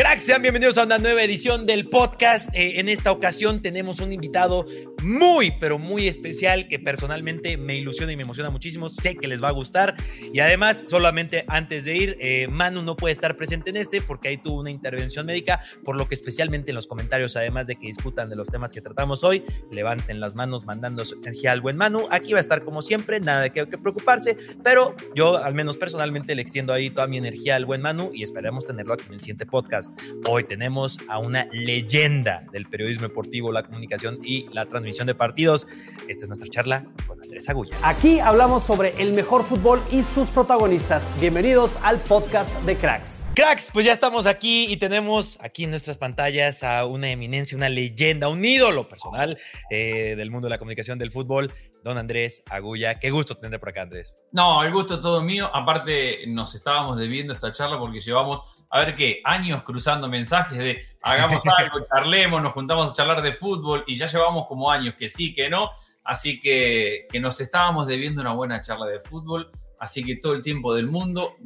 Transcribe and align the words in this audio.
Cracks, 0.00 0.22
sean 0.22 0.40
bienvenidos 0.40 0.78
a 0.78 0.84
una 0.84 0.96
nueva 0.96 1.22
edición 1.22 1.66
del 1.66 1.86
podcast. 1.90 2.48
Eh, 2.54 2.80
en 2.80 2.88
esta 2.88 3.12
ocasión 3.12 3.60
tenemos 3.60 4.00
un 4.00 4.14
invitado 4.14 4.64
muy, 5.02 5.50
pero 5.60 5.78
muy 5.78 6.08
especial 6.08 6.68
que 6.68 6.78
personalmente 6.78 7.58
me 7.58 7.74
ilusiona 7.74 8.10
y 8.10 8.16
me 8.16 8.22
emociona 8.22 8.48
muchísimo. 8.48 8.88
Sé 8.88 9.16
que 9.16 9.28
les 9.28 9.42
va 9.42 9.48
a 9.48 9.50
gustar. 9.50 9.96
Y 10.32 10.40
además, 10.40 10.84
solamente 10.86 11.44
antes 11.48 11.84
de 11.84 11.96
ir, 11.98 12.16
eh, 12.18 12.48
Manu 12.48 12.82
no 12.82 12.96
puede 12.96 13.12
estar 13.12 13.36
presente 13.36 13.68
en 13.68 13.76
este 13.76 14.00
porque 14.00 14.28
ahí 14.28 14.38
tuvo 14.38 14.60
una 14.60 14.70
intervención 14.70 15.26
médica, 15.26 15.60
por 15.84 15.96
lo 15.96 16.08
que 16.08 16.14
especialmente 16.14 16.70
en 16.70 16.76
los 16.76 16.86
comentarios, 16.86 17.36
además 17.36 17.66
de 17.66 17.74
que 17.74 17.86
discutan 17.86 18.30
de 18.30 18.36
los 18.36 18.48
temas 18.48 18.72
que 18.72 18.80
tratamos 18.80 19.22
hoy, 19.22 19.44
levanten 19.70 20.18
las 20.18 20.34
manos 20.34 20.64
mandando 20.64 21.04
su 21.04 21.16
energía 21.16 21.52
al 21.52 21.60
buen 21.60 21.76
Manu. 21.76 22.06
Aquí 22.10 22.32
va 22.32 22.38
a 22.38 22.40
estar 22.40 22.64
como 22.64 22.80
siempre, 22.80 23.20
nada 23.20 23.42
de 23.42 23.50
que, 23.50 23.68
que 23.68 23.76
preocuparse, 23.76 24.38
pero 24.64 24.96
yo 25.14 25.36
al 25.36 25.52
menos 25.52 25.76
personalmente 25.76 26.34
le 26.34 26.40
extiendo 26.40 26.72
ahí 26.72 26.88
toda 26.88 27.06
mi 27.06 27.18
energía 27.18 27.56
al 27.56 27.66
buen 27.66 27.82
Manu 27.82 28.12
y 28.14 28.22
esperemos 28.22 28.64
tenerlo 28.64 28.94
aquí 28.94 29.04
en 29.06 29.12
el 29.12 29.20
siguiente 29.20 29.44
podcast. 29.44 29.89
Hoy 30.26 30.44
tenemos 30.44 30.98
a 31.08 31.18
una 31.18 31.46
leyenda 31.52 32.44
del 32.52 32.66
periodismo 32.66 33.08
deportivo, 33.08 33.52
la 33.52 33.62
comunicación 33.62 34.18
y 34.22 34.48
la 34.52 34.66
transmisión 34.66 35.06
de 35.06 35.14
partidos. 35.14 35.66
Esta 36.08 36.24
es 36.24 36.28
nuestra 36.28 36.48
charla 36.48 36.84
con 37.06 37.20
Andrés 37.22 37.48
Agulla. 37.48 37.76
Aquí 37.82 38.20
hablamos 38.20 38.62
sobre 38.62 39.00
el 39.02 39.12
mejor 39.12 39.44
fútbol 39.44 39.80
y 39.90 40.02
sus 40.02 40.28
protagonistas. 40.28 41.08
Bienvenidos 41.20 41.78
al 41.82 41.98
podcast 41.98 42.54
de 42.62 42.76
Cracks. 42.76 43.24
Cracks, 43.34 43.70
pues 43.72 43.86
ya 43.86 43.92
estamos 43.92 44.26
aquí 44.26 44.66
y 44.70 44.76
tenemos 44.76 45.38
aquí 45.40 45.64
en 45.64 45.70
nuestras 45.70 45.96
pantallas 45.96 46.62
a 46.62 46.84
una 46.86 47.10
eminencia, 47.10 47.56
una 47.56 47.68
leyenda, 47.68 48.28
un 48.28 48.44
ídolo 48.44 48.88
personal 48.88 49.38
eh, 49.70 50.14
del 50.16 50.30
mundo 50.30 50.46
de 50.46 50.50
la 50.50 50.58
comunicación 50.58 50.98
del 50.98 51.10
fútbol, 51.10 51.52
don 51.82 51.98
Andrés 51.98 52.42
Agulla. 52.50 52.98
Qué 52.98 53.10
gusto 53.10 53.36
tener 53.36 53.60
por 53.60 53.70
acá, 53.70 53.82
Andrés. 53.82 54.18
No, 54.32 54.62
el 54.62 54.72
gusto 54.72 54.94
es 54.94 55.00
todo 55.00 55.22
mío. 55.22 55.50
Aparte, 55.52 56.26
nos 56.26 56.54
estábamos 56.54 56.98
debiendo 56.98 57.32
esta 57.32 57.52
charla 57.52 57.78
porque 57.78 58.00
llevamos, 58.00 58.59
a 58.70 58.78
ver 58.78 58.94
qué, 58.94 59.20
años 59.24 59.62
cruzando 59.64 60.08
mensajes 60.08 60.56
de 60.56 60.84
hagamos 61.02 61.40
algo, 61.58 61.78
charlemos, 61.82 62.40
nos 62.40 62.52
juntamos 62.52 62.90
a 62.90 62.94
charlar 62.94 63.20
de 63.20 63.32
fútbol 63.32 63.84
y 63.86 63.96
ya 63.96 64.06
llevamos 64.06 64.46
como 64.46 64.70
años 64.70 64.94
que 64.96 65.08
sí, 65.08 65.34
que 65.34 65.50
no. 65.50 65.70
Así 66.04 66.38
que, 66.38 67.06
que 67.10 67.20
nos 67.20 67.40
estábamos 67.40 67.86
debiendo 67.86 68.20
una 68.20 68.32
buena 68.32 68.60
charla 68.60 68.86
de 68.86 69.00
fútbol. 69.00 69.50
Así 69.78 70.04
que 70.04 70.16
todo 70.16 70.34
el 70.34 70.42
tiempo 70.42 70.74
del 70.74 70.86
mundo, 70.86 71.36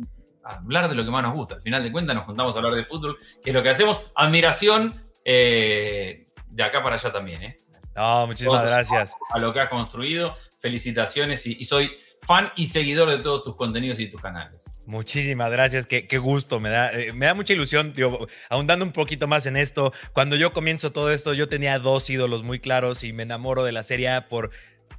hablar 0.43 0.89
de 0.89 0.95
lo 0.95 1.05
que 1.05 1.11
más 1.11 1.23
nos 1.23 1.35
gusta. 1.35 1.55
Al 1.55 1.63
final 1.63 1.83
de 1.83 1.91
cuentas, 1.91 2.15
nos 2.15 2.25
juntamos 2.25 2.55
a 2.55 2.59
hablar 2.59 2.75
de 2.75 2.85
fútbol, 2.85 3.19
que 3.43 3.51
es 3.51 3.55
lo 3.55 3.63
que 3.63 3.71
hacemos. 3.71 4.13
Admiración 4.15 5.03
eh, 5.25 6.29
de 6.47 6.63
acá 6.63 6.83
para 6.83 6.97
allá 6.97 7.11
también, 7.11 7.43
¿eh? 7.43 7.61
No, 7.97 8.27
muchísimas 8.27 8.65
gracias. 8.65 9.15
A 9.31 9.39
lo 9.39 9.53
que 9.53 9.61
has 9.61 9.69
construido. 9.69 10.37
Felicitaciones 10.59 11.47
y, 11.47 11.57
y 11.59 11.65
soy 11.65 11.93
fan 12.25 12.51
y 12.57 12.67
seguidor 12.67 13.11
de 13.11 13.19
todos 13.19 13.43
tus 13.43 13.57
contenidos 13.57 14.01
y 14.01 14.09
tus 14.09 14.21
canales. 14.21 14.71
Muchísimas 14.87 15.51
gracias, 15.51 15.87
qué, 15.87 16.07
qué 16.07 16.19
gusto, 16.19 16.61
me 16.61 16.71
da, 16.71 16.93
eh, 16.93 17.13
me 17.13 17.27
da 17.27 17.35
mucha 17.35 17.53
ilusión, 17.53 17.93
tío, 17.93 18.27
ahondando 18.49 18.85
un 18.85 18.93
poquito 18.93 19.27
más 19.27 19.47
en 19.47 19.57
esto. 19.57 19.93
Cuando 20.13 20.37
yo 20.37 20.53
comienzo 20.53 20.93
todo 20.93 21.11
esto, 21.13 21.35
yo 21.35 21.49
tenía 21.49 21.79
dos 21.79 22.09
ídolos 22.11 22.43
muy 22.43 22.61
claros 22.61 23.05
y 23.05 23.13
me 23.13 23.23
enamoro 23.23 23.65
de 23.65 23.73
la 23.73 23.83
Serie 23.83 24.11
A 24.11 24.29
por 24.29 24.51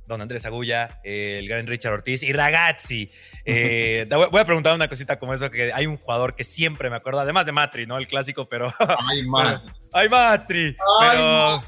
don 0.08 0.22
Andrés 0.22 0.46
Agulla, 0.46 1.00
eh, 1.04 1.40
el 1.40 1.48
gran 1.48 1.66
Richard 1.68 1.94
Ortiz 1.94 2.24
y 2.24 2.32
Ragazzi. 2.34 3.12
Eh, 3.48 4.08
voy 4.10 4.40
a 4.42 4.46
preguntar 4.46 4.74
una 4.74 4.88
cosita 4.88 5.20
como 5.20 5.32
eso, 5.32 5.52
que 5.52 5.72
hay 5.72 5.86
un 5.86 5.98
jugador 5.98 6.34
que 6.34 6.44
siempre 6.44 6.90
me 6.90 6.96
acuerdo, 6.96 7.20
además 7.20 7.46
de 7.46 7.52
Matri, 7.52 7.86
¿no? 7.86 8.00
El 8.00 8.08
clásico, 8.08 8.50
pero... 8.50 8.74
Ay, 9.08 9.24
man. 9.28 9.62
¡Ay, 9.94 10.10
Matri! 10.10 10.76
Ay, 11.00 11.10
pero... 11.12 11.64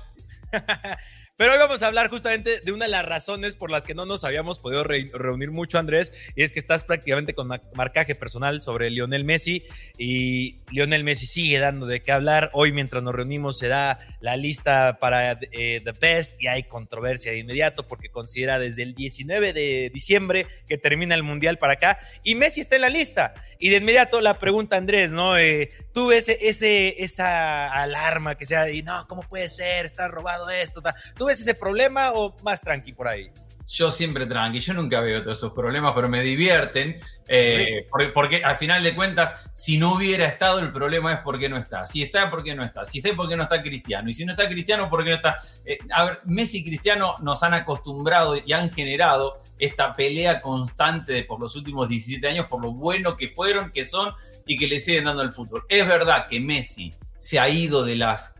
Pero 1.38 1.52
hoy 1.54 1.60
vamos 1.60 1.84
a 1.84 1.88
hablar 1.88 2.10
justamente 2.10 2.62
de 2.62 2.72
una 2.72 2.86
de 2.86 2.92
las 2.92 3.06
razones 3.06 3.54
por 3.54 3.70
las 3.70 3.86
que 3.86 3.94
no 3.94 4.08
nos 4.08 4.24
habíamos 4.24 4.58
podido 4.58 4.84
re- 4.84 5.12
reunir 5.14 5.52
mucho, 5.52 5.78
Andrés, 5.78 6.12
y 6.36 6.42
es 6.42 6.52
que 6.52 6.58
estás 6.58 6.84
prácticamente 6.84 7.36
con 7.36 7.48
ma- 7.48 7.62
marcaje 7.76 8.16
personal 8.16 8.60
sobre 8.60 8.90
Lionel 8.90 9.24
Messi 9.24 9.64
y 10.00 10.62
Lionel 10.72 11.04
Messi 11.04 11.28
sigue 11.28 11.60
dando 11.60 11.86
de 11.86 12.02
qué 12.02 12.12
hablar. 12.12 12.50
Hoy 12.54 12.72
mientras 12.72 13.04
nos 13.04 13.14
reunimos 13.14 13.60
se 13.60 13.68
da 13.68 14.00
la 14.20 14.36
lista 14.36 14.98
para 15.00 15.34
eh, 15.52 15.80
The 15.84 15.92
Best 15.92 16.42
y 16.42 16.48
hay 16.48 16.64
controversia 16.64 17.32
de 17.32 17.38
inmediato 17.38 17.88
porque 17.88 18.10
considera 18.10 18.58
desde 18.58 18.82
el 18.82 18.96
19 18.96 19.54
de 19.54 19.92
diciembre 19.94 20.48
que 20.68 20.80
termina 20.80 21.14
el 21.14 21.22
Mundial 21.22 21.60
para 21.60 21.74
acá 21.74 22.00
y 22.24 22.34
Messi 22.34 22.62
está 22.62 22.78
en 22.78 22.82
la 22.82 22.90
lista. 22.90 23.36
Y 23.60 23.70
de 23.70 23.78
inmediato 23.78 24.22
la 24.22 24.40
pregunta, 24.40 24.76
Andrés, 24.76 25.12
¿no? 25.12 25.38
Eh, 25.38 25.70
tú 25.98 26.06
ves 26.06 26.30
ese, 26.30 26.48
ese, 26.48 27.04
esa 27.04 27.74
alarma 27.74 28.36
que 28.36 28.46
sea, 28.46 28.70
y 28.70 28.84
no, 28.84 29.08
¿cómo 29.08 29.24
puede 29.24 29.50
ser? 29.50 29.84
Está 29.88 30.08
robado 30.08 30.48
esto. 30.48 30.80
ta". 30.80 30.94
¿Tú 31.16 31.26
ves 31.26 31.42
ese 31.42 31.56
problema 31.56 32.12
o 32.12 32.38
más 32.44 32.62
tranqui 32.62 32.94
por 32.94 33.08
ahí? 33.08 33.32
Yo 33.68 33.92
siempre 33.92 34.26
tranqui, 34.26 34.60
yo 34.60 34.74
nunca 34.74 35.02
veo 35.02 35.22
todos 35.22 35.40
esos 35.40 35.52
problemas, 35.52 35.92
pero 35.94 36.08
me 36.08 36.22
divierten, 36.22 37.02
eh, 37.28 37.86
porque, 37.90 38.08
porque 38.08 38.44
al 38.44 38.56
final 38.56 38.82
de 38.82 38.96
cuentas, 38.96 39.42
si 39.54 39.78
no 39.78 39.96
hubiera 39.96 40.26
estado, 40.26 40.60
el 40.60 40.72
problema 40.72 41.12
es 41.12 41.20
por 41.20 41.38
qué 41.38 41.50
no 41.50 41.58
está. 41.58 41.86
Si 41.86 42.02
está, 42.02 42.30
por 42.30 42.44
qué 42.44 42.56
no 42.56 42.64
está. 42.64 42.86
Si 42.86 43.00
está, 43.00 43.14
por 43.14 43.28
qué 43.28 43.36
no 43.36 43.44
está 43.44 43.62
Cristiano. 43.62 44.10
Y 44.10 44.14
si 44.14 44.24
no 44.24 44.32
está 44.32 44.48
Cristiano, 44.48 44.90
por 44.90 45.04
qué 45.04 45.10
no 45.10 45.16
está. 45.18 45.36
Eh, 45.66 45.78
a 45.92 46.06
ver, 46.06 46.20
Messi 46.24 46.60
y 46.60 46.66
Cristiano 46.66 47.16
nos 47.20 47.44
han 47.44 47.54
acostumbrado 47.54 48.38
y 48.38 48.54
han 48.54 48.70
generado 48.70 49.36
esta 49.60 49.92
pelea 49.92 50.40
constante 50.40 51.12
de 51.12 51.24
por 51.24 51.42
los 51.42 51.56
últimos 51.58 51.90
17 51.90 52.26
años, 52.26 52.46
por 52.46 52.64
lo 52.64 52.72
bueno 52.72 53.18
que 53.18 53.28
fueron, 53.28 53.72
que 53.72 53.84
son 53.84 54.14
y 54.46 54.56
que 54.56 54.68
le 54.68 54.80
siguen 54.80 55.04
dando 55.04 55.24
al 55.24 55.34
fútbol. 55.34 55.66
Es 55.68 55.86
verdad 55.86 56.26
que 56.26 56.40
Messi 56.40 56.94
se 57.18 57.38
ha 57.38 57.50
ido 57.50 57.84
de 57.84 57.98
las 57.98 58.34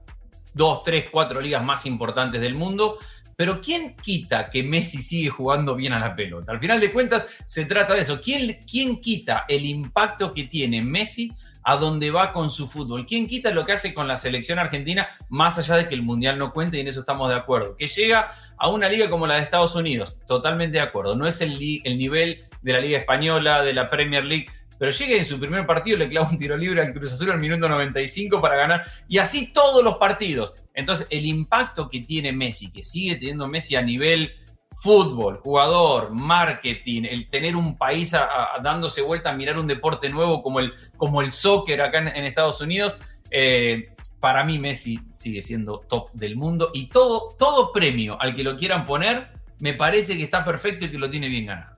dos, 0.58 0.84
tres, 0.84 1.10
cuatro 1.10 1.40
ligas 1.40 1.64
más 1.64 1.86
importantes 1.86 2.42
del 2.42 2.56
mundo, 2.56 2.98
pero 3.38 3.62
¿quién 3.62 3.96
quita 3.96 4.50
que 4.50 4.64
Messi 4.64 4.98
sigue 4.98 5.30
jugando 5.30 5.76
bien 5.76 5.94
a 5.94 6.00
la 6.00 6.16
pelota? 6.16 6.52
Al 6.52 6.60
final 6.60 6.82
de 6.82 6.92
cuentas, 6.92 7.24
se 7.46 7.66
trata 7.66 7.94
de 7.94 8.02
eso. 8.02 8.20
¿Quién, 8.20 8.60
quién 8.70 9.00
quita 9.00 9.46
el 9.48 9.64
impacto 9.64 10.34
que 10.34 10.46
tiene 10.46 10.82
Messi 10.82 11.32
a 11.62 11.76
donde 11.76 12.10
va 12.10 12.34
con 12.34 12.50
su 12.50 12.68
fútbol? 12.68 13.06
¿Quién 13.06 13.28
quita 13.28 13.52
lo 13.52 13.64
que 13.64 13.74
hace 13.74 13.94
con 13.94 14.08
la 14.08 14.18
selección 14.18 14.58
argentina, 14.58 15.08
más 15.30 15.60
allá 15.60 15.76
de 15.76 15.88
que 15.88 15.94
el 15.94 16.02
Mundial 16.02 16.40
no 16.40 16.52
cuente 16.52 16.78
y 16.78 16.80
en 16.80 16.88
eso 16.88 17.02
estamos 17.02 17.30
de 17.30 17.36
acuerdo? 17.36 17.76
Que 17.76 17.86
llega 17.86 18.32
a 18.58 18.70
una 18.70 18.90
liga 18.90 19.08
como 19.08 19.28
la 19.28 19.36
de 19.36 19.44
Estados 19.44 19.76
Unidos, 19.76 20.18
totalmente 20.26 20.78
de 20.78 20.84
acuerdo. 20.84 21.16
No 21.16 21.28
es 21.28 21.40
el, 21.42 21.60
el 21.84 21.98
nivel 22.00 22.44
de 22.64 22.74
la 22.74 22.82
Liga 22.82 22.98
Española, 22.98 23.62
de 23.62 23.74
la 23.76 23.88
Premier 23.88 24.26
League, 24.26 24.48
pero 24.78 24.92
llega 24.92 25.16
en 25.18 25.26
su 25.26 25.40
primer 25.40 25.66
partido, 25.66 25.98
le 25.98 26.10
clava 26.10 26.30
un 26.30 26.38
tiro 26.38 26.56
libre 26.58 26.82
al 26.82 26.94
Cruz 26.94 27.14
Azul 27.14 27.32
al 27.32 27.40
minuto 27.40 27.68
95 27.68 28.42
para 28.42 28.56
ganar, 28.56 28.86
y 29.08 29.18
así 29.18 29.52
todos 29.54 29.84
los 29.84 29.98
partidos. 29.98 30.54
Entonces, 30.74 31.08
el 31.10 31.26
impacto 31.26 31.88
que 31.88 32.02
tiene 32.02 32.32
Messi, 32.32 32.72
que 32.72 32.84
sigue 32.84 33.16
teniendo 33.16 33.48
Messi 33.48 33.76
a 33.76 33.82
nivel 33.82 34.32
fútbol, 34.70 35.38
jugador, 35.38 36.12
marketing, 36.12 37.04
el 37.04 37.30
tener 37.30 37.56
un 37.56 37.78
país 37.78 38.14
dándose 38.62 39.02
vuelta 39.02 39.32
a 39.32 39.36
mirar 39.36 39.58
un 39.58 39.68
deporte 39.68 40.10
nuevo 40.10 40.44
como 40.44 40.60
el, 40.60 40.74
como 40.98 41.22
el 41.22 41.32
soccer 41.32 41.82
acá 41.82 42.00
en, 42.00 42.10
en 42.10 42.26
Estados 42.26 42.62
Unidos, 42.62 42.98
eh, 43.32 43.90
para 44.20 44.44
mí 44.44 44.60
Messi 44.60 45.00
sigue 45.14 45.42
siendo 45.42 45.80
top 45.80 46.12
del 46.14 46.36
mundo 46.36 46.72
y 46.74 46.90
todo, 46.90 47.36
todo 47.38 47.72
premio 47.72 48.20
al 48.20 48.36
que 48.36 48.44
lo 48.44 48.58
quieran 48.58 48.86
poner, 48.86 49.30
me 49.60 49.74
parece 49.74 50.18
que 50.18 50.24
está 50.24 50.44
perfecto 50.44 50.86
y 50.86 50.92
que 50.92 50.98
lo 50.98 51.10
tiene 51.10 51.30
bien 51.30 51.48
ganado. 51.48 51.77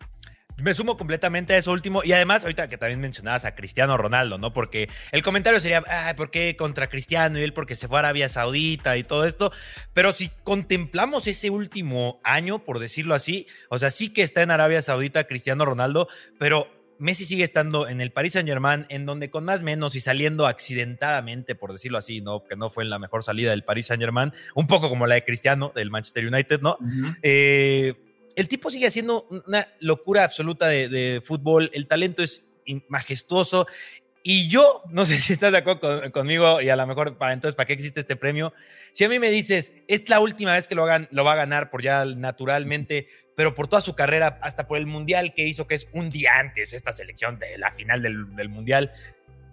Me 0.62 0.74
sumo 0.74 0.98
completamente 0.98 1.54
a 1.54 1.58
eso 1.58 1.72
último. 1.72 2.04
Y 2.04 2.12
además, 2.12 2.44
ahorita 2.44 2.68
que 2.68 2.78
también 2.78 3.00
mencionabas 3.00 3.46
a 3.46 3.56
Cristiano 3.56 3.98
Ronaldo, 3.98 4.38
¿no? 4.38 4.54
Porque 4.54 4.90
el 5.12 5.24
comentario 5.24 5.60
sería, 5.60 5.84
ay, 5.88 6.14
¿por 6.16 6.32
qué 6.32 6.56
contra 6.58 6.88
Cristiano 6.88 7.40
y 7.40 7.44
él 7.44 7.54
porque 7.54 7.76
se 7.76 7.88
fue 7.88 7.98
a 7.98 8.00
Arabia 8.00 8.30
Saudita 8.30 8.98
y 8.98 9.04
todo 9.04 9.26
esto? 9.26 9.52
Pero 9.94 10.14
si 10.14 10.32
contemplamos 10.44 11.28
ese 11.28 11.50
último 11.50 12.20
año, 12.24 12.60
por 12.60 12.80
decirlo 12.80 13.16
así, 13.16 13.48
o 13.70 13.80
sea, 13.80 13.90
sí 13.90 14.12
que 14.12 14.22
está 14.22 14.42
en 14.42 14.52
Arabia 14.52 14.82
Saudita 14.82 15.26
Cristiano 15.26 15.66
Ronaldo, 15.66 16.08
pero 16.38 16.68
Messi 17.00 17.24
sigue 17.24 17.44
estando 17.44 17.88
en 17.88 18.02
el 18.02 18.12
Paris 18.12 18.34
Saint 18.34 18.48
Germain, 18.48 18.86
en 18.90 19.06
donde 19.06 19.30
con 19.30 19.46
más 19.46 19.64
menos 19.64 19.96
y 19.96 20.02
saliendo 20.02 20.48
accidentadamente, 20.48 21.56
por 21.56 21.72
decirlo 21.72 21.98
así, 21.98 22.20
¿no? 22.20 22.44
Que 22.44 22.58
no 22.58 22.70
fue 22.70 22.84
en 22.84 22.90
la 22.90 23.00
mejor 23.00 23.24
salida 23.24 23.52
del 23.52 23.64
Paris 23.64 23.88
Saint 23.88 24.02
Germain, 24.02 24.34
un 24.54 24.68
poco 24.68 24.90
como 24.90 25.08
la 25.08 25.16
de 25.16 25.24
Cristiano 25.24 25.72
del 25.74 25.92
Manchester 25.92 26.28
United, 26.28 26.60
¿no? 26.62 26.78
Eh, 27.24 27.94
el 28.36 28.48
tipo 28.48 28.70
sigue 28.70 28.88
haciendo 28.88 29.28
una 29.46 29.68
locura 29.80 30.24
absoluta 30.24 30.68
de, 30.68 31.22
fútbol, 31.26 31.70
el 31.74 31.88
talento 31.88 32.24
es 32.24 32.44
majestuoso. 32.88 33.68
Y 34.24 34.48
yo, 34.48 34.84
no 34.90 35.06
sé 35.06 35.18
si 35.22 35.34
estás 35.34 35.52
de 35.52 35.60
acuerdo 35.60 36.12
conmigo 36.12 36.62
y 36.62 36.70
a 36.70 36.76
lo 36.76 36.86
mejor 36.86 37.18
para 37.18 37.34
entonces, 37.34 37.56
¿para 37.56 37.68
qué 37.68 37.74
existe 37.74 38.02
este 38.02 38.16
premio? 38.16 38.54
Si 38.92 39.04
a 39.04 39.10
mí 39.10 39.20
me 39.20 39.30
dices, 39.30 39.74
es 39.88 40.10
la 40.10 40.20
última 40.20 40.54
vez 40.54 40.68
que 40.68 40.76
lo, 40.76 40.84
hagan, 40.84 41.08
lo 41.12 41.24
va 41.24 41.34
a 41.34 41.38
ganar 41.38 41.70
por 41.70 41.82
ya 41.82 42.06
naturalmente, 42.06 43.08
pero 43.36 43.56
por 43.56 43.68
toda 43.68 43.82
su 43.82 43.96
carrera, 43.96 44.40
hasta 44.42 44.68
por 44.68 44.78
el 44.78 44.86
Mundial 44.86 45.34
que 45.34 45.48
hizo, 45.48 45.68
que 45.68 45.76
es 45.76 45.88
un 45.94 46.10
día 46.10 46.40
antes 46.40 46.74
esta 46.74 46.92
selección 46.92 47.40
de 47.40 47.58
la 47.58 47.72
final 47.72 48.02
del, 48.02 48.50
Mundial, 48.50 48.92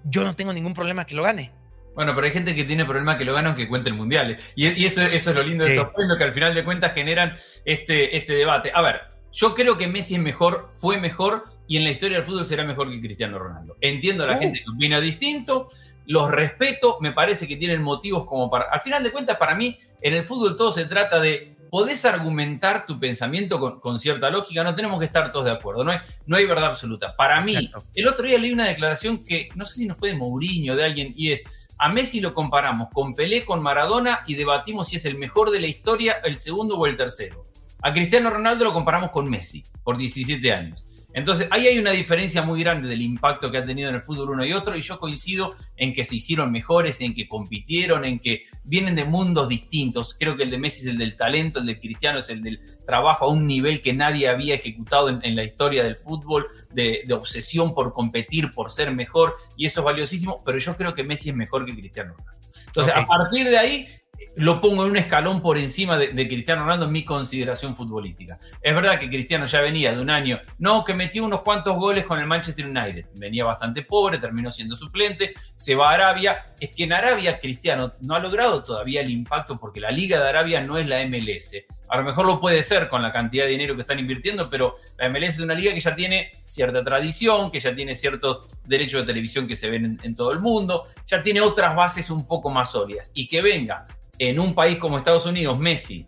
yo 0.05 0.25
no 0.25 0.35
tengo 0.35 0.53
ningún 0.53 0.75
problema 0.75 1.07
que 1.07 1.15
lo 1.15 1.23
gane. 1.23 1.53
Bueno, 1.97 2.15
pero 2.15 2.27
hay 2.27 2.33
gente 2.33 2.55
que 2.55 2.65
tiene 2.65 2.85
problema 2.85 3.17
que 3.17 3.25
lo 3.25 3.33
gane 3.33 3.49
aunque 3.49 3.67
cuente 3.67 3.89
el 3.89 3.95
Mundial. 3.97 4.37
Y, 4.55 4.85
eso, 4.85 5.01
eso, 5.01 5.31
es 5.31 5.37
lo 5.37 5.43
lindo 5.43 5.65
de 5.65 5.75
estos 5.75 5.95
premios, 5.95 6.19
que 6.19 6.25
al 6.25 6.33
final 6.33 6.55
de 6.55 6.63
cuentas 6.63 6.93
generan 6.93 7.35
este, 7.65 8.15
este 8.17 8.35
debate. 8.35 8.71
A 8.75 8.83
ver, 8.83 9.01
yo 9.33 9.55
creo 9.55 9.79
que 9.79 9.89
Messi 9.89 10.15
es 10.15 10.21
mejor, 10.21 10.69
fue 10.71 10.99
mejor 11.01 11.45
y 11.67 11.79
en 11.79 11.85
la 11.85 11.91
historia 11.91 12.19
del 12.19 12.27
fútbol 12.27 12.45
será 12.45 12.65
mejor 12.65 12.91
que 12.91 13.01
Cristiano 13.01 13.39
Ronaldo. 13.39 13.77
Entiendo 13.81 14.25
a 14.25 14.27
la 14.27 14.37
uh. 14.37 14.39
gente 14.39 14.61
que 14.63 14.71
opina 14.71 15.01
distinto, 15.01 15.69
los 16.07 16.31
respeto, 16.31 16.99
me 17.01 17.13
parece 17.13 17.49
que 17.49 17.57
tienen 17.57 17.83
motivos 17.83 18.27
como 18.27 18.51
para... 18.51 18.67
Al 18.67 18.83
final 18.83 19.03
de 19.03 19.11
cuentas, 19.11 19.39
para 19.39 19.55
mí, 19.55 19.79
en 20.03 20.13
el 20.13 20.23
fútbol 20.23 20.55
todo 20.55 20.73
se 20.73 20.85
trata 20.85 21.19
de 21.19 21.57
podés 21.71 22.05
argumentar 22.05 22.87
tu 22.87 22.99
pensamiento 22.99 23.81
con, 23.81 23.99
cierta 23.99 24.31
lógica, 24.31 24.63
no 24.63 24.75
tenemos 24.75 24.99
que 24.99 25.07
estar 25.07 25.33
todos 25.33 25.47
de 25.47 25.51
acuerdo, 25.51 25.85
no 25.85 25.91
hay, 25.91 25.99
no 26.27 26.37
hay 26.37 26.47
verdad 26.47 26.67
absoluta. 26.67 27.15
Para 27.17 27.41
mí, 27.41 27.71
el 27.95 28.09
otro 28.09 28.27
día 28.27 28.39
leí 28.39 28.53
una 28.53 28.67
declaración 28.67 29.25
que 29.25 29.49
no 29.55 29.67
sé 29.67 29.81
si 29.81 29.87
no 29.87 29.95
fue 29.95 30.11
de 30.11 30.17
Mourinho, 30.17 30.77
de 30.77 30.85
alguien, 30.85 31.13
y 31.17 31.33
es, 31.33 31.43
a 31.79 31.89
Messi 31.91 32.21
lo 32.21 32.33
comparamos 32.33 32.89
con 32.93 33.15
Pelé, 33.15 33.45
con 33.45 33.63
Maradona, 33.63 34.23
y 34.27 34.35
debatimos 34.35 34.89
si 34.89 34.97
es 34.97 35.05
el 35.05 35.19
mejor 35.19 35.51
de 35.51 35.61
la 35.61 35.67
historia, 35.67 36.21
el 36.25 36.39
segundo 36.39 36.77
o 36.77 36.87
el 36.87 36.97
tercero. 36.97 37.45
A 37.83 37.93
Cristiano 37.93 38.31
Ronaldo 38.31 38.65
lo 38.65 38.73
comparamos 38.73 39.11
con 39.11 39.29
Messi, 39.29 39.65
por 39.85 39.97
17 39.97 40.53
años. 40.53 40.87
Entonces, 41.17 41.49
ahí 41.51 41.67
hay 41.67 41.79
una 41.79 41.93
diferencia 41.93 42.43
muy 42.43 42.63
grande 42.63 42.89
del 42.89 43.01
impacto 43.01 43.51
que 43.51 43.57
ha 43.57 43.65
tenido 43.65 43.89
en 43.89 43.95
el 43.95 44.03
fútbol 44.03 44.33
uno 44.33 44.45
y 44.45 44.53
otro, 44.53 44.77
y 44.77 44.83
yo 44.83 45.01
coincido 45.01 45.55
en 45.75 45.95
que 45.95 46.05
se 46.05 46.15
hicieron 46.15 46.53
mejores, 46.53 47.01
en 47.01 47.15
que 47.15 47.27
compitieron, 47.27 48.05
en 48.05 48.19
que 48.19 48.43
vienen 48.65 48.95
de 48.95 49.07
mundos 49.07 49.49
distintos. 49.49 50.15
Creo 50.19 50.37
que 50.37 50.43
el 50.43 50.51
de 50.51 50.59
Messi 50.59 50.83
es 50.83 50.89
el 50.89 50.99
del 50.99 51.17
talento, 51.17 51.61
el 51.61 51.65
de 51.65 51.81
Cristiano 51.81 52.19
es 52.19 52.29
el 52.29 52.43
del 52.43 52.61
trabajo 52.85 53.25
a 53.25 53.29
un 53.29 53.47
nivel 53.47 53.81
que 53.81 53.95
nadie 53.95 54.29
había 54.29 54.57
ejecutado 54.57 55.09
en, 55.09 55.35
la 55.35 55.43
historia 55.43 55.83
del 55.83 55.97
fútbol, 55.97 56.49
de, 56.75 57.03
obsesión 57.15 57.75
por 57.75 57.95
competir, 57.95 58.51
por 58.51 58.71
ser 58.71 58.93
mejor, 58.93 59.37
y 59.57 59.65
eso 59.65 59.81
es 59.81 59.87
valiosísimo, 59.87 60.43
pero 60.45 60.59
yo 60.59 60.77
creo 60.77 60.95
que 60.95 61.03
Messi 61.03 61.31
es 61.31 61.35
mejor 61.35 61.65
que 61.65 61.75
Cristiano 61.75 62.13
Ronaldo. 62.13 62.47
Entonces, 62.67 62.93
a 62.95 63.07
partir 63.07 63.49
de 63.49 63.57
ahí, 63.57 63.89
lo 64.37 64.61
pongo 64.61 64.85
en 64.85 64.91
un 64.91 64.97
escalón 64.99 65.41
por 65.41 65.57
encima 65.57 65.97
de, 65.97 66.29
Cristiano 66.29 66.63
Ronaldo 66.63 66.87
en 66.87 66.93
mi 66.93 67.05
consideración 67.05 67.75
futbolística. 67.75 68.39
Es 68.61 68.75
verdad 68.75 68.99
que 68.99 69.09
Cristiano 69.09 69.47
ya 69.47 69.63
venía 69.63 69.93
de 69.93 70.01
un 70.01 70.11
año, 70.11 70.41
no, 70.59 70.85
que 70.85 70.93
metió 70.93 71.25
unos 71.25 71.41
cuantos 71.41 71.77
goles 71.77 72.05
con 72.05 72.19
el 72.19 72.27
Manchester 72.27 72.67
United. 72.67 73.07
Venía 73.15 73.45
bastante 73.45 73.83
pobre, 73.83 74.19
terminó 74.19 74.51
siendo 74.51 74.77
suplente, 74.77 75.33
se 75.55 75.75
va 75.75 75.91
a 75.91 75.95
Arabia. 75.95 76.47
Es 76.61 76.71
que 76.71 76.85
en 76.85 76.93
Arabia 76.93 77.39
Cristiano 77.39 77.95
no 78.01 78.15
ha 78.15 78.19
logrado 78.19 78.63
todavía 78.63 79.01
el 79.01 79.11
impacto 79.11 79.59
porque 79.59 79.81
la 79.81 79.91
Liga 79.91 80.21
de 80.21 80.29
Arabia 80.29 80.61
no 80.61 80.77
es 80.77 80.87
la 80.87 81.05
MLS. 81.07 81.53
A 81.89 81.97
lo 81.97 82.05
mejor 82.05 82.27
lo 82.27 82.39
puede 82.39 82.63
ser 82.63 82.89
con 82.89 83.01
la 83.01 83.13
cantidad 83.13 83.45
de 83.45 83.53
dinero 83.53 83.75
que 83.75 83.83
están 83.83 83.99
invirtiendo, 83.99 84.51
pero 84.51 84.75
la 84.99 85.09
MLS 85.09 85.35
es 85.35 85.41
una 85.41 85.55
liga 85.55 85.73
que 85.73 85.81
ya 85.81 85.95
tiene 85.95 86.33
cierta 86.45 86.83
tradición, 86.83 87.51
que 87.51 87.61
ya 87.61 87.75
tiene 87.75 87.95
ciertos 87.95 88.47
derechos 88.65 89.03
de 89.03 89.07
televisión 89.07 89.47
que 89.47 89.57
se 89.57 89.71
ven 89.71 89.85
en, 89.85 90.01
en 90.03 90.15
todo 90.15 90.33
el 90.33 90.41
mundo, 90.41 90.83
ya 91.07 91.23
tiene 91.23 91.41
otras 91.41 91.75
bases 91.75 92.11
un 92.11 92.27
poco 92.27 92.51
más 92.51 92.73
sólidas. 92.73 93.13
Y 93.15 93.29
que 93.29 93.41
venga 93.41 93.87
en 94.19 94.39
un 94.39 94.55
país 94.55 94.79
como 94.79 94.99
Estados 94.99 95.27
Unidos, 95.27 95.59
Messi, 95.59 96.07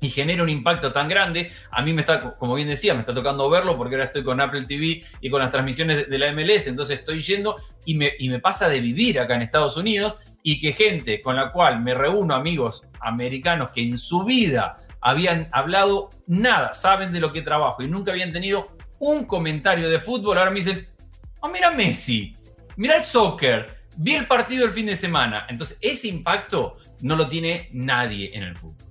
y 0.00 0.08
genera 0.08 0.42
un 0.42 0.48
impacto 0.48 0.92
tan 0.92 1.08
grande, 1.08 1.50
a 1.70 1.82
mí 1.82 1.92
me 1.92 2.00
está, 2.00 2.34
como 2.34 2.54
bien 2.54 2.68
decía, 2.68 2.94
me 2.94 3.00
está 3.00 3.12
tocando 3.12 3.48
verlo 3.50 3.76
porque 3.76 3.94
ahora 3.96 4.06
estoy 4.06 4.24
con 4.24 4.40
Apple 4.40 4.64
TV 4.64 5.02
y 5.20 5.30
con 5.30 5.40
las 5.40 5.50
transmisiones 5.50 6.08
de 6.08 6.18
la 6.18 6.32
MLS, 6.32 6.68
entonces 6.68 7.00
estoy 7.00 7.20
yendo 7.20 7.56
y 7.84 7.94
me, 7.94 8.12
y 8.18 8.28
me 8.28 8.38
pasa 8.38 8.68
de 8.68 8.80
vivir 8.80 9.20
acá 9.20 9.34
en 9.34 9.42
Estados 9.42 9.76
Unidos 9.76 10.14
y 10.42 10.58
que 10.58 10.72
gente 10.72 11.20
con 11.20 11.36
la 11.36 11.52
cual 11.52 11.82
me 11.82 11.94
reúno, 11.94 12.34
amigos 12.34 12.84
americanos 13.00 13.70
que 13.72 13.82
en 13.82 13.98
su 13.98 14.24
vida 14.24 14.78
habían 15.02 15.48
hablado 15.52 16.10
nada, 16.26 16.72
saben 16.72 17.12
de 17.12 17.20
lo 17.20 17.32
que 17.32 17.42
trabajo 17.42 17.82
y 17.82 17.88
nunca 17.88 18.10
habían 18.10 18.32
tenido 18.32 18.74
un 18.98 19.24
comentario 19.24 19.88
de 19.88 19.98
fútbol, 19.98 20.38
ahora 20.38 20.50
me 20.50 20.56
dicen, 20.56 20.88
oh, 21.40 21.48
mira 21.48 21.70
Messi, 21.70 22.36
mira 22.76 22.96
el 22.96 23.04
soccer, 23.04 23.80
vi 23.96 24.14
el 24.14 24.26
partido 24.26 24.64
el 24.64 24.72
fin 24.72 24.86
de 24.86 24.96
semana. 24.96 25.46
Entonces, 25.48 25.78
ese 25.80 26.08
impacto 26.08 26.78
no 27.02 27.16
lo 27.16 27.28
tiene 27.28 27.68
nadie 27.72 28.30
en 28.34 28.42
el 28.42 28.56
fútbol. 28.56 28.89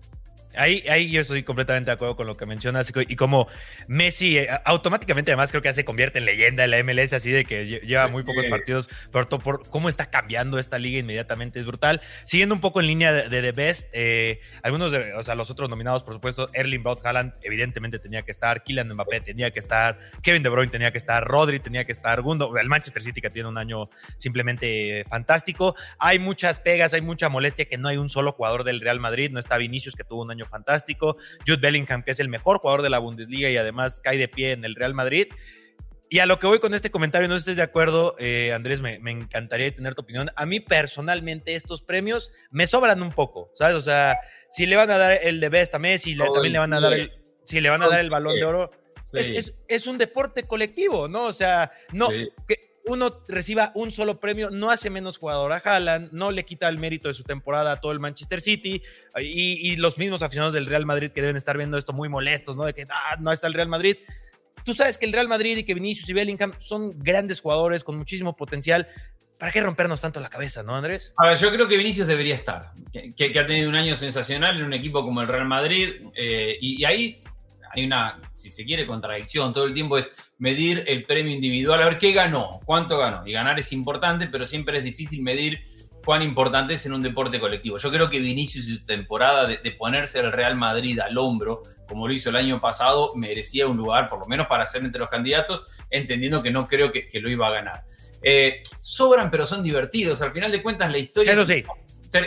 Ahí, 0.56 0.84
ahí 0.90 1.12
yo 1.12 1.22
estoy 1.22 1.44
completamente 1.44 1.90
de 1.90 1.94
acuerdo 1.94 2.16
con 2.16 2.26
lo 2.26 2.36
que 2.36 2.46
mencionas 2.46 2.92
y 3.08 3.16
como 3.16 3.48
Messi 3.88 4.40
eh, 4.40 4.50
automáticamente 4.66 5.32
además 5.32 5.52
creo 5.52 5.62
que 5.62 5.70
ya 5.70 5.76
se 5.76 5.86
convierte 5.86 6.18
en 6.18 6.26
leyenda 6.26 6.64
de 6.64 6.68
la 6.68 6.84
MLS 6.84 7.14
así 7.14 7.32
de 7.32 7.46
que 7.46 7.66
lleva 7.68 8.08
muy 8.08 8.24
pocos 8.24 8.46
partidos, 8.48 8.90
pero 9.12 9.28
por 9.28 9.70
cómo 9.70 9.90
está 9.90 10.10
cambiando 10.10 10.58
esta 10.58 10.80
liga 10.80 11.00
inmediatamente 11.00 11.60
es 11.60 11.66
brutal. 11.66 12.02
Siguiendo 12.26 12.56
un 12.56 12.62
poco 12.62 12.80
en 12.80 12.88
línea 12.88 13.14
de, 13.14 13.42
The 13.42 13.52
Best, 13.52 13.90
eh, 13.94 14.42
algunos 14.64 14.92
de 14.92 15.14
o 15.14 15.24
sea, 15.24 15.36
los 15.36 15.52
otros 15.52 15.70
nominados 15.70 16.04
por 16.04 16.16
supuesto, 16.16 16.50
Erling 16.54 16.84
Braut 16.84 17.06
Haaland 17.06 17.34
evidentemente 17.44 18.00
tenía 18.00 18.24
que 18.24 18.32
estar, 18.32 18.64
Kylian 18.64 18.90
Mbappé 18.94 19.22
tenía 19.22 19.52
que 19.52 19.60
estar, 19.60 20.00
Kevin 20.24 20.44
De 20.44 20.50
Bruyne 20.50 20.72
tenía 20.72 20.92
que 20.92 20.98
estar, 20.98 21.24
Rodri 21.26 21.60
tenía 21.60 21.86
que 21.86 21.92
estar, 21.92 22.22
Gundo, 22.22 22.58
el 22.58 22.68
Manchester 22.68 23.04
City 23.04 23.22
que 23.22 23.30
tiene 23.30 23.50
un 23.50 23.58
año 23.58 23.90
simplemente 24.18 25.06
fantástico. 25.10 25.76
Hay 26.00 26.20
muchas 26.20 26.60
pegas, 26.60 26.94
hay 26.94 27.02
mucha 27.02 27.30
molestia 27.30 27.66
que 27.66 27.78
no 27.78 27.88
hay 27.88 27.98
un 27.98 28.10
solo 28.10 28.32
jugador 28.32 28.64
del 28.64 28.82
Real 28.82 29.00
Madrid, 29.00 29.30
no 29.32 29.40
está 29.40 29.58
Vinicius 29.58 29.96
que 29.96 30.04
tuvo 30.04 30.24
un 30.24 30.32
año 30.32 30.46
fantástico, 30.50 31.18
Jude 31.46 31.62
Bellingham, 31.62 32.04
que 32.04 32.12
es 32.12 32.20
el 32.20 32.30
mejor 32.30 32.58
jugador 32.58 32.82
de 32.82 32.90
la 32.90 33.00
Bundesliga 33.00 33.50
y 33.50 33.58
además 33.58 34.02
cae 34.02 34.18
de 34.18 34.28
pie 34.28 34.52
en 34.52 34.66
el 34.66 34.76
Real 34.76 34.94
Madrid. 34.94 35.28
Y 36.12 36.20
a 36.20 36.26
lo 36.26 36.40
que 36.40 36.48
voy 36.48 36.60
con 36.60 36.74
este 36.74 36.90
comentario, 36.90 37.28
no 37.28 37.36
estés 37.36 37.56
de 37.56 37.62
acuerdo, 37.62 38.16
eh, 38.18 38.52
Andrés, 38.52 38.82
me, 38.82 38.96
encantaría 38.96 39.74
tener 39.74 39.94
tu 39.94 40.02
opinión. 40.02 40.32
A 40.36 40.48
mí 40.48 40.60
personalmente 40.60 41.54
estos 41.54 41.84
premios 41.84 42.32
me 42.50 42.66
sobran 42.66 43.04
un 43.04 43.12
poco, 43.12 43.52
¿sabes? 43.54 43.76
O 43.76 43.82
sea, 43.82 44.18
si 44.50 44.66
le 44.66 44.76
van 44.76 44.90
a 44.90 44.98
dar 44.98 45.20
el 45.22 45.40
de 45.40 45.50
Best 45.50 45.76
a 45.76 45.80
Messi, 45.80 46.18
también 46.18 46.54
le 46.54 46.60
van 46.60 46.74
a 46.74 46.80
dar 46.80 46.94
el, 46.94 47.12
si 47.44 47.62
le 47.62 47.70
van 47.70 47.84
a 47.84 47.88
dar 47.88 48.00
el 48.00 48.10
balón 48.10 48.36
de 48.36 48.46
oro, 48.46 48.72
es, 49.14 49.88
un 49.88 50.00
deporte 50.00 50.44
colectivo, 50.44 51.08
¿no? 51.08 51.26
O 51.26 51.34
sea, 51.34 51.72
no, 51.94 52.10
que, 52.48 52.69
uno 52.86 53.24
reciba 53.28 53.72
un 53.76 53.92
solo 53.92 54.20
premio 54.20 54.50
no 54.50 54.72
hace 54.72 54.90
menos 54.90 55.18
jugador 55.18 55.52
a 55.52 55.58
Haaland, 55.58 56.12
no 56.12 56.32
le 56.32 56.46
quita 56.46 56.68
el 56.68 56.78
mérito 56.78 57.08
de 57.08 57.14
su 57.14 57.24
temporada 57.24 57.74
a 57.74 57.80
todo 57.80 57.92
el 57.92 58.00
Manchester 58.00 58.42
City 58.42 58.82
y, 59.20 59.76
los 59.78 59.98
mismos 59.98 60.22
aficionados 60.22 60.54
del 60.54 60.66
Real 60.66 60.86
Madrid 60.86 61.12
que 61.12 61.22
deben 61.22 61.38
estar 61.38 61.58
viendo 61.58 61.78
esto 61.78 61.94
muy 61.94 62.10
molestos, 62.10 62.56
¿no? 62.56 62.66
De 62.66 62.74
que 62.74 62.88
ah, 62.90 63.18
no 63.20 63.32
está 63.32 63.48
el 63.48 63.54
Real 63.54 63.68
Madrid. 63.68 63.98
Tú 64.66 64.74
sabes 64.74 64.98
que 64.98 65.06
el 65.06 65.14
Real 65.14 65.28
Madrid 65.28 65.58
y 65.58 65.64
que 65.64 65.74
Vinicius 65.74 66.10
y 66.10 66.14
Bellingham 66.14 66.52
son 66.60 67.00
grandes 67.00 67.42
jugadores 67.42 67.84
con 67.84 67.98
muchísimo 67.98 68.36
potencial. 68.36 68.88
¿Para 69.38 69.54
qué 69.54 69.62
rompernos 69.62 70.02
tanto 70.02 70.20
la 70.20 70.30
cabeza, 70.30 70.64
no, 70.64 70.76
Andrés? 70.76 71.14
A 71.16 71.28
ver, 71.28 71.38
yo 71.38 71.50
creo 71.52 71.66
que 71.68 71.78
Vinicius 71.78 72.08
debería 72.08 72.36
estar, 72.36 72.74
que, 72.92 73.40
ha 73.40 73.48
tenido 73.48 73.70
un 73.70 73.76
año 73.76 73.96
sensacional 73.96 74.58
en 74.58 74.66
un 74.66 74.74
equipo 74.74 75.02
como 75.02 75.22
el 75.22 75.30
Real 75.30 75.48
Madrid, 75.48 76.08
eh, 76.14 76.58
y 76.60 76.84
ahí 76.84 77.20
hay 77.72 77.86
una, 77.86 78.20
si 78.34 78.50
se 78.50 78.66
quiere, 78.66 78.86
contradicción. 78.86 79.54
Todo 79.54 79.66
el 79.66 79.74
tiempo 79.74 79.98
es 79.98 80.10
medir 80.38 80.84
el 80.88 81.06
premio 81.06 81.34
individual, 81.34 81.82
a 81.82 81.86
ver 81.86 81.98
qué 81.98 82.12
ganó, 82.12 82.60
cuánto 82.66 82.98
ganó. 82.98 83.26
Y 83.26 83.34
ganar 83.34 83.60
es 83.60 83.72
importante, 83.72 84.28
pero 84.28 84.46
siempre 84.46 84.78
es 84.78 84.84
difícil 84.84 85.22
medir 85.22 85.60
cuán 86.04 86.22
importante 86.22 86.74
es 86.74 86.86
en 86.86 86.94
un 86.94 87.04
deporte 87.04 87.40
colectivo. 87.40 87.78
Yo 87.78 87.92
creo 87.92 88.10
que 88.10 88.20
Vinicius 88.20 88.68
y 88.68 88.78
su 88.78 88.86
temporada 88.86 89.46
de, 89.46 89.58
ponerse 89.72 90.20
el 90.20 90.32
Real 90.32 90.56
Madrid 90.56 91.00
al 91.00 91.18
hombro, 91.18 91.62
como 91.88 92.08
lo 92.08 92.14
hizo 92.14 92.30
el 92.30 92.36
año 92.36 92.60
pasado, 92.60 93.12
merecía 93.16 93.68
un 93.68 93.78
lugar, 93.78 94.08
por 94.08 94.20
lo 94.20 94.26
menos 94.26 94.48
para 94.48 94.66
ser 94.66 94.84
entre 94.84 95.00
los 95.00 95.10
candidatos, 95.10 95.64
entendiendo 95.90 96.42
que 96.42 96.52
no 96.52 96.68
creo 96.68 96.92
que, 96.92 97.08
lo 97.20 97.30
iba 97.30 97.48
a 97.48 97.52
ganar. 97.52 97.84
Eh, 98.22 98.62
sobran, 98.82 99.30
pero 99.30 99.46
son 99.46 99.62
divertidos. 99.62 100.22
Al 100.22 100.32
final 100.32 100.52
de 100.52 100.62
cuentas, 100.64 100.92
la 100.92 100.98
historia... 100.98 101.34
Eso 101.34 101.46
sí. 101.46 101.64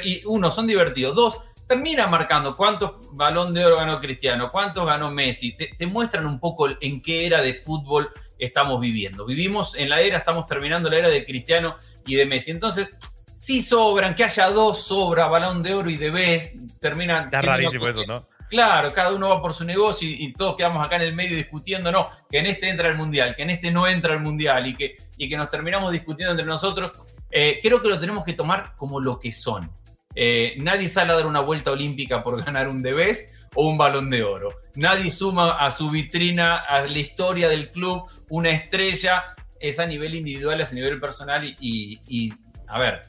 Y 0.05 0.23
uno, 0.27 0.51
son 0.51 0.67
divertidos. 0.67 1.15
Dos, 1.17 1.37
termina 1.67 2.07
marcando 2.07 2.57
cuántos 2.57 2.93
balón 3.13 3.55
de 3.55 3.65
oro 3.65 3.77
ganó 3.77 3.99
Cristiano, 3.99 4.49
cuántos 4.51 4.87
ganó 4.87 5.11
Messi, 5.11 5.57
te, 5.57 5.87
muestran 5.87 6.27
un 6.27 6.39
poco 6.39 6.69
en 6.81 7.01
qué 7.01 7.27
era 7.27 7.41
de 7.41 7.55
fútbol 7.55 8.11
estamos 8.39 8.81
viviendo. 8.81 9.25
Vivimos 9.25 9.75
en 9.75 9.89
la 9.89 10.01
era, 10.01 10.19
estamos 10.19 10.47
terminando 10.47 10.91
la 10.91 10.99
era 10.99 11.09
de 11.09 11.25
Cristiano 11.25 11.77
y 12.07 12.17
de 12.17 12.27
Messi. 12.27 12.51
Entonces, 12.51 12.95
si 13.33 13.63
sobran, 13.63 14.15
que 14.15 14.25
haya 14.25 14.49
dos 14.51 14.85
sobra, 14.85 15.27
balón 15.27 15.63
de 15.63 15.75
oro 15.75 15.89
y 15.89 15.97
de 15.97 16.11
Best, 16.11 16.57
termina... 16.79 17.21
Está 17.21 17.43
rarísimo 17.43 17.89
eso, 17.89 18.05
¿no? 18.07 18.29
Claro, 18.53 18.93
cada 18.93 19.15
uno 19.15 19.31
va 19.31 19.41
por 19.41 19.55
su 19.55 19.65
negocio 19.65 20.07
y, 20.07 20.31
todos 20.35 20.57
quedamos 20.57 20.85
acá 20.85 20.97
en 20.97 21.03
el 21.03 21.15
medio 21.15 21.39
discutiendo, 21.39 21.91
no, 21.91 22.11
que 22.31 22.39
en 22.39 22.45
este 22.45 22.69
entra 22.69 22.89
el 22.89 22.99
Mundial, 22.99 23.35
que 23.35 23.45
en 23.45 23.51
este 23.51 23.71
no 23.71 23.87
entra 23.87 24.13
el 24.13 24.21
Mundial 24.21 24.67
y 24.67 24.75
que, 24.75 24.97
y 25.17 25.27
que 25.27 25.39
nos 25.39 25.49
terminamos 25.49 25.91
discutiendo 25.91 26.33
entre 26.33 26.45
nosotros. 26.45 26.93
Eh, 27.31 27.61
creo 27.63 27.81
que 27.81 27.89
lo 27.89 27.99
tenemos 27.99 28.25
que 28.25 28.35
tomar 28.35 28.75
como 28.77 29.01
lo 29.01 29.19
que 29.19 29.33
son. 29.33 29.71
Eh, 30.15 30.55
nadie 30.59 30.89
sale 30.89 31.13
a 31.13 31.17
dar 31.17 31.27
una 31.27 31.41
vuelta 31.41 31.71
olímpica 31.71 32.23
por 32.23 32.43
ganar 32.45 32.69
un 32.69 32.83
Debes 32.83 33.47
o 33.55 33.69
un 33.69 33.79
balón 33.79 34.11
de 34.11 34.23
oro. 34.23 34.51
Nadie 34.75 35.11
suma 35.11 35.53
a 35.53 35.71
su 35.71 35.91
vitrina, 35.91 36.57
a 36.57 36.87
la 36.87 36.99
historia 36.99 37.49
del 37.49 37.71
club, 37.71 38.05
una 38.29 38.51
estrella. 38.51 39.35
es 39.61 39.79
a 39.79 39.87
nivel 39.87 40.15
individual, 40.15 40.61
es 40.61 40.73
a 40.73 40.75
nivel 40.75 41.01
personal 41.01 41.45
y, 41.45 42.33
a 42.67 42.79
ver, 42.79 43.03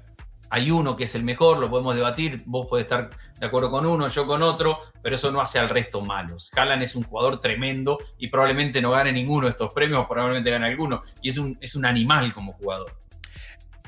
hay 0.49 0.69
uno 0.69 0.95
que 0.95 1.05
es 1.05 1.15
el 1.15 1.23
mejor, 1.23 1.57
lo 1.57 1.67
podemos 1.67 1.95
debatir, 1.95 2.43
vos 2.45 2.67
podés 2.69 2.83
estar 2.83 3.09
de 3.39 3.45
acuerdo 3.45 3.71
con 3.71 3.87
uno, 3.87 4.07
yo 4.07 4.27
con 4.27 4.43
otro, 4.43 4.79
pero 5.01 5.15
eso 5.15 5.31
no 5.31 5.41
hace 5.41 5.57
al 5.57 5.67
resto 5.67 6.01
malos. 6.01 6.51
Haaland 6.55 6.83
es 6.83 6.95
un 6.95 7.01
jugador 7.01 7.39
tremendo 7.39 7.97
y 8.19 8.27
probablemente 8.27 8.79
no 8.79 8.91
gane 8.91 9.11
ninguno 9.11 9.47
de 9.47 9.51
estos 9.51 9.73
premios, 9.73 10.05
probablemente 10.07 10.51
gane 10.51 10.67
alguno, 10.67 11.01
y 11.23 11.29
es 11.29 11.37
un, 11.37 11.57
es 11.59 11.75
un 11.75 11.85
animal 11.85 12.33
como 12.35 12.53
jugador. 12.53 12.95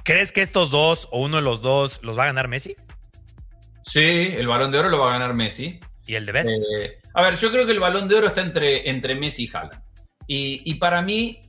¿Crees 0.04 0.32
que 0.32 0.42
estos 0.42 0.72
dos 0.72 1.08
o 1.12 1.22
uno 1.22 1.36
de 1.36 1.44
los 1.44 1.62
dos 1.62 2.00
los 2.02 2.18
va 2.18 2.24
a 2.24 2.28
ganar 2.28 2.48
Messi? 2.48 2.76
Sí, 3.86 4.34
el 4.36 4.48
balón 4.48 4.72
de 4.72 4.80
oro 4.80 4.90
lo 4.90 5.00
va 5.00 5.10
a 5.10 5.14
ganar 5.14 5.34
Messi. 5.34 5.80
¿Y 6.08 6.16
el 6.16 6.26
de 6.26 6.32
Best? 6.32 6.50
Eh, 6.50 7.00
a 7.14 7.22
ver, 7.22 7.38
yo 7.38 7.52
creo 7.52 7.66
que 7.66 7.72
el 7.72 7.80
balón 7.80 8.08
de 8.08 8.16
oro 8.16 8.28
está 8.28 8.42
entre, 8.42 8.90
entre 8.90 9.16
Messi 9.16 9.46
y 9.46 9.50
Haaland. 9.56 9.82
Y, 10.28 10.74
para 10.76 11.04
mí, 11.04 11.42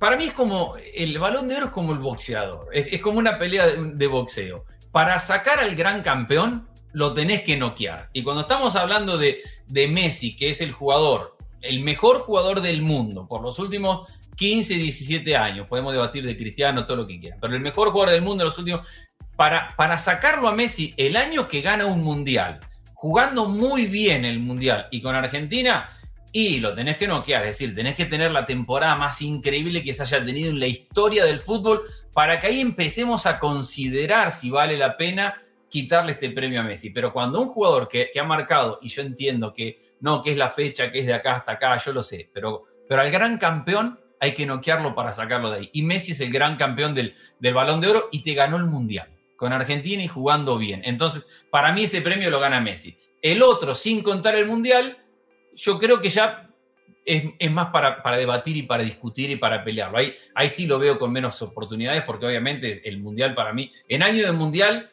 para 0.00 0.16
mí 0.16 0.24
es 0.24 0.32
como, 0.32 0.74
el 0.94 1.16
balón 1.18 1.48
de 1.48 1.56
oro 1.56 1.66
es 1.66 1.72
como 1.72 1.92
el 1.92 2.00
boxeador, 2.00 2.68
es, 2.72 3.00
como 3.00 3.20
una 3.20 3.38
pelea 3.38 3.66
de, 3.68 4.06
boxeo. 4.08 4.64
Para 4.90 5.20
sacar 5.20 5.60
al 5.60 5.76
gran 5.76 6.02
campeón, 6.02 6.68
lo 6.92 7.14
tenés 7.14 7.42
que 7.42 7.56
noquear. 7.56 8.10
Y 8.12 8.24
cuando 8.24 8.42
estamos 8.42 8.74
hablando 8.74 9.16
de, 9.16 9.40
de 9.68 9.86
Messi, 9.86 10.34
que 10.34 10.48
es 10.50 10.60
el 10.60 10.72
jugador, 10.72 11.36
el 11.60 11.80
mejor 11.80 12.20
jugador 12.20 12.60
del 12.60 12.82
mundo 12.82 13.28
por 13.28 13.42
los 13.42 13.60
últimos 13.60 14.08
15, 14.34 14.74
17 14.74 15.36
años, 15.36 15.68
podemos 15.68 15.92
debatir 15.92 16.24
de 16.24 16.36
Cristiano, 16.36 16.84
todo 16.84 16.96
lo 16.96 17.06
que 17.06 17.20
quieran, 17.20 17.38
pero 17.40 17.54
el 17.54 17.60
mejor 17.60 17.90
jugador 17.90 18.12
del 18.12 18.22
mundo 18.22 18.42
en 18.42 18.48
los 18.48 18.58
últimos, 18.58 18.86
para, 19.38 19.98
sacarlo 19.98 20.48
a 20.48 20.52
Messi 20.52 20.92
el 20.96 21.16
año 21.16 21.46
que 21.46 21.60
gana 21.60 21.86
un 21.86 22.02
mundial, 22.02 22.58
jugando 22.92 23.44
muy 23.44 23.86
bien 23.86 24.24
el 24.24 24.40
mundial 24.40 24.88
y 24.90 25.00
con 25.00 25.14
Argentina, 25.14 25.90
y 26.32 26.58
lo 26.58 26.74
tenés 26.74 26.96
que 26.96 27.06
noquear, 27.06 27.42
es 27.44 27.50
decir, 27.50 27.72
tenés 27.72 27.94
que 27.94 28.06
tener 28.06 28.32
la 28.32 28.44
temporada 28.44 28.96
más 28.96 29.22
increíble 29.22 29.84
que 29.84 29.92
se 29.92 30.02
haya 30.02 30.24
tenido 30.24 30.50
en 30.50 30.58
la 30.58 30.66
historia 30.66 31.24
del 31.24 31.38
fútbol 31.38 31.82
para 32.12 32.40
que 32.40 32.48
ahí 32.48 32.60
empecemos 32.60 33.26
a 33.26 33.38
considerar 33.38 34.32
si 34.32 34.50
vale 34.50 34.76
la 34.76 34.96
pena 34.96 35.40
quitarle 35.70 36.12
este 36.12 36.30
premio 36.30 36.60
a 36.60 36.64
Messi. 36.64 36.90
Pero 36.90 37.12
cuando 37.12 37.40
un 37.40 37.48
jugador 37.48 37.86
que, 37.86 38.10
ha 38.18 38.24
marcado, 38.24 38.80
y 38.82 38.88
yo 38.88 39.02
entiendo 39.02 39.54
que 39.54 39.78
no, 40.00 40.20
que 40.20 40.32
es 40.32 40.36
la 40.36 40.48
fecha, 40.48 40.90
que 40.90 40.98
es 40.98 41.06
de 41.06 41.14
acá 41.14 41.34
hasta 41.34 41.52
acá, 41.52 41.76
yo 41.76 41.92
lo 41.92 42.02
sé, 42.02 42.28
pero, 42.34 42.64
pero 42.88 43.02
al 43.02 43.10
gran 43.12 43.38
campeón 43.38 44.00
hay 44.18 44.34
que 44.34 44.46
noquearlo 44.46 44.96
para 44.96 45.12
sacarlo 45.12 45.52
de 45.52 45.58
ahí. 45.58 45.70
Y 45.72 45.82
Messi 45.82 46.10
es 46.10 46.20
el 46.20 46.32
gran 46.32 46.56
campeón 46.56 46.92
del, 46.92 47.14
del 47.38 47.54
balón 47.54 47.80
de 47.80 47.86
oro 47.86 48.08
y 48.10 48.24
te 48.24 48.34
ganó 48.34 48.56
el 48.56 48.64
mundial 48.64 49.08
con 49.38 49.52
Argentina 49.52 50.02
y 50.02 50.08
jugando 50.08 50.58
bien. 50.58 50.82
Entonces, 50.84 51.24
para 51.48 51.72
mí 51.72 51.84
ese 51.84 52.02
premio 52.02 52.28
lo 52.28 52.40
gana 52.40 52.60
Messi. 52.60 52.98
El 53.22 53.40
otro, 53.40 53.72
sin 53.72 54.02
contar 54.02 54.34
el 54.34 54.46
mundial, 54.46 54.98
yo 55.54 55.78
creo 55.78 56.00
que 56.00 56.08
ya 56.08 56.50
es, 57.04 57.50
más 57.50 57.68
para, 57.68 58.16
debatir 58.16 58.56
y 58.56 58.64
para 58.64 58.82
discutir 58.82 59.30
y 59.30 59.36
para 59.36 59.62
pelearlo. 59.62 59.96
Ahí, 59.96 60.12
ahí 60.34 60.48
sí 60.48 60.66
lo 60.66 60.80
veo 60.80 60.98
con 60.98 61.12
menos 61.12 61.40
oportunidades 61.40 62.02
porque 62.02 62.26
obviamente 62.26 62.86
el 62.88 62.98
Mundial 62.98 63.36
para 63.36 63.52
mí, 63.52 63.70
en 63.88 64.02
año 64.02 64.26
de 64.26 64.32
Mundial, 64.32 64.90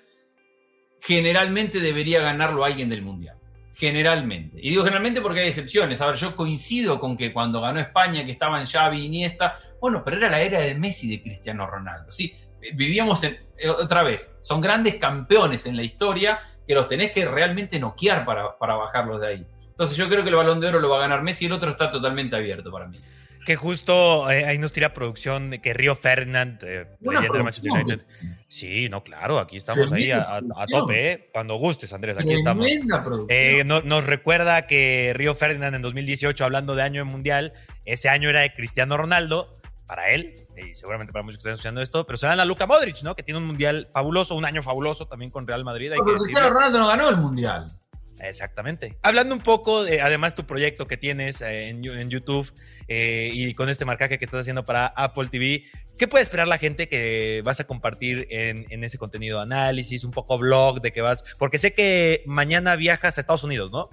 generalmente 1.01 1.79
debería 1.79 2.21
ganarlo 2.21 2.63
alguien 2.63 2.87
del 2.87 3.01
Mundial. 3.01 3.39
Generalmente. 3.73 4.59
Y 4.61 4.69
digo 4.69 4.83
generalmente 4.83 5.21
porque 5.21 5.39
hay 5.39 5.47
excepciones. 5.47 5.99
A 6.01 6.05
ver, 6.05 6.15
yo 6.17 6.35
coincido 6.35 6.99
con 6.99 7.17
que 7.17 7.33
cuando 7.33 7.59
ganó 7.61 7.79
España, 7.79 8.23
que 8.23 8.31
estaban 8.31 8.63
Xavi 8.63 9.03
Iniesta, 9.03 9.57
bueno, 9.81 10.03
pero 10.05 10.17
era 10.17 10.29
la 10.29 10.39
era 10.39 10.61
de 10.61 10.75
Messi 10.75 11.09
de 11.09 11.21
Cristiano 11.21 11.65
Ronaldo. 11.65 12.11
Sí, 12.11 12.31
vivíamos 12.73 13.23
en, 13.23 13.37
eh, 13.57 13.69
otra 13.69 14.03
vez, 14.03 14.37
son 14.41 14.61
grandes 14.61 14.95
campeones 14.95 15.65
en 15.65 15.75
la 15.75 15.83
historia 15.83 16.39
que 16.67 16.73
los 16.73 16.87
tenés 16.87 17.11
que 17.11 17.25
realmente 17.25 17.79
noquear 17.79 18.25
para, 18.25 18.57
para 18.57 18.75
bajarlos 18.75 19.21
de 19.21 19.27
ahí. 19.27 19.47
Entonces 19.69 19.97
yo 19.97 20.07
creo 20.07 20.23
que 20.23 20.29
el 20.29 20.35
balón 20.35 20.61
de 20.61 20.67
oro 20.67 20.79
lo 20.79 20.89
va 20.89 20.97
a 20.97 21.01
ganar 21.01 21.21
Messi 21.21 21.45
y 21.45 21.47
el 21.47 21.53
otro 21.53 21.69
está 21.69 21.91
totalmente 21.91 22.35
abierto 22.35 22.71
para 22.71 22.87
mí. 22.87 22.99
Que 23.45 23.55
justo 23.55 24.31
eh, 24.31 24.43
ahí 24.43 24.57
nos 24.57 24.71
tira 24.71 24.91
producción 24.91 25.51
de 25.51 25.61
que 25.61 25.73
Río 25.73 25.95
Ferdinand, 25.95 26.63
eh, 26.63 26.87
de 26.99 27.43
Manchester 27.43 27.71
United. 27.73 28.05
Sí, 28.47 28.89
no, 28.89 29.03
claro, 29.03 29.37
aquí 29.37 29.57
estamos 29.57 29.91
ahí 29.91 30.09
a, 30.09 30.41
tope. 30.67 31.11
Eh. 31.11 31.29
Cuando 31.31 31.55
gustes, 31.57 31.93
Andrés, 31.93 32.17
aquí 32.17 32.33
estamos. 32.33 32.65
nos 33.85 34.05
recuerda 34.07 34.65
que 34.65 35.13
Río 35.13 35.35
Ferdinand 35.35 35.75
en 35.75 35.83
2018, 35.83 36.43
hablando 36.43 36.73
de 36.73 36.81
año 36.81 37.05
mundial, 37.05 37.53
ese 37.85 38.09
año 38.09 38.29
era 38.29 38.39
de 38.39 38.53
Cristiano 38.53 38.97
Ronaldo, 38.97 39.59
para 39.85 40.09
él, 40.09 40.44
y 40.57 40.73
seguramente 40.73 41.11
para 41.11 41.23
muchos 41.23 41.37
que 41.37 41.41
están 41.41 41.53
escuchando 41.53 41.81
esto, 41.81 42.05
pero 42.05 42.17
se 42.17 42.27
dan 42.27 42.39
a 42.39 42.45
Luca 42.45 42.65
Modric, 42.65 43.01
¿no? 43.03 43.15
Que 43.15 43.23
tiene 43.23 43.39
un 43.39 43.45
mundial 43.45 43.87
fabuloso, 43.91 44.35
un 44.35 44.45
año 44.45 44.63
fabuloso 44.63 45.07
también 45.07 45.31
con 45.31 45.47
Real 45.47 45.63
Madrid. 45.63 45.91
pero 45.91 46.17
Cristiano 46.17 46.49
Ronaldo 46.49 46.79
no 46.79 46.87
ganó 46.87 47.09
el 47.09 47.17
mundial. 47.17 47.67
Exactamente. 48.19 48.97
Hablando 49.03 49.35
un 49.35 49.41
poco 49.41 49.83
de, 49.83 50.01
además, 50.01 50.35
tu 50.35 50.45
proyecto 50.45 50.87
que 50.87 50.97
tienes 50.97 51.41
eh, 51.41 51.69
en, 51.69 52.09
YouTube 52.09 52.51
eh, 52.87 53.29
y 53.33 53.53
con 53.53 53.69
este 53.69 53.85
marcaje 53.85 54.17
que 54.17 54.25
estás 54.25 54.41
haciendo 54.41 54.65
para 54.65 54.87
Apple 54.87 55.27
TV, 55.29 55.65
¿qué 55.97 56.07
puede 56.07 56.23
esperar 56.23 56.47
la 56.47 56.57
gente 56.57 56.87
que 56.87 57.41
vas 57.43 57.59
a 57.59 57.65
compartir 57.65 58.27
en, 58.29 58.83
ese 58.83 58.97
contenido 58.97 59.41
análisis, 59.41 60.03
un 60.03 60.11
poco 60.11 60.37
blog 60.37 60.81
de 60.81 60.91
que 60.91 61.01
vas? 61.01 61.23
Porque 61.37 61.57
sé 61.57 61.73
que 61.73 62.23
mañana 62.25 62.75
viajas 62.75 63.17
a 63.17 63.21
Estados 63.21 63.43
Unidos, 63.43 63.71
¿no? 63.71 63.89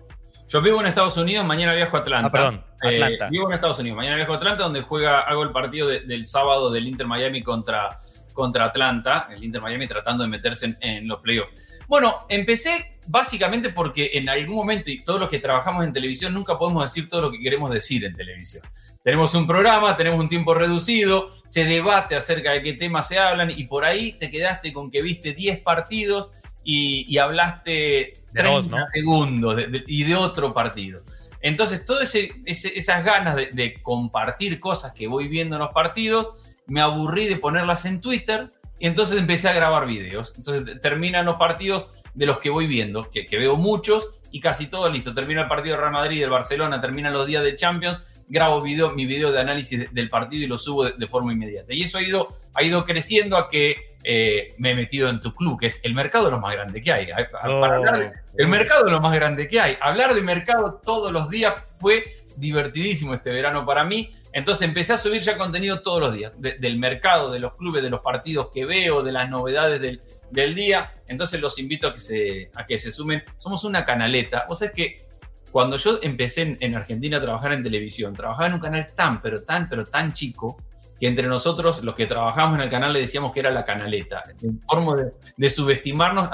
Yo 0.53 0.61
vivo 0.61 0.81
en 0.81 0.87
Estados 0.87 1.17
Unidos, 1.17 1.47
mañana 1.47 1.73
viajo 1.73 1.97
a 1.97 2.01
Atlanta. 2.01 2.29
Ah, 2.29 2.31
perdón, 2.31 2.65
eh, 2.83 3.19
vivo 3.31 3.49
en 3.49 3.55
Estados 3.55 3.79
Unidos, 3.79 3.97
mañana 3.97 4.17
viajo 4.17 4.35
a 4.35 4.37
Atlanta, 4.37 4.65
donde 4.65 4.83
juega, 4.83 5.21
hago 5.21 5.45
el 5.45 5.51
partido 5.51 5.89
del 5.89 6.27
sábado 6.27 6.71
del 6.71 6.87
Inter 6.87 7.07
Miami 7.07 7.43
contra, 7.43 7.99
contra 8.35 8.67
Atlanta, 8.67 9.29
el 9.31 9.43
Inter 9.43 9.63
Miami 9.63 9.87
tratando 9.87 10.25
de 10.25 10.29
meterse 10.29 10.67
en, 10.67 10.77
en 10.83 11.09
los 11.09 11.21
playoffs. 11.21 11.53
Bueno, 11.89 12.27
empecé 12.29 12.99
básicamente 13.07 13.71
porque 13.71 14.11
en 14.13 14.29
algún 14.29 14.57
momento, 14.57 14.91
y 14.91 15.03
todos 15.03 15.19
los 15.19 15.31
que 15.31 15.39
trabajamos 15.39 15.85
en 15.85 15.93
televisión, 15.95 16.35
nunca 16.35 16.59
podemos 16.59 16.85
decir 16.85 17.09
todo 17.09 17.23
lo 17.23 17.31
que 17.31 17.41
queremos 17.41 17.71
decir 17.71 18.05
en 18.05 18.15
televisión. 18.15 18.63
Tenemos 19.03 19.35
un 19.35 19.47
programa, 19.47 19.97
tenemos 19.97 20.21
un 20.21 20.29
tiempo 20.29 20.55
reducido, 20.55 21.31
se 21.47 21.65
debate 21.65 22.15
acerca 22.15 22.53
de 22.53 22.63
qué 22.63 22.75
temas 22.75 23.09
se 23.09 23.19
hablan 23.19 23.51
y 23.51 23.65
por 23.65 23.87
ahí 23.87 24.13
te 24.13 24.31
quedaste 24.31 24.71
con 24.71 24.91
que 24.91 25.01
viste 25.01 25.33
10 25.33 25.63
partidos 25.63 26.31
y, 26.65 27.19
hablaste 27.19 28.15
30 28.33 28.87
segundos 28.89 29.61
y 29.87 30.05
de 30.05 30.15
otro 30.15 30.55
partido. 30.55 31.03
Entonces, 31.41 31.85
todas 31.85 32.15
esas 32.15 33.05
ganas 33.05 33.35
de, 33.35 33.49
de 33.53 33.83
compartir 33.83 34.61
cosas 34.61 34.93
que 34.93 35.09
voy 35.09 35.29
viendo 35.29 35.57
en 35.57 35.63
los 35.63 35.73
partidos, 35.73 36.31
me 36.67 36.81
aburrí 36.81 37.27
de 37.27 37.37
ponerlas 37.37 37.85
en 37.85 38.01
Twitter 38.01 38.53
y 38.79 38.87
entonces 38.87 39.19
empecé 39.19 39.49
a 39.49 39.53
grabar 39.53 39.87
videos. 39.87 40.35
Entonces 40.37 40.81
terminan 40.81 41.25
los 41.25 41.37
partidos 41.37 41.89
de 42.15 42.27
los 42.27 42.39
que 42.39 42.51
voy 42.51 42.67
viendo, 42.67 43.09
que, 43.09 43.27
veo 43.31 43.57
muchos 43.57 44.09
y 44.31 44.41
casi 44.41 44.67
todos 44.69 44.93
listo. 44.93 45.15
Termina 45.15 45.43
el 45.43 45.49
partido 45.49 45.77
de 45.77 45.81
Real 45.81 45.93
Madrid, 45.93 46.21
del 46.21 46.31
Barcelona, 46.31 46.81
terminan 46.81 47.13
los 47.13 47.27
días 47.27 47.43
de 47.43 47.57
Champions, 47.57 48.01
grabo 48.29 48.61
video, 48.61 48.93
mi 48.93 49.07
video 49.07 49.33
de 49.33 49.41
análisis 49.41 49.93
del 49.93 50.09
partido 50.09 50.45
y 50.45 50.47
lo 50.47 50.59
subo 50.59 50.85
de, 50.85 51.07
forma 51.07 51.33
inmediata. 51.33 51.73
Y 51.73 51.83
eso 51.83 51.99
ha 51.99 52.03
ido, 52.03 52.29
ha 52.55 52.63
ido 52.63 52.85
creciendo 52.85 53.37
a 53.37 53.49
que 53.49 53.92
eh, 54.05 54.55
me 54.59 54.71
he 54.71 54.75
metido 54.75 55.09
en 55.09 55.21
tu 55.21 55.35
club, 55.35 55.61
que 55.61 55.67
es 55.67 55.81
el 55.83 55.95
mercado 55.95 56.27
de 56.27 56.31
lo 56.33 56.41
más 56.41 56.53
grande 56.53 56.81
que 56.81 56.93
hay. 56.93 57.09
el 58.37 58.49
mercado 58.49 58.85
de 58.85 58.91
lo 58.91 59.01
más 59.01 59.15
grande 59.15 59.49
que 59.49 59.61
hay. 59.61 59.77
Hablar 59.81 60.15
de 60.15 60.23
mercado 60.23 60.81
todos 60.85 61.13
los 61.13 61.31
días 61.31 61.55
fue 61.81 62.05
divertidísimo 62.37 63.15
este 63.15 63.31
verano 63.31 63.65
para 63.65 63.85
mí. 63.85 64.13
Entonces 64.33 64.67
empecé 64.67 64.95
a 64.95 64.97
subir 64.97 65.21
ya 65.21 65.37
contenido 65.37 65.83
todos 65.83 66.01
los 66.01 66.15
días, 66.15 66.35
del 66.39 66.79
mercado, 66.79 67.31
de 67.31 67.39
los 67.39 67.55
clubes, 67.55 67.83
de 67.83 67.91
los 67.91 68.01
partidos 68.01 68.49
que 68.53 68.65
veo, 68.65 69.03
de 69.03 69.13
las 69.13 69.29
novedades 69.29 69.81
del, 69.81 70.55
día. 70.55 70.95
Entonces 71.07 71.41
los 71.41 71.59
invito 71.59 71.89
a 71.89 71.93
que, 71.93 71.99
se, 71.99 72.51
a 72.55 72.65
que 72.65 72.79
se 72.79 72.91
sumen. 72.91 73.23
Somos 73.37 73.65
una 73.65 73.85
canaleta. 73.85 74.47
O 74.49 74.55
sea, 74.55 74.69
es 74.69 74.75
que 74.75 75.07
cuando 75.51 75.77
yo 75.77 75.99
empecé 76.03 76.57
en, 76.59 76.75
Argentina 76.75 77.19
a 77.19 77.21
trabajar 77.21 77.53
en 77.53 77.63
televisión, 77.63 78.15
trabajaba 78.15 78.47
en 78.47 78.55
un 78.55 78.61
canal 78.61 78.87
tan, 78.95 79.21
pero 79.21 79.43
tan, 79.43 79.69
pero 79.69 79.85
tan 79.85 80.13
chico, 80.13 80.57
que 81.03 81.09
entre 81.09 81.27
nosotros, 81.27 81.83
los 81.83 81.97
que 81.97 82.07
trabajamos 82.07 82.61
en 82.61 82.63
el 82.63 82.71
canal, 82.71 82.93
le 82.93 83.01
decíamos 83.01 83.33
que 83.33 83.41
era 83.41 83.51
la 83.51 83.65
canaleta. 83.65 84.23
En 84.41 84.61
forma 84.61 84.95
de, 85.37 85.51
subestimarnos. 85.51 86.31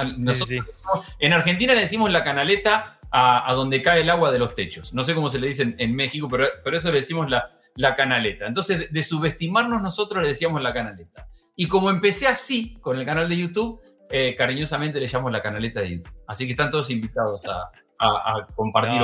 En 1.18 1.32
Argentina 1.32 1.72
le 1.72 1.80
decimos 1.80 2.12
la 2.12 2.22
canaleta 2.22 2.98
a, 3.10 3.50
donde 3.54 3.80
cae 3.80 4.02
el 4.02 4.10
agua 4.10 4.30
de 4.30 4.38
los 4.38 4.54
techos. 4.54 4.92
No 4.92 5.04
sé 5.04 5.14
cómo 5.14 5.30
se 5.30 5.38
le 5.38 5.46
dice 5.46 5.74
en, 5.78 5.96
México, 5.96 6.28
pero, 6.28 6.48
pero 6.62 6.76
eso 6.76 6.90
le 6.92 6.98
decimos 6.98 7.30
la, 7.30 7.50
la 7.76 7.94
canaleta. 7.94 8.46
Entonces, 8.46 8.92
de, 8.92 9.02
subestimarnos 9.02 9.80
nosotros 9.80 10.22
le 10.22 10.28
decíamos 10.28 10.60
la 10.60 10.74
canaleta. 10.74 11.28
Y 11.56 11.66
como 11.66 11.88
empecé 11.88 12.26
así 12.26 12.74
con 12.82 12.98
el 12.98 13.06
canal 13.06 13.26
de 13.26 13.38
YouTube, 13.38 13.80
eh, 14.10 14.34
cariñosamente 14.36 15.00
le 15.00 15.06
llamo 15.06 15.30
la 15.30 15.40
canaleta 15.40 15.80
de 15.80 15.96
YouTube. 15.96 16.14
Así 16.26 16.44
que 16.44 16.50
están 16.50 16.68
todos 16.68 16.90
invitados 16.90 17.46
a, 17.46 17.70
a, 17.98 18.46
compartir. 18.54 19.00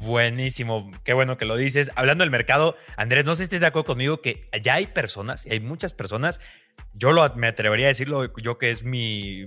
Buenísimo, 0.00 0.90
qué 1.04 1.12
bueno 1.12 1.36
que 1.38 1.44
lo 1.44 1.56
dices. 1.56 1.90
Hablando 1.96 2.22
del 2.22 2.30
mercado, 2.30 2.76
Andrés, 2.96 3.24
no 3.24 3.34
sé 3.34 3.38
si 3.38 3.42
estés 3.44 3.60
de 3.60 3.66
acuerdo 3.66 3.86
conmigo 3.86 4.20
que 4.20 4.48
ya 4.62 4.74
hay 4.74 4.86
personas, 4.86 5.46
hay 5.46 5.60
muchas 5.60 5.92
personas, 5.92 6.40
yo 6.94 7.12
lo, 7.12 7.34
me 7.36 7.46
atrevería 7.46 7.86
a 7.86 7.88
decirlo, 7.88 8.32
yo 8.36 8.58
que 8.58 8.70
es 8.70 8.82
mi, 8.82 9.44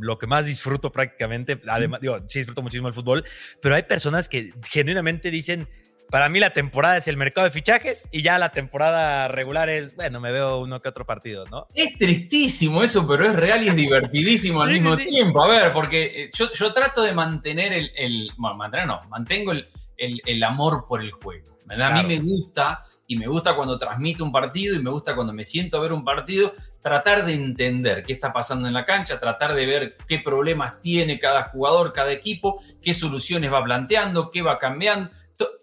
lo 0.00 0.18
que 0.18 0.26
más 0.26 0.46
disfruto 0.46 0.92
prácticamente, 0.92 1.60
además, 1.66 2.00
digo, 2.00 2.18
sí 2.26 2.40
disfruto 2.40 2.62
muchísimo 2.62 2.88
el 2.88 2.94
fútbol, 2.94 3.24
pero 3.60 3.74
hay 3.74 3.82
personas 3.84 4.28
que 4.28 4.52
genuinamente 4.68 5.30
dicen, 5.30 5.68
para 6.12 6.28
mí 6.28 6.40
la 6.40 6.52
temporada 6.52 6.98
es 6.98 7.08
el 7.08 7.16
mercado 7.16 7.46
de 7.46 7.50
fichajes 7.50 8.06
y 8.12 8.20
ya 8.20 8.38
la 8.38 8.50
temporada 8.50 9.28
regular 9.28 9.70
es, 9.70 9.96
bueno, 9.96 10.20
me 10.20 10.30
veo 10.30 10.58
uno 10.58 10.82
que 10.82 10.90
otro 10.90 11.06
partido, 11.06 11.46
¿no? 11.46 11.68
Es 11.72 11.96
tristísimo 11.96 12.82
eso, 12.82 13.08
pero 13.08 13.24
es 13.24 13.34
real 13.34 13.64
y 13.64 13.68
es 13.68 13.76
divertidísimo 13.76 14.60
al 14.60 14.72
mismo 14.74 14.94
tiempo. 14.94 15.42
A 15.42 15.48
ver, 15.48 15.72
porque 15.72 16.24
eh, 16.24 16.30
yo, 16.34 16.72
trato 16.74 17.02
de 17.02 17.14
mantener 17.14 17.72
el, 17.72 18.30
bueno, 18.36 18.58
mantener 18.58 18.86
no, 18.86 19.00
mantengo 19.08 19.52
el, 19.52 20.44
amor 20.44 20.84
por 20.86 21.00
el 21.00 21.12
juego. 21.12 21.56
A 21.70 22.02
mí 22.02 22.06
me 22.06 22.18
gusta 22.18 22.84
y 23.06 23.16
me 23.16 23.26
gusta 23.26 23.54
cuando 23.56 23.78
transmito 23.78 24.24
un 24.24 24.32
partido 24.32 24.74
y 24.74 24.82
me 24.82 24.90
gusta 24.90 25.14
cuando 25.14 25.32
me 25.32 25.44
siento 25.44 25.76
a 25.76 25.80
ver 25.80 25.92
un 25.92 26.04
partido, 26.04 26.52
tratar 26.80 27.24
de 27.24 27.34
entender 27.34 28.02
qué 28.02 28.12
está 28.12 28.32
pasando 28.32 28.68
en 28.68 28.74
la 28.74 28.84
cancha, 28.84 29.18
tratar 29.18 29.54
de 29.54 29.66
ver 29.66 29.96
qué 30.06 30.18
problemas 30.18 30.78
tiene 30.80 31.18
cada 31.18 31.44
jugador, 31.44 31.92
cada 31.92 32.12
equipo, 32.12 32.62
qué 32.80 32.94
soluciones 32.94 33.52
va 33.52 33.62
planteando, 33.64 34.30
qué 34.30 34.42
va 34.42 34.58
cambiando, 34.58 35.10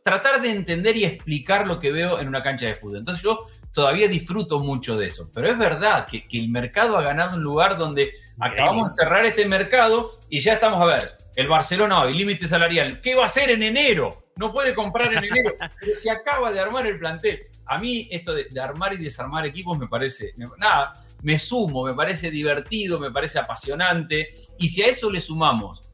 tratar 0.03 0.41
de 0.41 0.51
entender 0.51 0.95
y 0.97 1.05
explicar 1.05 1.67
lo 1.67 1.79
que 1.79 1.91
veo 1.91 2.19
en 2.19 2.27
una 2.27 2.41
cancha 2.41 2.67
de 2.67 2.75
fútbol. 2.75 2.99
Entonces 2.99 3.23
yo 3.23 3.47
todavía 3.71 4.07
disfruto 4.07 4.59
mucho 4.59 4.97
de 4.97 5.07
eso, 5.07 5.29
pero 5.33 5.47
es 5.47 5.57
verdad 5.57 6.07
que, 6.07 6.27
que 6.27 6.39
el 6.39 6.49
mercado 6.49 6.97
ha 6.97 7.01
ganado 7.01 7.37
un 7.37 7.43
lugar 7.43 7.77
donde 7.77 8.11
acabamos 8.39 8.89
de 8.89 9.03
cerrar 9.03 9.25
este 9.25 9.45
mercado 9.45 10.11
y 10.29 10.39
ya 10.39 10.53
estamos 10.53 10.81
a 10.81 10.85
ver, 10.85 11.03
el 11.35 11.47
Barcelona 11.47 12.01
hoy, 12.01 12.17
límite 12.17 12.47
salarial, 12.47 12.99
¿qué 13.01 13.15
va 13.15 13.23
a 13.23 13.27
hacer 13.27 13.51
en 13.51 13.63
enero? 13.63 14.29
no 14.39 14.53
puede 14.53 14.73
comprar 14.73 15.13
en 15.13 15.23
enero, 15.23 15.53
pero 15.79 15.95
se 15.95 16.09
acaba 16.09 16.51
de 16.51 16.61
armar 16.61 16.87
el 16.87 16.97
plantel. 16.97 17.47
A 17.65 17.77
mí 17.77 18.07
esto 18.09 18.33
de, 18.33 18.47
armar 18.59 18.93
y 18.93 18.97
desarmar 18.97 19.45
equipos 19.45 19.77
me 19.77 19.87
parece, 19.87 20.33
nada, 20.57 20.93
me 21.21 21.37
sumo, 21.37 21.83
me 21.83 21.93
parece 21.93 22.31
divertido, 22.31 22.99
me 22.99 23.11
parece 23.11 23.37
apasionante. 23.37 24.29
Y 24.57 24.69
si 24.69 24.81
a 24.81 24.87
eso 24.87 25.11
le 25.11 25.19
sumamos 25.19 25.88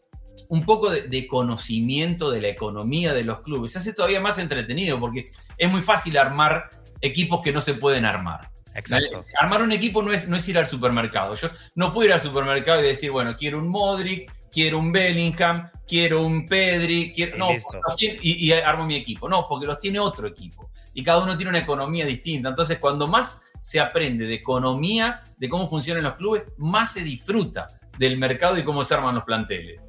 un 0.56 0.66
poco 0.66 0.90
de, 0.90 1.28
conocimiento 1.28 2.32
de 2.32 2.42
la 2.42 2.48
economía 2.48 3.14
de 3.14 3.26
los 3.26 3.42
clubes, 3.42 3.72
se 3.74 3.80
hace 3.80 3.94
todavía 3.94 4.22
más 4.22 4.38
entretenido 4.38 5.00
porque 5.00 5.30
es 5.58 5.70
muy 5.70 5.82
fácil 5.82 6.18
armar 6.18 6.70
equipos 7.02 7.42
que 7.42 7.52
no 7.52 7.60
se 7.60 7.74
pueden 7.74 8.06
armar. 8.06 8.50
Exacto. 8.74 9.26
Armar 9.40 9.62
un 9.62 9.74
equipo 9.74 10.02
no 10.02 10.14
es, 10.14 10.28
no 10.28 10.38
es 10.38 10.48
ir 10.48 10.58
al 10.58 10.70
supermercado. 10.70 11.36
Yo 11.36 11.50
no 11.76 11.92
puedo 11.92 12.08
ir 12.08 12.14
al 12.14 12.22
supermercado 12.22 12.82
y 12.82 12.88
decir, 12.88 13.12
bueno, 13.12 13.36
quiero 13.38 13.60
un 13.60 13.68
Modric, 13.68 14.32
quiero 14.50 14.80
un 14.80 14.92
Bellingham, 14.92 15.70
quiero 15.86 16.24
un 16.24 16.46
Pedri, 16.46 17.12
quiero, 17.14 17.38
no, 17.38 17.50
y, 18.00 18.52
armo 18.54 18.86
mi 18.86 18.96
equipo. 18.96 19.28
No, 19.28 19.46
porque 19.48 19.66
los 19.66 19.80
tiene 19.80 20.00
otro 20.00 20.28
equipo. 20.28 20.72
Y 20.94 21.04
cada 21.04 21.22
uno 21.22 21.36
tiene 21.36 21.50
una 21.50 21.60
economía 21.60 22.06
distinta. 22.06 22.50
Entonces, 22.50 22.78
cuando 22.80 23.08
más 23.08 23.44
se 23.60 23.80
aprende 23.82 24.26
de 24.26 24.36
economía, 24.36 25.22
de 25.38 25.50
cómo 25.50 25.68
funcionan 25.68 26.04
los 26.04 26.16
clubes, 26.16 26.44
más 26.58 26.94
se 26.94 27.04
disfruta 27.04 27.68
del 27.98 28.18
mercado 28.18 28.58
y 28.58 28.64
cómo 28.64 28.84
se 28.84 28.94
arman 28.94 29.16
los 29.16 29.26
planteles 29.26 29.86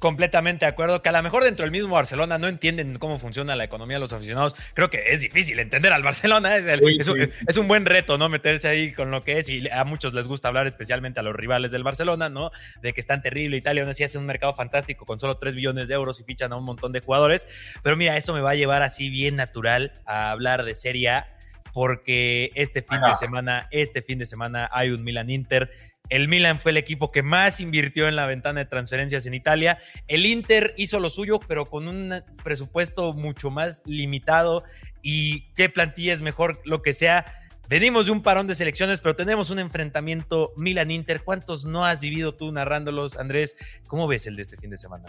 completamente 0.00 0.64
de 0.64 0.70
acuerdo 0.70 1.02
que 1.02 1.08
a 1.08 1.12
lo 1.12 1.22
mejor 1.22 1.44
dentro 1.44 1.64
del 1.64 1.72
mismo 1.72 1.94
Barcelona 1.94 2.38
no 2.38 2.48
entienden 2.48 2.98
cómo 2.98 3.18
funciona 3.18 3.56
la 3.56 3.64
economía 3.64 3.96
de 3.96 4.00
los 4.00 4.12
aficionados. 4.12 4.54
Creo 4.74 4.90
que 4.90 5.12
es 5.12 5.20
difícil 5.20 5.58
entender 5.58 5.92
al 5.92 6.02
Barcelona. 6.02 6.56
Es, 6.56 7.56
un, 7.56 7.68
buen 7.68 7.84
reto, 7.84 8.18
¿no? 8.18 8.28
Meterse 8.28 8.68
ahí 8.68 8.92
con 8.92 9.10
lo 9.10 9.22
que 9.22 9.38
es. 9.38 9.48
Y 9.48 9.68
a 9.68 9.84
muchos 9.84 10.14
les 10.14 10.26
gusta 10.26 10.48
hablar, 10.48 10.66
especialmente 10.66 11.20
a 11.20 11.22
los 11.22 11.34
rivales 11.34 11.72
del 11.72 11.82
Barcelona, 11.82 12.28
¿no? 12.28 12.50
De 12.82 12.92
que 12.92 13.00
están 13.00 13.22
terrible. 13.22 13.56
Italia 13.56 13.82
aún 13.82 13.90
así 13.90 14.04
hace 14.04 14.18
un 14.18 14.26
mercado 14.26 14.54
fantástico 14.54 15.04
con 15.04 15.18
solo 15.18 15.36
3 15.36 15.54
billones 15.54 15.88
de 15.88 15.94
euros 15.94 16.20
y 16.20 16.24
fichan 16.24 16.52
a 16.52 16.56
un 16.56 16.64
montón 16.64 16.92
de 16.92 17.00
jugadores. 17.00 17.46
Pero 17.82 17.96
mira, 17.96 18.16
eso 18.16 18.34
me 18.34 18.40
va 18.40 18.50
a 18.50 18.54
llevar 18.54 18.82
así 18.82 19.10
bien 19.10 19.36
natural 19.36 19.92
a 20.06 20.30
hablar 20.30 20.64
de 20.64 20.74
Serie 20.74 21.10
A 21.10 21.38
porque 21.72 22.50
este 22.54 22.82
fin 22.82 22.98
de 23.06 23.14
semana, 23.14 23.68
este 23.70 24.02
fin 24.02 24.18
de 24.18 24.26
semana 24.26 24.68
hay 24.72 24.90
un 24.90 25.04
Milan 25.04 25.30
Inter 25.30 25.70
el 26.08 26.28
Milan 26.28 26.58
fue 26.58 26.70
el 26.70 26.76
equipo 26.76 27.12
que 27.12 27.22
más 27.22 27.60
invirtió 27.60 28.08
en 28.08 28.16
la 28.16 28.26
ventana 28.26 28.60
de 28.60 28.66
transferencias 28.66 29.26
en 29.26 29.34
Italia. 29.34 29.78
El 30.06 30.26
Inter 30.26 30.74
hizo 30.76 31.00
lo 31.00 31.10
suyo, 31.10 31.38
pero 31.40 31.66
con 31.66 31.88
un 31.88 32.22
presupuesto 32.42 33.12
mucho 33.12 33.50
más 33.50 33.82
limitado. 33.84 34.64
¿Y 35.02 35.50
qué 35.54 35.68
plantilla 35.68 36.12
es 36.12 36.22
mejor? 36.22 36.60
Lo 36.64 36.82
que 36.82 36.92
sea. 36.92 37.24
Venimos 37.68 38.06
de 38.06 38.12
un 38.12 38.22
parón 38.22 38.46
de 38.46 38.54
selecciones, 38.54 39.00
pero 39.00 39.14
tenemos 39.14 39.50
un 39.50 39.58
enfrentamiento 39.58 40.52
Milan-Inter. 40.56 41.22
¿Cuántos 41.22 41.66
no 41.66 41.84
has 41.84 42.00
vivido 42.00 42.34
tú 42.34 42.50
narrándolos, 42.50 43.16
Andrés? 43.16 43.56
¿Cómo 43.88 44.08
ves 44.08 44.26
el 44.26 44.36
de 44.36 44.42
este 44.42 44.56
fin 44.56 44.70
de 44.70 44.78
semana? 44.78 45.04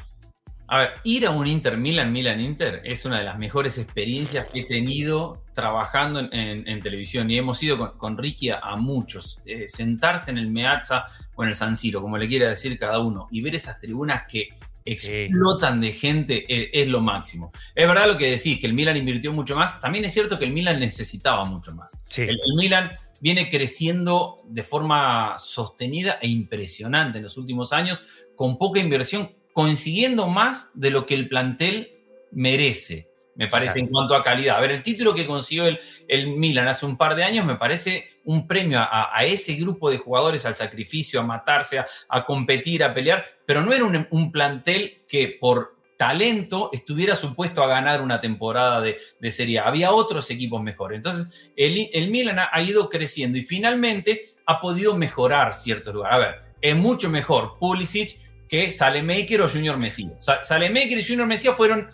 A 0.71 0.77
ver, 0.77 0.89
ir 1.03 1.25
a 1.25 1.31
un 1.31 1.47
Inter 1.47 1.77
Milan, 1.77 2.11
Milan 2.11 2.39
Inter 2.39 2.81
es 2.83 3.03
una 3.03 3.17
de 3.17 3.23
las 3.23 3.39
mejores 3.39 3.79
experiencias 3.79 4.47
que 4.47 4.59
he 4.59 4.65
tenido 4.65 5.43
trabajando 5.53 6.19
en, 6.31 6.79
televisión 6.79 7.29
y 7.31 7.39
hemos 7.39 7.61
ido 7.63 7.97
con, 7.97 8.17
Ricky 8.19 8.51
a, 8.51 8.75
muchos. 8.77 9.41
Eh, 9.45 9.67
sentarse 9.67 10.29
en 10.29 10.37
el 10.37 10.51
Meazza 10.51 11.05
o 11.33 11.43
en 11.43 11.49
el 11.49 11.55
San 11.55 11.75
Siro, 11.75 12.01
como 12.01 12.19
le 12.19 12.27
quiera 12.27 12.49
decir 12.49 12.77
cada 12.77 12.99
uno, 12.99 13.27
y 13.31 13.41
ver 13.41 13.55
esas 13.55 13.79
tribunas 13.79 14.23
que 14.29 14.49
explotan 14.85 15.81
de 15.81 15.91
gente 15.91 16.45
eh, 16.47 16.69
es, 16.71 16.87
lo 16.87 17.01
máximo. 17.01 17.51
Es 17.73 17.87
verdad 17.87 18.07
lo 18.07 18.15
que 18.15 18.29
decís, 18.29 18.59
que 18.59 18.67
el 18.67 18.73
Milan 18.73 18.95
invirtió 18.95 19.33
mucho 19.33 19.55
más. 19.55 19.79
También 19.81 20.05
es 20.05 20.13
cierto 20.13 20.37
que 20.37 20.45
el 20.45 20.53
Milan 20.53 20.79
necesitaba 20.79 21.45
mucho 21.45 21.73
más. 21.73 21.97
el 22.15 22.39
Milan 22.55 22.91
viene 23.21 23.49
creciendo 23.49 24.43
de 24.47 24.61
forma 24.61 25.35
sostenida 25.39 26.19
e 26.21 26.27
impresionante 26.27 27.17
en 27.17 27.23
los 27.23 27.37
últimos 27.37 27.73
años, 27.73 27.99
con 28.35 28.57
poca 28.57 28.79
inversión 28.79 29.38
consiguiendo 29.59 30.27
más 30.27 30.69
de 30.73 30.89
lo 30.89 31.05
que 31.05 31.13
el 31.13 31.27
plantel 31.27 31.91
merece, 32.31 33.09
me 33.35 33.47
parece, 33.47 33.79
en 33.79 33.87
cuanto 33.87 34.15
a 34.15 34.23
calidad. 34.23 34.55
A 34.55 34.61
ver, 34.61 34.71
el 34.71 34.81
título 34.81 35.13
que 35.13 35.27
consiguió 35.27 35.67
el, 35.67 35.77
el 36.07 36.27
Milan 36.27 36.69
hace 36.69 36.85
un 36.85 36.95
par 36.95 37.13
de 37.13 37.25
años 37.25 37.45
me 37.45 37.57
parece 37.57 38.21
un 38.23 38.47
premio 38.47 38.79
a, 38.79 39.25
ese 39.25 39.55
grupo 39.55 39.91
de 39.91 39.97
jugadores, 39.97 40.45
al 40.45 40.55
sacrificio, 40.55 41.19
a 41.19 41.23
matarse, 41.23 41.77
a, 41.77 42.25
competir, 42.25 42.85
a 42.85 42.93
pelear, 42.93 43.25
pero 43.45 43.61
no 43.61 43.73
era 43.73 43.83
un, 43.83 44.31
plantel 44.31 45.01
que 45.05 45.37
por 45.41 45.75
talento 45.97 46.69
estuviera 46.71 47.17
supuesto 47.17 47.61
a 47.61 47.67
ganar 47.67 48.01
una 48.01 48.21
temporada 48.21 48.79
de, 48.79 48.97
Serie 49.29 49.59
A. 49.59 49.67
Había 49.67 49.91
otros 49.91 50.31
equipos 50.31 50.61
mejores. 50.61 50.95
Entonces, 50.95 51.51
el, 51.57 51.89
el 51.91 52.09
Milan 52.09 52.39
ha, 52.39 52.49
ha, 52.49 52.61
ido 52.61 52.87
creciendo 52.87 53.37
y 53.37 53.43
finalmente 53.43 54.35
ha 54.45 54.61
podido 54.61 54.95
mejorar 54.95 55.53
ciertos 55.53 55.93
lugares. 55.93 56.15
A 56.15 56.17
ver, 56.17 56.49
es 56.61 56.77
mucho 56.77 57.09
mejor 57.09 57.57
Pulisic 57.59 58.28
que 58.49 58.71
Salemaker 58.71 59.43
o 59.43 59.47
Junior 59.47 59.77
Mesías. 59.77 60.25
Salemaker 60.41 60.97
y 60.97 61.05
Junior 61.05 61.27
Mesías 61.27 61.55
fueron 61.55 61.89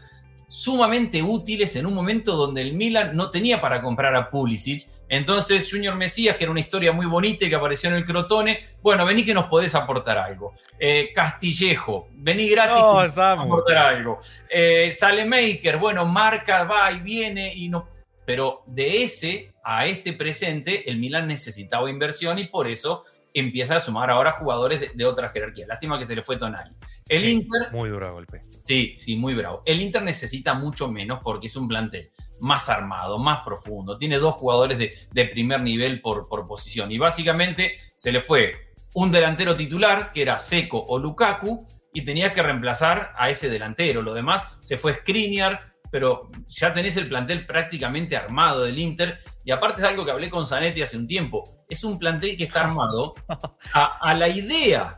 sumamente 0.47 1.21
útiles 1.21 1.75
en 1.75 1.85
un 1.85 1.93
momento 1.93 2.35
donde 2.35 2.61
el 2.61 2.73
Milan 2.73 3.15
no 3.15 3.29
tenía 3.29 3.59
para 3.59 3.81
comprar 3.81 4.15
a 4.15 4.29
Pulisic. 4.29 4.87
Entonces 5.09 5.69
Junior 5.69 5.95
Mesías, 5.95 6.37
que 6.37 6.45
era 6.45 6.51
una 6.51 6.61
historia 6.61 6.93
muy 6.93 7.05
bonita 7.05 7.45
y 7.45 7.49
que 7.49 7.55
apareció 7.55 7.89
en 7.89 7.97
el 7.97 8.05
Crotone, 8.05 8.61
bueno, 8.81 9.05
vení 9.05 9.25
que 9.25 9.33
nos 9.33 9.45
podés 9.45 9.75
aportar 9.75 10.17
algo. 10.17 10.53
Eh, 10.79 11.11
Castillejo, 11.13 12.07
vení 12.13 12.47
gratis 12.47 13.15
no, 13.15 13.23
aportar 13.23 13.77
algo. 13.77 14.21
Eh, 14.49 14.91
Salemaker, 14.91 15.77
bueno, 15.77 16.05
marca, 16.05 16.63
va 16.63 16.91
y 16.91 16.99
viene 16.99 17.53
y 17.53 17.67
no... 17.67 17.89
Pero 18.25 18.63
de 18.65 19.03
ese 19.03 19.53
a 19.63 19.85
este 19.85 20.13
presente, 20.13 20.89
el 20.89 20.97
Milan 20.97 21.27
necesitaba 21.27 21.89
inversión 21.89 22.39
y 22.39 22.45
por 22.45 22.67
eso 22.67 23.03
empieza 23.36 23.76
a 23.76 23.80
sumar 23.80 24.10
ahora 24.10 24.32
jugadores 24.32 24.95
de, 24.95 25.06
otra 25.06 25.30
jerarquía. 25.30 25.67
Lástima 25.67 26.00
que 26.00 26.06
se 26.06 26.15
le 26.15 26.24
fue 26.24 26.38
Tonali. 26.38 26.71
El 27.08 27.26
Inter. 27.26 27.71
Muy 27.71 27.89
duro 27.89 28.13
golpe. 28.13 28.45
Sí, 28.62 28.95
sí, 28.98 29.17
muy 29.17 29.36
bravo. 29.36 29.62
El 29.65 29.82
Inter 29.82 30.02
necesita 30.02 30.54
mucho 30.54 30.88
menos 30.88 31.19
porque 31.21 31.48
es 31.48 31.56
un 31.56 31.67
plantel 31.67 32.12
más 32.39 32.69
armado, 32.69 33.19
más 33.19 33.43
profundo. 33.43 33.98
Tiene 33.98 34.17
dos 34.17 34.36
jugadores 34.36 34.80
de, 34.80 35.26
primer 35.26 35.62
nivel 35.62 36.02
por, 36.02 36.28
por 36.28 36.48
posición. 36.48 36.91
Y 36.91 36.98
básicamente 36.98 37.76
se 37.93 38.12
le 38.12 38.21
fue 38.21 38.74
un 38.93 39.12
delantero 39.12 39.56
titular, 39.58 40.13
que 40.13 40.21
era 40.21 40.39
Seco 40.39 40.84
o 40.88 40.98
Lukaku, 40.98 41.65
y 41.93 42.04
tenía 42.04 42.32
que 42.32 42.41
reemplazar 42.41 43.13
a 43.17 43.30
ese 43.30 43.50
delantero. 43.50 44.02
Lo 44.02 44.13
demás 44.13 44.58
se 44.62 44.78
fue 44.78 44.93
Skriniar, 44.93 45.76
pero 45.91 46.30
ya 46.48 46.74
tenés 46.74 46.98
el 46.98 47.08
plantel 47.08 47.45
prácticamente 47.45 48.15
armado 48.15 48.63
del 48.63 48.80
Inter. 48.80 49.19
Y 49.45 49.51
aparte 49.51 49.81
es 49.81 49.88
algo 49.88 50.03
que 50.03 50.12
hablé 50.12 50.29
con 50.29 50.47
Zanetti 50.47 50.81
hace 50.81 50.97
un 50.97 51.08
tiempo. 51.08 51.63
Es 51.69 51.84
un 51.84 51.99
plantel 51.99 52.36
que 52.36 52.45
está 52.45 52.65
armado 52.65 53.13
a, 53.73 54.13
la 54.15 54.27
idea. 54.27 54.97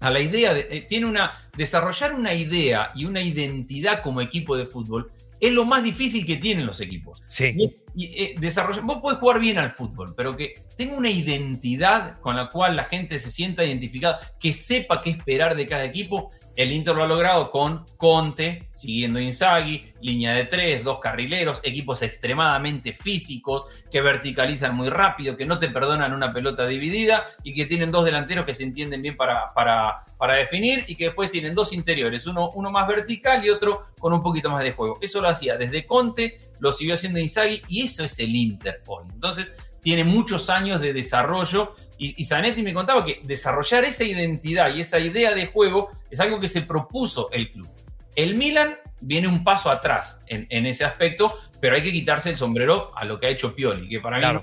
A 0.00 0.10
la 0.10 0.18
idea 0.18 0.54
de. 0.54 0.66
Eh, 0.70 0.82
tiene 0.88 1.06
una. 1.06 1.32
Desarrollar 1.56 2.14
una 2.14 2.32
idea 2.32 2.90
y 2.94 3.04
una 3.04 3.20
identidad 3.20 4.02
como 4.02 4.22
equipo 4.22 4.56
de 4.56 4.64
fútbol 4.64 5.12
es 5.38 5.52
lo 5.52 5.64
más 5.64 5.82
difícil 5.84 6.24
que 6.24 6.36
tienen 6.36 6.64
los 6.64 6.80
equipos. 6.80 7.22
Sí. 7.28 7.54
Y, 7.91 7.91
eh, 7.96 8.34
desarrollar, 8.38 8.84
vos 8.84 8.98
podés 9.02 9.18
jugar 9.18 9.38
bien 9.38 9.58
al 9.58 9.70
fútbol, 9.70 10.14
pero 10.16 10.36
que 10.36 10.54
tenga 10.76 10.96
una 10.96 11.10
identidad 11.10 12.18
con 12.20 12.36
la 12.36 12.48
cual 12.48 12.76
la 12.76 12.84
gente 12.84 13.18
se 13.18 13.30
sienta 13.30 13.64
identificada, 13.64 14.18
que 14.40 14.52
sepa 14.52 15.02
qué 15.02 15.10
esperar 15.10 15.54
de 15.56 15.66
cada 15.66 15.84
equipo, 15.84 16.30
el 16.54 16.70
Inter 16.70 16.94
lo 16.94 17.04
ha 17.04 17.06
logrado 17.06 17.50
con 17.50 17.86
Conte, 17.96 18.68
siguiendo 18.70 19.18
Inzaghi, 19.18 19.94
línea 20.02 20.34
de 20.34 20.44
tres, 20.44 20.84
dos 20.84 20.98
carrileros, 20.98 21.60
equipos 21.62 22.02
extremadamente 22.02 22.92
físicos, 22.92 23.64
que 23.90 24.02
verticalizan 24.02 24.76
muy 24.76 24.90
rápido, 24.90 25.36
que 25.36 25.46
no 25.46 25.58
te 25.58 25.70
perdonan 25.70 26.12
una 26.12 26.30
pelota 26.30 26.66
dividida 26.66 27.24
y 27.42 27.54
que 27.54 27.64
tienen 27.64 27.90
dos 27.90 28.04
delanteros 28.04 28.44
que 28.44 28.52
se 28.52 28.64
entienden 28.64 29.00
bien 29.00 29.16
para, 29.16 29.54
para, 29.54 29.98
para 30.18 30.34
definir 30.34 30.84
y 30.88 30.96
que 30.96 31.06
después 31.06 31.30
tienen 31.30 31.54
dos 31.54 31.72
interiores, 31.72 32.26
uno, 32.26 32.50
uno 32.50 32.70
más 32.70 32.86
vertical 32.86 33.44
y 33.44 33.48
otro 33.48 33.80
con 33.98 34.12
un 34.12 34.22
poquito 34.22 34.50
más 34.50 34.62
de 34.62 34.72
juego. 34.72 34.98
Eso 35.00 35.22
lo 35.22 35.28
hacía 35.28 35.56
desde 35.56 35.86
Conte, 35.86 36.38
lo 36.62 36.70
siguió 36.70 36.94
haciendo 36.94 37.18
Inzaghi 37.18 37.60
y 37.66 37.82
eso 37.82 38.04
es 38.04 38.20
el 38.20 38.36
Inter 38.36 38.82
hoy. 38.86 39.04
Entonces, 39.12 39.50
tiene 39.80 40.04
muchos 40.04 40.48
años 40.48 40.80
de 40.80 40.92
desarrollo 40.92 41.74
y, 41.98 42.24
Zanetti 42.24 42.62
me 42.62 42.72
contaba 42.72 43.04
que 43.04 43.20
desarrollar 43.24 43.84
esa 43.84 44.04
identidad 44.04 44.72
y 44.72 44.80
esa 44.80 45.00
idea 45.00 45.34
de 45.34 45.46
juego 45.46 45.88
es 46.08 46.20
algo 46.20 46.38
que 46.38 46.46
se 46.46 46.62
propuso 46.62 47.30
el 47.32 47.50
club. 47.50 47.68
El 48.14 48.36
Milan 48.36 48.76
viene 49.00 49.26
un 49.26 49.42
paso 49.42 49.70
atrás 49.70 50.20
en, 50.28 50.66
ese 50.66 50.84
aspecto, 50.84 51.34
pero 51.60 51.74
hay 51.74 51.82
que 51.82 51.90
quitarse 51.90 52.30
el 52.30 52.36
sombrero 52.36 52.96
a 52.96 53.04
lo 53.04 53.18
que 53.18 53.26
ha 53.26 53.30
hecho 53.30 53.56
Pioli, 53.56 53.88
que 53.88 53.98
para 53.98 54.32
mí 54.32 54.40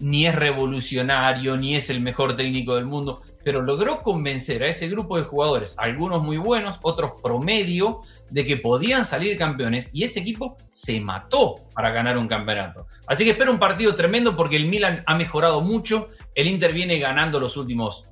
ni 0.00 0.26
es 0.26 0.34
revolucionario, 0.34 1.56
ni 1.58 1.76
es 1.76 1.90
el 1.90 2.00
mejor 2.00 2.34
técnico 2.34 2.76
del 2.76 2.86
mundo, 2.86 3.22
pero 3.44 3.60
logró 3.62 4.02
convencer 4.02 4.62
a 4.62 4.68
ese 4.68 4.88
grupo 4.88 5.16
de 5.16 5.24
jugadores, 5.24 5.74
algunos 5.78 6.22
muy 6.22 6.38
buenos, 6.38 6.78
otros 6.82 7.20
promedio, 7.22 8.00
de 8.30 8.44
que 8.44 8.56
podían 8.56 9.04
salir 9.04 9.36
campeones 9.36 9.90
y 9.92 10.04
ese 10.04 10.20
equipo 10.20 10.56
se 10.72 11.00
mató 11.00 11.56
para 11.74 11.90
ganar 11.90 12.16
un 12.16 12.26
campeonato. 12.26 12.86
Así 13.06 13.24
que 13.24 13.30
espero 13.30 13.52
un 13.52 13.58
partido 13.58 13.94
tremendo 13.94 14.34
porque 14.34 14.56
el 14.56 14.66
Milan 14.66 15.02
ha 15.06 15.14
mejorado 15.14 15.60
mucho, 15.60 16.08
el 16.34 16.46
Inter 16.46 16.72
viene 16.72 16.98
ganando 16.98 17.38
los 17.38 17.56
últimos 17.56 18.06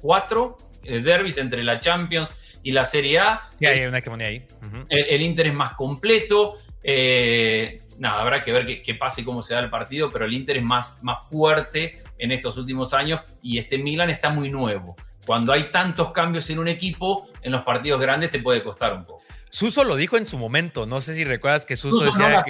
cuatro 0.00 0.56
eh, 0.82 1.00
derbis 1.00 1.38
entre 1.38 1.62
la 1.62 1.80
Champions 1.80 2.32
y 2.62 2.72
la 2.72 2.84
Serie 2.84 3.20
A. 3.20 3.48
Sí, 3.58 3.66
hay 3.66 3.86
una 3.86 4.00
que 4.00 4.10
ahí. 4.24 4.44
el, 4.88 5.22
Inter 5.22 5.46
es 5.46 5.54
más 5.54 5.74
completo. 5.74 6.54
Eh, 6.82 7.82
nada, 7.98 8.20
habrá 8.20 8.42
que 8.42 8.52
ver 8.52 8.82
qué, 8.82 8.94
pase 8.94 9.22
y 9.22 9.24
cómo 9.24 9.42
se 9.42 9.54
da 9.54 9.60
el 9.60 9.70
partido, 9.70 10.10
pero 10.10 10.24
el 10.24 10.32
Inter 10.32 10.56
es 10.56 10.62
más, 10.62 10.98
más 11.02 11.28
fuerte 11.28 12.02
en 12.18 12.32
estos 12.32 12.56
últimos 12.56 12.94
años 12.94 13.20
y 13.42 13.58
este 13.58 13.78
Milan 13.78 14.10
está 14.10 14.30
muy 14.30 14.50
nuevo. 14.50 14.96
Cuando 15.26 15.52
hay 15.52 15.70
tantos 15.70 16.12
cambios 16.12 16.48
en 16.50 16.58
un 16.58 16.68
equipo, 16.68 17.28
en 17.42 17.52
los 17.52 17.62
partidos 17.62 18.00
grandes 18.00 18.30
te 18.30 18.38
puede 18.38 18.62
costar 18.62 18.94
un 18.94 19.04
poco. 19.04 19.25
Suso 19.50 19.84
lo 19.84 19.96
dijo 19.96 20.16
en 20.16 20.26
su 20.26 20.38
momento, 20.38 20.86
no 20.86 21.00
sé 21.00 21.14
si 21.14 21.24
recuerdas 21.24 21.66
que 21.66 21.76
Suso, 21.76 22.04
decía 22.04 22.44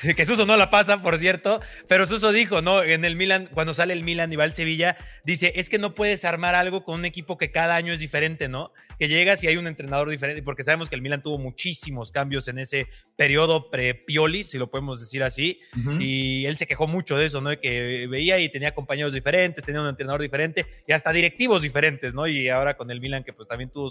que, 0.00 0.14
que, 0.14 0.24
Suso 0.24 0.46
no 0.46 0.56
la 0.56 0.70
pasa, 0.70 1.02
por 1.02 1.18
cierto, 1.18 1.60
pero 1.88 2.06
Suso 2.06 2.32
dijo, 2.32 2.62
¿no? 2.62 2.82
En 2.82 3.04
el 3.04 3.16
Milan, 3.16 3.48
cuando 3.52 3.74
sale 3.74 3.92
el 3.92 4.04
Milan 4.04 4.32
y 4.32 4.36
va 4.36 4.44
al 4.44 4.54
Sevilla, 4.54 4.96
dice, 5.24 5.52
es 5.56 5.68
que 5.68 5.78
no 5.78 5.94
puedes 5.94 6.24
armar 6.24 6.54
algo 6.54 6.84
con 6.84 7.00
un 7.00 7.04
equipo 7.04 7.36
que 7.36 7.50
cada 7.50 7.74
año 7.76 7.92
es 7.92 7.98
diferente, 7.98 8.48
¿no? 8.48 8.72
Que 8.98 9.08
llegas 9.08 9.42
y 9.42 9.48
hay 9.48 9.56
un 9.56 9.66
entrenador 9.66 10.08
diferente, 10.08 10.42
porque 10.42 10.64
sabemos 10.64 10.88
que 10.88 10.94
el 10.94 11.02
Milan 11.02 11.22
tuvo 11.22 11.38
muchísimos 11.38 12.12
cambios 12.12 12.48
en 12.48 12.58
ese 12.58 12.88
periodo 13.16 13.70
pre-Pioli, 13.70 14.44
si 14.44 14.58
lo 14.58 14.70
podemos 14.70 15.00
decir 15.00 15.22
así, 15.22 15.60
y 16.00 16.46
él 16.46 16.56
se 16.56 16.66
quejó 16.66 16.86
mucho 16.86 17.16
de 17.16 17.26
eso, 17.26 17.40
¿no? 17.40 17.50
De 17.50 17.60
que 17.60 18.06
veía 18.08 18.38
y 18.38 18.48
tenía 18.48 18.74
compañeros 18.74 19.12
diferentes, 19.12 19.64
tenía 19.64 19.80
un 19.80 19.88
entrenador 19.88 20.22
diferente 20.22 20.66
y 20.86 20.92
hasta 20.92 21.12
directivos 21.12 21.62
diferentes, 21.62 22.14
¿no? 22.14 22.26
Y 22.26 22.48
ahora 22.48 22.76
con 22.76 22.90
el 22.90 23.00
Milan 23.00 23.24
que 23.24 23.32
pues 23.32 23.48
también 23.48 23.70
tuvo... 23.70 23.90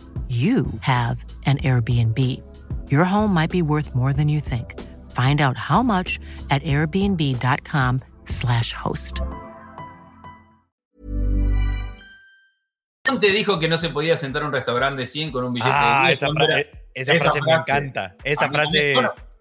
you 0.31 0.65
have 0.79 1.25
an 1.45 1.57
Airbnb. 1.57 2.17
Your 2.89 3.03
home 3.03 3.33
might 3.33 3.51
be 3.51 3.61
worth 3.61 3.93
more 3.93 4.13
than 4.13 4.29
you 4.29 4.39
think. 4.39 4.79
Find 5.11 5.41
out 5.41 5.57
how 5.57 5.83
much 5.83 6.21
at 6.49 6.63
airbnb.com/slash 6.63 8.71
host. 8.73 9.19
Te 13.19 13.31
dijo 13.31 13.59
que 13.59 13.67
no 13.67 13.77
se 13.77 13.89
podía 13.89 14.15
sentar 14.15 14.43
a 14.43 14.45
un 14.45 14.53
restaurante 14.53 15.05
100 15.05 15.31
con 15.31 15.43
un 15.43 15.53
billete 15.53 15.73
ah, 15.73 16.05
de 16.07 16.13
esa, 16.13 16.27
esa, 16.93 17.19
frase, 17.19 17.41
me 17.41 17.51
encanta. 17.51 18.15
Esa 18.23 18.49
frase. 18.49 18.95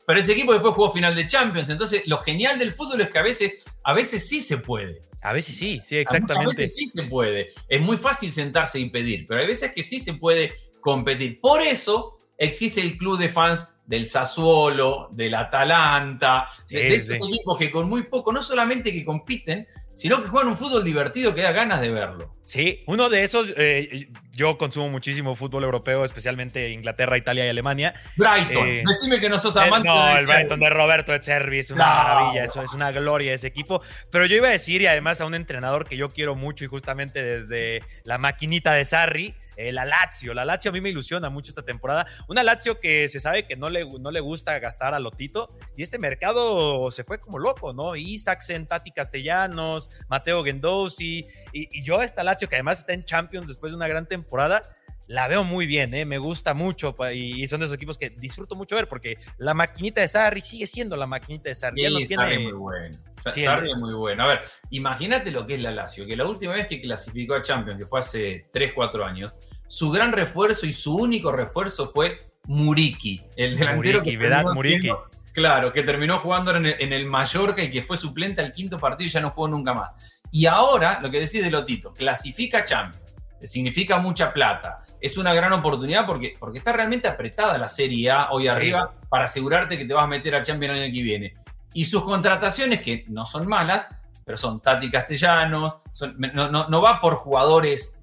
pero 0.04 0.18
ese 0.18 0.32
equipo 0.32 0.52
después 0.52 0.74
jugó 0.74 0.90
final 0.90 1.14
de 1.14 1.28
Champions. 1.28 1.68
Entonces, 1.68 2.02
lo 2.06 2.18
genial 2.18 2.58
del 2.58 2.72
fútbol 2.72 3.02
es 3.02 3.10
que 3.10 3.18
a 3.18 3.22
veces, 3.22 3.64
a 3.84 3.92
veces 3.92 4.28
sí 4.28 4.40
se 4.40 4.56
puede. 4.56 5.02
A 5.22 5.32
veces 5.32 5.54
sí, 5.54 5.80
sí, 5.84 5.98
exactamente. 5.98 6.46
A 6.46 6.48
veces 6.56 6.74
sí 6.74 6.88
se 6.88 7.04
puede. 7.04 7.50
Es 7.68 7.80
muy 7.80 7.96
fácil 7.96 8.32
sentarse 8.32 8.80
y 8.80 8.90
pedir, 8.90 9.28
pero 9.28 9.40
hay 9.40 9.46
veces 9.46 9.70
que 9.72 9.84
sí 9.84 10.00
se 10.00 10.14
puede 10.14 10.52
competir. 10.80 11.40
Por 11.40 11.62
eso 11.62 12.18
existe 12.36 12.80
el 12.80 12.96
club 12.96 13.18
de 13.18 13.28
fans 13.28 13.66
del 13.86 14.06
Sassuolo, 14.06 15.08
del 15.12 15.34
Atalanta, 15.34 16.46
de, 16.68 16.94
esos 16.94 17.16
equipos 17.16 17.58
que 17.58 17.70
con 17.70 17.88
muy 17.88 18.04
poco, 18.04 18.32
no 18.32 18.42
solamente 18.42 18.92
que 18.92 19.04
compiten, 19.04 19.66
sino 19.92 20.22
que 20.22 20.28
juegan 20.28 20.48
un 20.48 20.56
fútbol 20.56 20.84
divertido 20.84 21.34
que 21.34 21.42
da 21.42 21.52
ganas 21.52 21.80
de 21.80 21.90
verlo. 21.90 22.36
Sí, 22.50 22.82
uno 22.86 23.08
de 23.08 23.22
esos, 23.22 23.54
eh, 23.56 24.08
yo 24.32 24.58
consumo 24.58 24.88
muchísimo 24.88 25.36
fútbol 25.36 25.62
europeo, 25.62 26.04
especialmente 26.04 26.70
Inglaterra, 26.70 27.16
Italia 27.16 27.46
y 27.46 27.48
Alemania. 27.48 27.94
Brighton, 28.16 28.66
eh, 28.66 28.82
decime 28.84 29.20
que 29.20 29.28
no 29.28 29.38
sos 29.38 29.56
amante. 29.56 29.88
no, 29.88 30.16
el 30.16 30.26
Brighton 30.26 30.58
de 30.58 30.68
Roberto 30.68 31.12
de 31.12 31.22
Cervi 31.22 31.60
es 31.60 31.70
una 31.70 31.86
maravilla, 31.86 32.42
eso 32.42 32.60
es 32.60 32.72
una 32.72 32.90
gloria 32.90 33.32
ese 33.32 33.46
equipo. 33.46 33.80
Pero 34.10 34.26
yo 34.26 34.34
iba 34.34 34.48
a 34.48 34.50
decir, 34.50 34.82
y 34.82 34.88
además 34.88 35.20
a 35.20 35.26
un 35.26 35.36
entrenador 35.36 35.86
que 35.86 35.96
yo 35.96 36.08
quiero 36.08 36.34
mucho 36.34 36.64
y 36.64 36.66
justamente 36.66 37.22
desde 37.22 37.84
la 38.02 38.18
maquinita 38.18 38.72
de 38.74 38.84
Sarri, 38.84 39.36
eh, 39.60 39.72
la 39.72 39.84
Lazio. 39.84 40.32
La 40.32 40.46
Lazio 40.46 40.70
a 40.70 40.72
mí 40.72 40.80
me 40.80 40.88
ilusiona 40.88 41.28
mucho 41.28 41.50
esta 41.50 41.62
temporada. 41.62 42.06
Una 42.28 42.42
Lazio 42.42 42.80
que 42.80 43.08
se 43.10 43.20
sabe 43.20 43.42
que 43.42 43.56
no 43.56 43.68
le, 43.68 43.84
no 43.98 44.10
le 44.10 44.20
gusta 44.20 44.58
gastar 44.58 44.94
a 44.94 44.98
Lotito 44.98 45.54
y 45.76 45.82
este 45.82 45.98
mercado 45.98 46.90
se 46.90 47.04
fue 47.04 47.20
como 47.20 47.38
loco, 47.38 47.74
¿no? 47.74 47.94
Isaacsen, 47.94 48.66
Tati 48.66 48.90
Castellanos, 48.90 49.90
Mateo 50.08 50.42
Gendosi 50.44 51.26
y, 51.52 51.78
y 51.78 51.82
yo 51.82 52.00
esta 52.00 52.24
Lazio 52.24 52.39
que 52.48 52.56
además 52.56 52.80
está 52.80 52.92
en 52.92 53.04
Champions 53.04 53.48
después 53.48 53.72
de 53.72 53.76
una 53.76 53.88
gran 53.88 54.06
temporada 54.06 54.62
la 55.10 55.26
veo 55.26 55.42
muy 55.42 55.66
bien, 55.66 55.92
¿eh? 55.92 56.04
me 56.04 56.18
gusta 56.18 56.54
mucho 56.54 56.94
y 57.12 57.44
son 57.48 57.58
de 57.58 57.66
esos 57.66 57.74
equipos 57.74 57.98
que 57.98 58.10
disfruto 58.10 58.54
mucho 58.54 58.76
ver 58.76 58.88
porque 58.88 59.18
la 59.38 59.54
maquinita 59.54 60.00
de 60.00 60.06
Sarri 60.06 60.40
sigue 60.40 60.68
siendo 60.68 60.96
la 60.96 61.08
maquinita 61.08 61.48
de 61.48 61.56
Sarri. 61.56 61.82
Sí, 62.04 62.14
Sarri 62.14 62.38
muy 62.38 62.52
bueno. 62.52 62.96
Sarri 63.20 63.72
es 63.72 63.76
muy 63.76 63.92
bueno. 63.92 64.22
A 64.22 64.26
ver, 64.28 64.42
imagínate 64.70 65.32
lo 65.32 65.48
que 65.48 65.56
es 65.56 65.60
la 65.60 65.72
Lazio, 65.72 66.06
que 66.06 66.14
la 66.14 66.24
última 66.24 66.52
vez 66.52 66.68
que 66.68 66.80
clasificó 66.80 67.34
a 67.34 67.42
Champions, 67.42 67.80
que 67.80 67.86
fue 67.88 67.98
hace 67.98 68.46
3, 68.52 68.70
4 68.72 69.04
años, 69.04 69.34
su 69.66 69.90
gran 69.90 70.12
refuerzo 70.12 70.64
y 70.64 70.72
su 70.72 70.94
único 70.94 71.32
refuerzo 71.32 71.88
fue 71.88 72.18
Muriki, 72.44 73.20
el 73.34 73.58
delantero 73.58 73.98
Muriki, 73.98 74.16
¿verdad? 74.16 74.44
Muriki. 74.54 74.90
claro, 75.32 75.72
que 75.72 75.82
terminó 75.82 76.20
jugando 76.20 76.54
en 76.54 76.66
el, 76.66 76.76
en 76.78 76.92
el 76.92 77.06
Mallorca 77.06 77.64
y 77.64 77.70
que 77.72 77.82
fue 77.82 77.96
suplente 77.96 78.42
al 78.42 78.52
quinto 78.52 78.78
partido 78.78 79.08
y 79.08 79.10
ya 79.10 79.20
no 79.20 79.30
jugó 79.30 79.48
nunca 79.48 79.74
más. 79.74 80.19
Y 80.30 80.46
ahora, 80.46 81.00
lo 81.00 81.10
que 81.10 81.20
decís 81.20 81.42
de 81.42 81.50
Lotito, 81.50 81.92
clasifica 81.92 82.64
Champions, 82.64 83.16
significa 83.44 83.98
mucha 83.98 84.32
plata 84.32 84.84
es 85.00 85.16
una 85.16 85.32
gran 85.32 85.52
oportunidad 85.52 86.06
porque, 86.06 86.34
porque 86.38 86.58
está 86.58 86.72
realmente 86.72 87.08
apretada 87.08 87.56
la 87.56 87.68
Serie 87.68 88.10
A 88.10 88.30
hoy 88.30 88.48
arriba 88.48 88.94
para 89.08 89.24
asegurarte 89.24 89.78
que 89.78 89.84
te 89.84 89.94
vas 89.94 90.04
a 90.04 90.08
meter 90.08 90.34
a 90.34 90.42
Champions 90.42 90.76
el 90.76 90.82
año 90.82 90.92
que 90.92 91.02
viene. 91.02 91.34
Y 91.72 91.84
sus 91.84 92.04
contrataciones, 92.04 92.80
que 92.80 93.04
no 93.08 93.24
son 93.24 93.46
malas, 93.46 93.86
pero 94.24 94.36
son 94.36 94.60
Tati 94.60 94.90
Castellanos, 94.90 95.78
no, 96.20 96.82
va 96.82 97.00
por 97.00 97.14
jugadores 97.14 97.98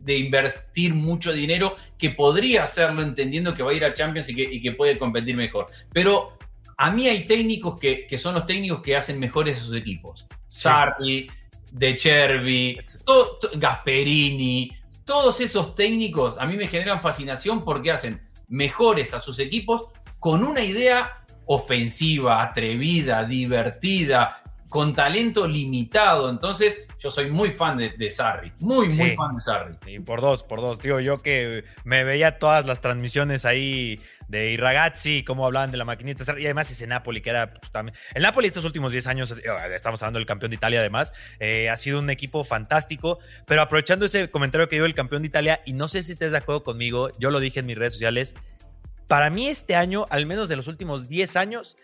de 0.00 0.18
invertir 0.18 0.94
mucho 0.94 1.32
dinero 1.32 1.74
que 1.96 2.10
podría 2.10 2.64
hacerlo 2.64 3.02
entendiendo 3.02 3.54
que 3.54 3.62
va 3.62 3.70
a 3.70 3.74
ir 3.74 3.84
a 3.84 3.94
Champions 3.94 4.28
y 4.28 4.60
que, 4.60 4.72
puede 4.72 4.98
competir 4.98 5.36
mejor. 5.36 5.66
Pero 5.92 6.36
a 6.76 6.90
mí 6.90 7.08
hay 7.08 7.26
técnicos 7.26 7.78
que, 7.78 8.18
son 8.18 8.34
los 8.34 8.44
técnicos 8.44 8.82
que 8.82 8.96
hacen 8.96 9.18
mejores 9.18 9.58
a 9.58 9.60
sus 9.60 9.76
equipos. 9.76 10.26
Sarri, 10.46 11.28
De 11.70 11.94
Chervi, 11.94 12.78
Gasperini, 13.54 14.72
todos 15.04 15.40
esos 15.40 15.74
técnicos 15.74 16.36
a 16.38 16.46
mí 16.46 16.56
me 16.56 16.66
generan 16.68 17.00
fascinación 17.00 17.64
porque 17.64 17.90
hacen 17.90 18.22
mejores 18.48 19.14
a 19.14 19.20
sus 19.20 19.38
equipos 19.38 19.88
con 20.18 20.44
una 20.44 20.62
idea 20.62 21.24
ofensiva, 21.46 22.42
atrevida, 22.42 23.24
divertida, 23.24 24.42
con 24.68 24.92
talento 24.92 25.48
limitado. 25.48 26.28
Entonces, 26.28 26.87
yo 26.98 27.10
soy 27.10 27.30
muy 27.30 27.50
fan 27.50 27.76
de, 27.76 27.90
de 27.90 28.10
Sarri. 28.10 28.52
Muy, 28.60 28.88
muy 28.88 29.14
fan 29.14 29.36
de 29.36 29.40
Sarri. 29.40 29.74
Y 29.86 30.00
por 30.00 30.20
dos, 30.20 30.42
por 30.42 30.60
dos. 30.60 30.82
Digo, 30.82 30.98
yo 30.98 31.18
que 31.22 31.64
me 31.84 32.02
veía 32.02 32.38
todas 32.38 32.66
las 32.66 32.80
transmisiones 32.80 33.44
ahí 33.44 34.00
de 34.26 34.50
Irragazzi, 34.50 35.22
cómo 35.22 35.46
hablaban 35.46 35.70
de 35.70 35.76
la 35.76 35.84
maquinita. 35.84 36.24
Y 36.38 36.44
además 36.44 36.70
ese 36.70 36.86
Napoli, 36.86 37.20
que 37.20 37.30
era 37.30 37.54
pues, 37.54 37.70
también. 37.70 37.96
El 38.14 38.22
Napoli 38.22 38.48
estos 38.48 38.64
últimos 38.64 38.92
10 38.92 39.06
años, 39.06 39.30
eh, 39.38 39.42
estamos 39.74 40.02
hablando 40.02 40.18
del 40.18 40.26
campeón 40.26 40.50
de 40.50 40.56
Italia 40.56 40.80
además, 40.80 41.12
eh, 41.38 41.70
ha 41.70 41.76
sido 41.76 42.00
un 42.00 42.10
equipo 42.10 42.42
fantástico. 42.42 43.20
Pero 43.46 43.62
aprovechando 43.62 44.04
ese 44.04 44.28
comentario 44.28 44.68
que 44.68 44.76
dio 44.76 44.84
el 44.84 44.94
campeón 44.94 45.22
de 45.22 45.28
Italia, 45.28 45.60
y 45.64 45.74
no 45.74 45.86
sé 45.86 46.02
si 46.02 46.12
estés 46.12 46.32
de 46.32 46.38
acuerdo 46.38 46.64
conmigo, 46.64 47.10
yo 47.18 47.30
lo 47.30 47.38
dije 47.38 47.60
en 47.60 47.66
mis 47.66 47.78
redes 47.78 47.92
sociales. 47.92 48.34
Para 49.06 49.30
mí, 49.30 49.48
este 49.48 49.76
año, 49.76 50.04
al 50.10 50.26
menos 50.26 50.48
de 50.48 50.56
los 50.56 50.66
últimos 50.66 51.08
10 51.08 51.36
años, 51.36 51.76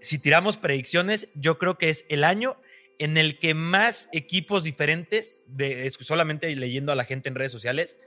si 0.00 0.18
tiramos 0.18 0.56
predicciones, 0.56 1.28
yo 1.34 1.56
creo 1.56 1.78
que 1.78 1.88
es 1.88 2.04
el 2.08 2.24
año 2.24 2.56
en 2.98 3.16
el 3.16 3.38
que 3.38 3.54
más 3.54 4.08
equipos 4.12 4.64
diferentes, 4.64 5.42
de, 5.46 5.90
solamente 5.90 6.54
leyendo 6.54 6.92
a 6.92 6.94
la 6.94 7.04
gente 7.04 7.28
en 7.28 7.34
redes 7.34 7.52
sociales, 7.52 7.98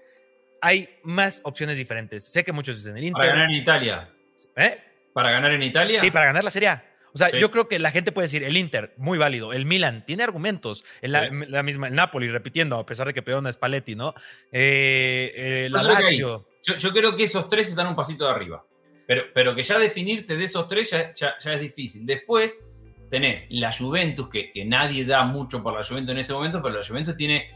hay 0.61 0.99
más 1.03 1.41
opciones 1.43 1.77
diferentes. 1.77 2.23
Sé 2.31 2.43
que 2.43 2.51
muchos 2.51 2.77
dicen 2.77 2.97
el 2.97 3.03
Inter. 3.05 3.19
Para 3.19 3.31
ganar 3.31 3.49
en 3.49 3.55
Italia. 3.55 4.09
¿Eh? 4.55 4.79
Para 5.13 5.31
ganar 5.31 5.51
en 5.51 5.63
Italia. 5.63 5.99
Sí, 5.99 6.11
para 6.11 6.25
ganar 6.25 6.43
la 6.43 6.51
Serie 6.51 6.69
A. 6.69 6.85
O 7.13 7.17
sea, 7.17 7.29
yo 7.31 7.49
creo 7.49 7.67
que 7.67 7.79
la 7.79 7.91
gente 7.91 8.11
puede 8.11 8.27
decir 8.27 8.43
el 8.43 8.55
Inter, 8.55 8.93
muy 8.97 9.17
válido. 9.17 9.51
El 9.51 9.65
Milan 9.65 10.05
tiene 10.05 10.23
argumentos. 10.23 10.85
La, 11.01 11.29
la 11.29 11.63
misma, 11.63 11.87
el 11.87 11.95
Napoli, 11.95 12.29
repitiendo, 12.29 12.77
a 12.77 12.85
pesar 12.85 13.07
de 13.07 13.13
que 13.13 13.21
pegó 13.21 13.39
una 13.39 13.51
Spalletti, 13.51 13.95
¿no? 13.95 14.13
Eh, 14.51 15.31
eh, 15.35 15.67
la 15.71 15.81
Lazio. 15.81 16.47
Yo, 16.63 16.75
yo, 16.75 16.91
creo 16.91 17.15
que 17.15 17.23
esos 17.23 17.47
tres 17.47 17.69
están 17.69 17.87
un 17.87 17.95
pasito 17.95 18.25
de 18.25 18.31
arriba. 18.31 18.63
Pero, 19.07 19.23
pero 19.33 19.55
que 19.55 19.63
ya 19.63 19.79
definirte 19.79 20.37
de 20.37 20.45
esos 20.45 20.67
tres 20.67 20.91
ya, 20.91 21.13
ya, 21.15 21.53
es 21.53 21.59
difícil. 21.59 22.05
Después 22.05 22.55
tenés 23.09 23.45
la 23.49 23.71
Juventus, 23.71 24.29
que, 24.29 24.51
que, 24.51 24.65
nadie 24.65 25.05
da 25.05 25.23
mucho 25.23 25.61
por 25.61 25.73
la 25.73 25.83
Juventus 25.83 26.11
en 26.11 26.19
este 26.19 26.33
momento, 26.33 26.61
pero 26.61 26.77
la 26.79 26.85
Juventus 26.85 27.15
tiene, 27.15 27.47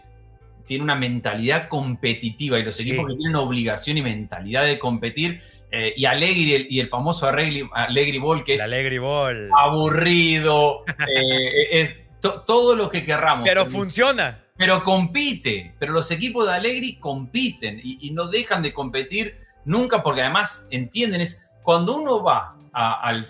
tiene 0.66 0.84
una 0.84 0.96
mentalidad 0.96 1.68
competitiva 1.68 2.60
y 2.60 2.64
los 2.64 2.80
equipos 2.80 3.08
que 3.08 3.16
tienen 3.16 3.36
obligación 3.36 3.98
y 3.98 4.02
mentalidad 4.02 4.66
de 4.66 4.80
competir. 4.80 5.42
Eh, 5.72 5.94
y 5.96 6.06
Allegri 6.06 6.68
y 6.70 6.80
el 6.80 6.88
famoso 6.88 7.28
Allegri, 7.28 7.68
Allegri 7.74 8.20
Ball, 8.20 8.44
que 8.44 8.56
es 8.56 8.62
Allegri 8.62 9.00
Ball. 9.00 9.50
aburrido, 9.58 10.84
eh, 11.08 12.06
todo 12.22 12.76
lo 12.76 12.90
que 12.90 13.04
querramos. 13.04 13.48
Pero 13.48 13.66
funciona. 13.66 14.40
Pero 14.56 14.84
compite, 14.84 15.74
pero 15.80 15.94
los 15.94 16.12
equipos 16.12 16.46
de 16.46 16.54
Allegri 16.54 16.98
compiten 16.98 17.80
y, 17.84 18.08
y 18.08 18.12
no 18.12 18.28
dejan 18.28 18.62
de 18.62 18.72
competir 18.72 19.36
nunca, 19.66 20.04
porque 20.04 20.22
además 20.22 20.68
entienden, 20.70 21.22
es 21.22 21.50
cuando 21.64 21.98
uno 21.98 22.22
va 22.22 22.53
al, 22.74 23.26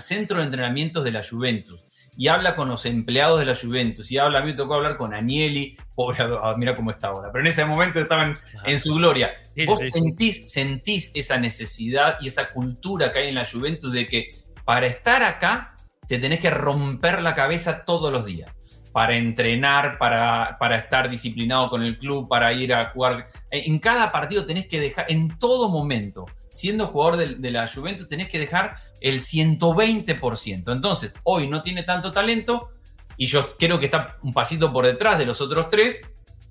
centro 0.00 0.38
de 0.38 0.44
entrenamientos 0.44 1.04
de 1.04 1.10
la 1.10 1.22
Juventus 1.22 1.84
y 2.16 2.28
habla 2.28 2.54
con 2.54 2.68
los 2.68 2.86
empleados 2.86 3.40
de 3.40 3.46
la 3.46 3.56
Juventus 3.56 4.10
y 4.12 4.18
habla, 4.18 4.38
a 4.38 4.42
mí 4.42 4.52
me 4.52 4.56
tocó 4.56 4.74
hablar 4.74 4.96
con 4.96 5.14
Agnelli, 5.14 5.76
pobre, 5.94 6.18
ah, 6.20 6.54
mira 6.56 6.76
cómo 6.76 6.90
está 6.90 7.08
ahora, 7.08 7.30
pero 7.32 7.42
en 7.42 7.50
ese 7.50 7.64
momento 7.64 7.98
estaban 7.98 8.38
en 8.64 8.78
su 8.78 8.94
gloria. 8.94 9.32
Vos 9.66 9.80
Sentís, 9.80 10.50
sentís 10.50 11.10
esa 11.14 11.38
necesidad 11.38 12.18
y 12.20 12.28
esa 12.28 12.50
cultura 12.50 13.10
que 13.10 13.20
hay 13.20 13.28
en 13.28 13.34
la 13.34 13.46
Juventus 13.46 13.92
de 13.92 14.06
que 14.06 14.30
para 14.64 14.86
estar 14.86 15.22
acá 15.22 15.76
te 16.06 16.18
tenés 16.18 16.38
que 16.40 16.50
romper 16.50 17.22
la 17.22 17.34
cabeza 17.34 17.84
todos 17.84 18.12
los 18.12 18.24
días 18.24 18.54
para 18.92 19.16
entrenar, 19.16 19.98
para, 19.98 20.56
para, 20.60 20.76
estar 20.76 21.10
disciplinado 21.10 21.68
con 21.68 21.82
el 21.82 21.98
club, 21.98 22.28
para 22.28 22.52
ir 22.52 22.72
a 22.72 22.90
jugar. 22.90 23.26
En 23.50 23.80
cada 23.80 24.12
partido 24.12 24.46
tenés 24.46 24.68
que 24.68 24.78
dejar, 24.78 25.06
en 25.08 25.36
todo 25.36 25.68
momento, 25.68 26.26
siendo 26.54 26.86
jugador 26.86 27.16
de, 27.16 27.50
la 27.50 27.66
Juventus, 27.66 28.06
tenés 28.06 28.28
que 28.28 28.38
dejar 28.38 28.76
el 29.00 29.22
120%. 29.22 30.72
Entonces, 30.72 31.12
hoy 31.24 31.48
no 31.48 31.62
tiene 31.62 31.82
tanto 31.82 32.12
talento 32.12 32.70
y 33.16 33.26
yo 33.26 33.56
creo 33.56 33.80
que 33.80 33.86
está 33.86 34.18
un 34.22 34.32
pasito 34.32 34.72
por 34.72 34.86
detrás 34.86 35.18
de 35.18 35.26
los 35.26 35.40
otros 35.40 35.68
tres. 35.68 36.00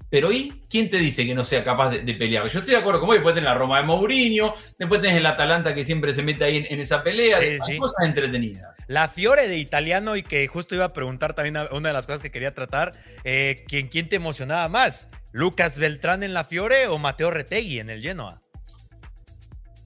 Pero 0.09 0.31
¿y 0.31 0.61
quién 0.69 0.89
te 0.89 0.97
dice 0.97 1.25
que 1.25 1.33
no 1.33 1.45
sea 1.45 1.63
capaz 1.63 1.89
de, 1.89 2.13
pelear? 2.13 2.45
Yo 2.47 2.59
estoy 2.59 2.73
de 2.73 2.81
acuerdo 2.81 2.99
con 2.99 3.07
vos, 3.07 3.15
después 3.15 3.33
tenés 3.33 3.49
la 3.49 3.55
Roma 3.55 3.79
de 3.79 3.85
Mourinho, 3.85 4.53
después 4.77 5.01
tenés 5.01 5.17
el 5.17 5.25
Atalanta 5.25 5.73
que 5.73 5.83
siempre 5.83 6.13
se 6.13 6.21
mete 6.21 6.43
ahí 6.43 6.67
en, 6.69 6.79
esa 6.79 7.01
pelea, 7.01 7.39
cosas 7.79 8.05
entretenidas. 8.05 8.75
La 8.87 9.07
Fiore 9.07 9.47
de 9.47 9.57
italiano 9.57 10.15
y 10.15 10.21
que 10.21 10.45
justo 10.47 10.75
iba 10.75 10.85
a 10.85 10.93
preguntar 10.93 11.33
también 11.33 11.57
una 11.71 11.89
de 11.89 11.93
las 11.93 12.05
cosas 12.05 12.21
que 12.21 12.29
quería 12.29 12.53
tratar, 12.53 12.91
eh, 13.23 13.63
¿quién, 13.67 13.87
¿quién 13.87 14.07
te 14.07 14.17
emocionaba 14.17 14.67
más? 14.67 15.07
¿Lucas 15.31 15.79
Beltrán 15.79 16.21
en 16.21 16.35
la 16.35 16.43
Fiore 16.43 16.87
o 16.87 16.99
Mateo 16.99 17.31
Retegui 17.31 17.79
en 17.79 17.89
el 17.89 18.01
Genoa? 18.01 18.42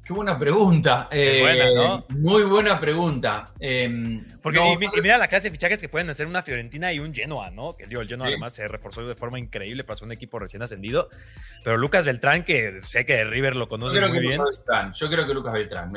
Qué 0.08 0.14
buena 0.14 0.40
pregunta. 0.40 1.10
buena, 1.12 1.72
¿no? 1.72 1.98
Eh, 1.98 2.04
muy 2.14 2.44
buena 2.44 2.80
pregunta. 2.80 3.52
Em, 3.60 4.24
Porque 4.42 4.58
y, 4.58 5.02
mira 5.02 5.18
la 5.18 5.28
clase 5.28 5.50
de 5.50 5.52
fichajes 5.52 5.82
que 5.82 5.90
pueden 5.90 6.10
hacer 6.10 6.28
una 6.28 6.44
Fiorentina 6.44 6.94
y 6.94 7.00
un 7.00 7.14
Genoa, 7.14 7.52
¿no? 7.52 7.74
Que 7.74 7.88
digo, 7.88 8.00
el 8.00 8.08
Genoa 8.08 8.28
además 8.28 8.54
se 8.54 8.70
reforzó 8.70 9.06
de 9.06 9.16
forma 9.16 9.38
increíble 9.38 9.84
para 9.84 9.98
ser 9.98 10.06
un 10.06 10.14
equipo 10.14 10.40
recién 10.40 10.62
ascendido. 10.62 11.10
Pero 11.62 11.76
Lucas 11.76 12.06
Beltrán, 12.06 12.46
que 12.46 12.80
sé 12.80 13.06
que 13.06 13.26
River 13.26 13.58
lo 13.58 13.68
conoce 13.68 14.00
muy 14.08 14.20
bien. 14.22 14.40
yo 14.94 15.10
creo 15.10 15.28
que 15.28 15.34
Lucas 15.34 15.54
Beltrán. 15.54 15.92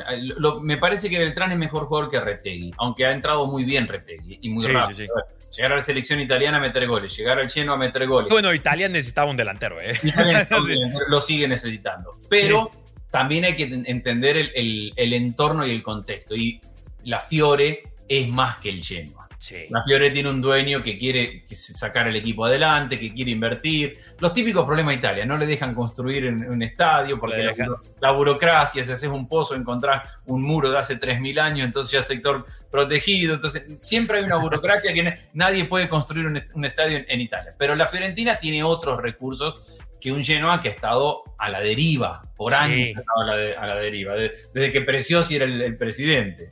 me 0.61 0.77
parece 0.77 1.09
que 1.09 1.17
Beltrán 1.17 1.53
es 1.53 1.57
mejor 1.57 1.85
jugador 1.85 2.11
que 2.11 2.19
Retegui, 2.19 2.73
aunque 2.79 3.05
ha 3.05 3.13
entrado 3.13 3.45
muy 3.45 3.63
bien 3.63 3.87
Retegui 3.87 4.39
y 4.41 4.49
muy 4.49 4.67
rápido. 4.67 5.07
Llegar 5.55 5.71
a 5.71 5.75
la 5.77 5.81
selección 5.81 6.19
italiana 6.19 6.57
a 6.57 6.61
meter 6.61 6.85
goles, 6.85 7.15
llegar 7.15 7.39
al 7.39 7.49
Genoa 7.49 7.75
a 7.75 7.77
meter 7.77 8.05
goles. 8.07 8.29
Bueno, 8.29 8.53
Italia 8.53 8.89
necesitaba 8.89 9.31
un 9.31 9.37
delantero, 9.37 9.79
¿eh? 9.79 9.93
lo 11.07 11.21
sigue 11.21 11.47
necesitando. 11.47 12.17
Pero 12.29 12.71
también 13.11 13.45
hay 13.45 13.55
que 13.55 13.63
entender 13.63 14.37
el, 14.55 15.13
entorno 15.13 15.67
y 15.67 15.71
el 15.71 15.83
contexto. 15.83 16.35
Y 16.35 16.61
la 17.03 17.19
Fiore 17.19 17.83
es 18.07 18.27
más 18.27 18.57
que 18.57 18.69
el 18.69 18.83
Genoa. 18.83 19.27
La 19.69 19.81
Fiore 19.83 20.11
tiene 20.11 20.29
un 20.29 20.39
dueño 20.39 20.83
que 20.83 20.99
quiere 20.99 21.43
sacar 21.47 22.07
el 22.07 22.15
equipo 22.15 22.45
adelante, 22.45 22.99
que 22.99 23.11
quiere 23.11 23.31
invertir. 23.31 23.97
Los 24.19 24.33
típicos 24.33 24.65
problemas 24.65 24.93
de 24.93 24.99
Italia, 24.99 25.25
no 25.25 25.35
le 25.35 25.47
dejan 25.47 25.73
construir 25.73 26.27
un 26.27 26.61
estadio 26.61 27.19
porque 27.19 27.51
la, 27.99 28.11
burocracia, 28.11 28.83
si 28.83 28.91
haces 28.91 29.09
un 29.09 29.27
pozo, 29.27 29.55
encontrás 29.55 30.07
un 30.27 30.43
muro 30.43 30.69
de 30.69 30.77
hace 30.77 30.99
3.000 30.99 31.39
años, 31.39 31.65
entonces 31.65 31.91
ya 31.91 31.99
es 31.99 32.05
sector 32.05 32.45
protegido. 32.69 33.33
Entonces 33.33 33.65
siempre 33.79 34.19
hay 34.19 34.25
una 34.25 34.37
burocracia 34.37 34.93
que 34.93 35.15
nadie 35.33 35.65
puede 35.65 35.89
construir 35.89 36.27
un, 36.27 36.65
estadio 36.65 37.03
en, 37.07 37.19
Italia. 37.19 37.55
Pero 37.57 37.75
la 37.75 37.87
Fiorentina 37.87 38.37
tiene 38.37 38.63
otros 38.63 39.01
recursos 39.01 39.80
que 40.01 40.11
un 40.11 40.23
Genoa 40.23 40.59
que 40.59 40.69
ha 40.69 40.71
estado 40.71 41.23
a 41.37 41.49
la 41.49 41.61
deriva, 41.61 42.23
por 42.35 42.53
años 42.53 42.97
ha 42.97 42.99
estado 42.99 43.21
a 43.61 43.67
la, 43.67 43.75
deriva, 43.75 44.15
desde 44.15 44.71
que 44.71 44.81
Preciosi 44.81 45.35
era 45.35 45.45
el, 45.45 45.77
presidente. 45.77 46.51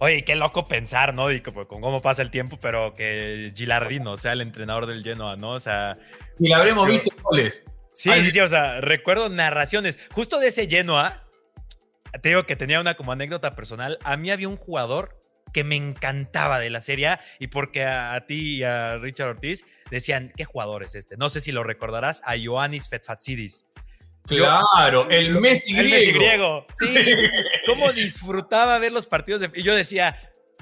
Oye, 0.00 0.22
qué 0.22 0.36
loco 0.36 0.68
pensar, 0.68 1.14
¿no? 1.14 1.32
Y 1.32 1.40
con 1.40 1.64
cómo 1.66 2.00
pasa 2.00 2.22
el 2.22 2.30
tiempo, 2.30 2.58
pero 2.60 2.94
que 2.94 3.52
Gilardino 3.56 4.16
sea 4.16 4.34
el 4.34 4.42
entrenador 4.42 4.86
del 4.86 5.02
Genoa, 5.02 5.36
¿no? 5.36 5.52
O 5.52 5.60
sea. 5.60 5.98
Y 6.38 6.52
habremos 6.52 6.86
visto 6.86 7.10
goles. 7.22 7.64
Sí, 7.94 8.10
sí, 8.22 8.30
sí, 8.30 8.38
o 8.38 8.48
sea, 8.48 8.80
recuerdo 8.80 9.28
narraciones. 9.28 9.98
Justo 10.12 10.38
de 10.38 10.48
ese 10.48 10.68
Genoa, 10.68 11.24
te 12.22 12.28
digo 12.28 12.44
que 12.44 12.54
tenía 12.54 12.80
una 12.80 12.96
como 12.96 13.10
anécdota 13.10 13.56
personal. 13.56 13.98
A 14.04 14.16
mí 14.16 14.30
había 14.30 14.48
un 14.48 14.56
jugador 14.56 15.20
que 15.52 15.64
me 15.64 15.74
encantaba 15.74 16.58
de 16.58 16.70
la 16.70 16.80
serie 16.80 17.18
y 17.38 17.48
porque 17.48 17.84
a 17.84 18.24
ti 18.26 18.58
y 18.58 18.62
a 18.62 18.98
Richard 18.98 19.28
Ortiz 19.30 19.64
decían, 19.90 20.32
¿qué 20.36 20.44
jugador 20.44 20.82
es 20.84 20.94
este? 20.94 21.16
No 21.16 21.30
sé 21.30 21.40
si 21.40 21.52
lo 21.52 21.64
recordarás, 21.64 22.22
a 22.24 22.36
Ioannis 22.36 22.88
Fetfatsidis. 22.88 23.68
Claro, 24.26 25.08
el 25.08 25.40
Messi 25.40 25.72
griego. 25.72 25.86
El 25.86 25.90
Messi 25.90 26.12
griego. 26.12 26.66
Sí. 26.78 27.14
¿Cómo 27.66 27.92
disfrutaba 27.92 28.78
ver 28.78 28.92
los 28.92 29.06
partidos 29.06 29.40
de... 29.40 29.50
Y 29.54 29.62
yo 29.62 29.74
decía, 29.74 30.16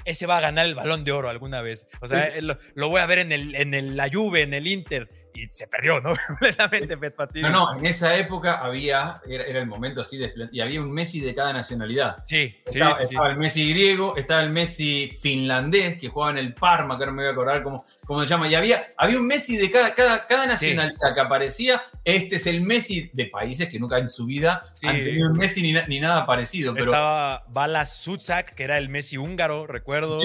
ese 0.05 0.25
va 0.25 0.37
a 0.37 0.41
ganar 0.41 0.65
el 0.65 0.75
balón 0.75 1.03
de 1.03 1.11
oro 1.11 1.29
alguna 1.29 1.61
vez. 1.61 1.87
O 2.01 2.07
sea, 2.07 2.31
lo, 2.41 2.89
voy 2.89 3.01
a 3.01 3.05
ver 3.05 3.19
en, 3.19 3.31
el, 3.31 3.55
en 3.55 3.73
el, 3.73 3.97
la 3.97 4.09
Juve, 4.11 4.41
en 4.41 4.53
el 4.53 4.67
Inter 4.67 5.09
y 5.37 5.47
se 5.51 5.67
perdió, 5.67 5.99
¿no? 5.99 6.15
Completamente 6.27 6.97
No, 7.35 7.49
no, 7.49 7.77
en 7.77 7.85
esa 7.85 8.15
época 8.17 8.55
había, 8.55 9.21
era, 9.27 9.59
el 9.59 9.67
momento 9.67 10.01
así 10.01 10.17
de 10.17 10.33
y 10.51 10.61
había 10.61 10.81
un 10.81 10.91
Messi 10.91 11.19
de 11.19 11.35
cada 11.35 11.53
nacionalidad. 11.53 12.23
Sí, 12.25 12.55
estaba, 12.65 12.95
sí, 12.95 13.03
estaba 13.03 13.29
el 13.29 13.37
Messi 13.37 13.69
griego, 13.69 14.17
estaba 14.17 14.41
el 14.41 14.49
Messi 14.49 15.07
finlandés 15.21 15.97
que 15.97 16.09
jugaba 16.09 16.31
en 16.31 16.39
el 16.39 16.53
Parma, 16.53 16.97
que 16.97 17.05
no 17.05 17.11
me 17.11 17.23
voy 17.23 17.29
a 17.29 17.31
acordar 17.31 17.63
cómo, 17.63 17.85
cómo 18.07 18.21
se 18.21 18.27
llama, 18.27 18.47
y 18.47 18.55
había, 18.55 18.93
había 18.97 19.19
un 19.19 19.27
Messi 19.27 19.57
de 19.57 19.69
cada, 19.69 19.93
cada, 19.93 20.25
cada 20.25 20.45
nacionalidad 20.47 21.13
que 21.13 21.19
aparecía. 21.19 21.81
Este 22.05 22.37
es 22.37 22.47
el 22.47 22.61
Messi 22.61 23.11
de 23.13 23.25
países 23.25 23.67
que 23.67 23.77
nunca 23.79 23.97
en 23.97 24.07
su 24.07 24.25
vida 24.25 24.63
han 24.83 24.95
tenido 24.95 25.29
un 25.29 25.37
Messi 25.37 25.61
ni, 25.61 25.99
nada 25.99 26.25
parecido. 26.25 26.73
Pero... 26.73 26.85
Estaba 26.85 27.43
Bala 27.49 27.85
Sutsak, 27.85 28.55
que 28.55 28.63
era 28.63 28.77
el 28.77 28.87
Messi 28.87 29.17
húngaro, 29.17 29.67
recuerdo. 29.67 30.21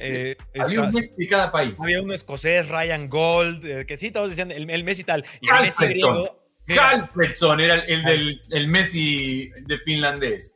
Eh, 0.00 0.36
había 0.58 0.82
un 0.82 0.90
Messi 0.92 1.14
de 1.18 1.28
cada 1.28 1.50
país. 1.50 1.74
Había 1.78 2.00
un 2.00 2.12
escocés, 2.12 2.68
Ryan 2.68 3.08
Gold, 3.08 3.66
eh, 3.66 3.86
que 3.86 3.98
sí, 3.98 4.12
todos 4.12 4.30
decían 4.30 4.52
el, 4.52 4.84
Messi 4.84 5.02
tal. 5.02 5.24
Y 5.40 5.50
el 5.50 5.62
Messi 5.62 5.84
griego. 5.84 6.42
era 6.68 7.74
el, 7.74 8.02
del 8.04 8.42
el 8.50 8.68
Messi 8.68 9.50
de 9.66 9.78
finlandés. 9.78 10.55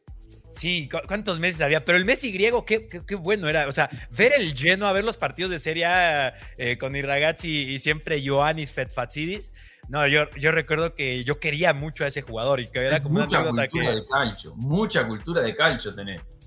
Sí, 0.52 0.88
¿cuántos 1.06 1.38
meses 1.40 1.60
había? 1.60 1.84
Pero 1.84 1.96
el 1.96 2.04
Messi 2.04 2.32
griego, 2.32 2.64
qué, 2.64 2.88
qué, 2.88 3.14
bueno 3.14 3.48
era. 3.48 3.68
O 3.68 3.72
sea, 3.72 3.88
ver 4.10 4.32
el 4.36 4.54
lleno, 4.54 4.86
a 4.86 4.92
ver 4.92 5.04
los 5.04 5.16
partidos 5.16 5.50
de 5.50 5.58
Serie 5.58 5.86
A 5.86 6.34
eh, 6.58 6.76
con 6.76 6.96
Irragazzi 6.96 7.72
y, 7.72 7.78
siempre 7.78 8.20
Ioannis 8.20 8.72
Fetfatsidis. 8.72 9.52
No, 9.88 10.06
yo, 10.06 10.28
yo 10.30 10.52
recuerdo 10.52 10.94
que 10.94 11.24
yo 11.24 11.40
quería 11.40 11.72
mucho 11.72 12.04
a 12.04 12.08
ese 12.08 12.22
jugador 12.22 12.60
y 12.60 12.68
que 12.68 12.80
era 12.80 13.00
como 13.00 13.20
mucha 13.20 13.40
una 13.40 13.68
cultura 13.68 13.94
de 13.94 14.06
calcio, 14.06 14.54
mucha 14.56 15.06
cultura 15.06 15.42
de 15.42 15.54
calcio 15.54 15.92
tenés 15.94 16.38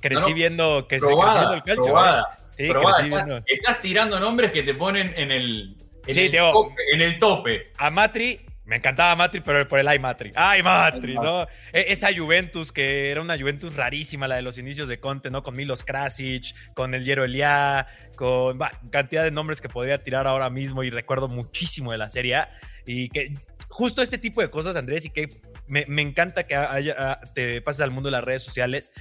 crecí 0.00 0.32
viendo, 0.32 0.86
que 0.88 0.96
el 0.96 1.02
calcio. 1.02 1.62
Sí, 2.54 2.68
crecí 2.68 2.88
estás, 2.88 3.04
viendo. 3.04 3.42
estás 3.46 3.80
tirando 3.80 4.18
nombres 4.18 4.50
que 4.50 4.62
te 4.62 4.72
ponen 4.74 5.12
en 5.14 5.30
el, 5.30 5.76
en 6.06 6.14
Sí, 6.14 6.20
el, 6.20 6.32
tope, 6.32 6.82
en 6.94 7.00
el 7.02 7.18
tope. 7.18 7.72
A 7.76 7.90
Matri, 7.90 8.40
me 8.66 8.76
encantaba 8.76 9.14
Matri, 9.16 9.40
pero 9.40 9.66
por 9.68 9.78
el 9.78 9.88
Ay 9.88 9.98
Matri. 9.98 10.32
Ay 10.34 10.62
Matri, 10.62 11.14
¿no? 11.14 11.44
E- 11.72 11.86
Esa 11.88 12.08
Juventus, 12.14 12.72
que 12.72 13.10
era 13.10 13.22
una 13.22 13.38
Juventus 13.38 13.76
rarísima, 13.76 14.26
la 14.28 14.36
de 14.36 14.42
los 14.42 14.58
inicios 14.58 14.88
de 14.88 14.98
Conte, 15.00 15.30
¿no? 15.30 15.42
Con 15.42 15.54
Milos 15.56 15.84
Krasic, 15.84 16.54
con 16.74 16.92
el 16.94 17.04
Hierro 17.04 17.24
Eliá, 17.24 17.86
con 18.16 18.58
bah, 18.58 18.72
cantidad 18.90 19.22
de 19.24 19.30
nombres 19.30 19.60
que 19.60 19.68
podría 19.68 20.02
tirar 20.02 20.26
ahora 20.26 20.50
mismo 20.50 20.82
y 20.82 20.90
recuerdo 20.90 21.28
muchísimo 21.28 21.92
de 21.92 21.98
la 21.98 22.08
Serie 22.10 22.34
A. 22.36 22.50
Y 22.84 23.08
que 23.08 23.34
justo 23.68 24.02
este 24.02 24.18
tipo 24.18 24.40
de 24.42 24.50
cosas, 24.50 24.76
Andrés, 24.76 25.04
y 25.06 25.10
que 25.10 25.28
me, 25.68 25.84
me 25.88 26.02
encanta 26.02 26.44
que 26.46 26.54
haya- 26.56 27.20
te 27.34 27.60
pases 27.62 27.82
al 27.82 27.90
mundo 27.90 28.08
de 28.08 28.12
las 28.12 28.24
redes 28.24 28.42
sociales, 28.42 28.92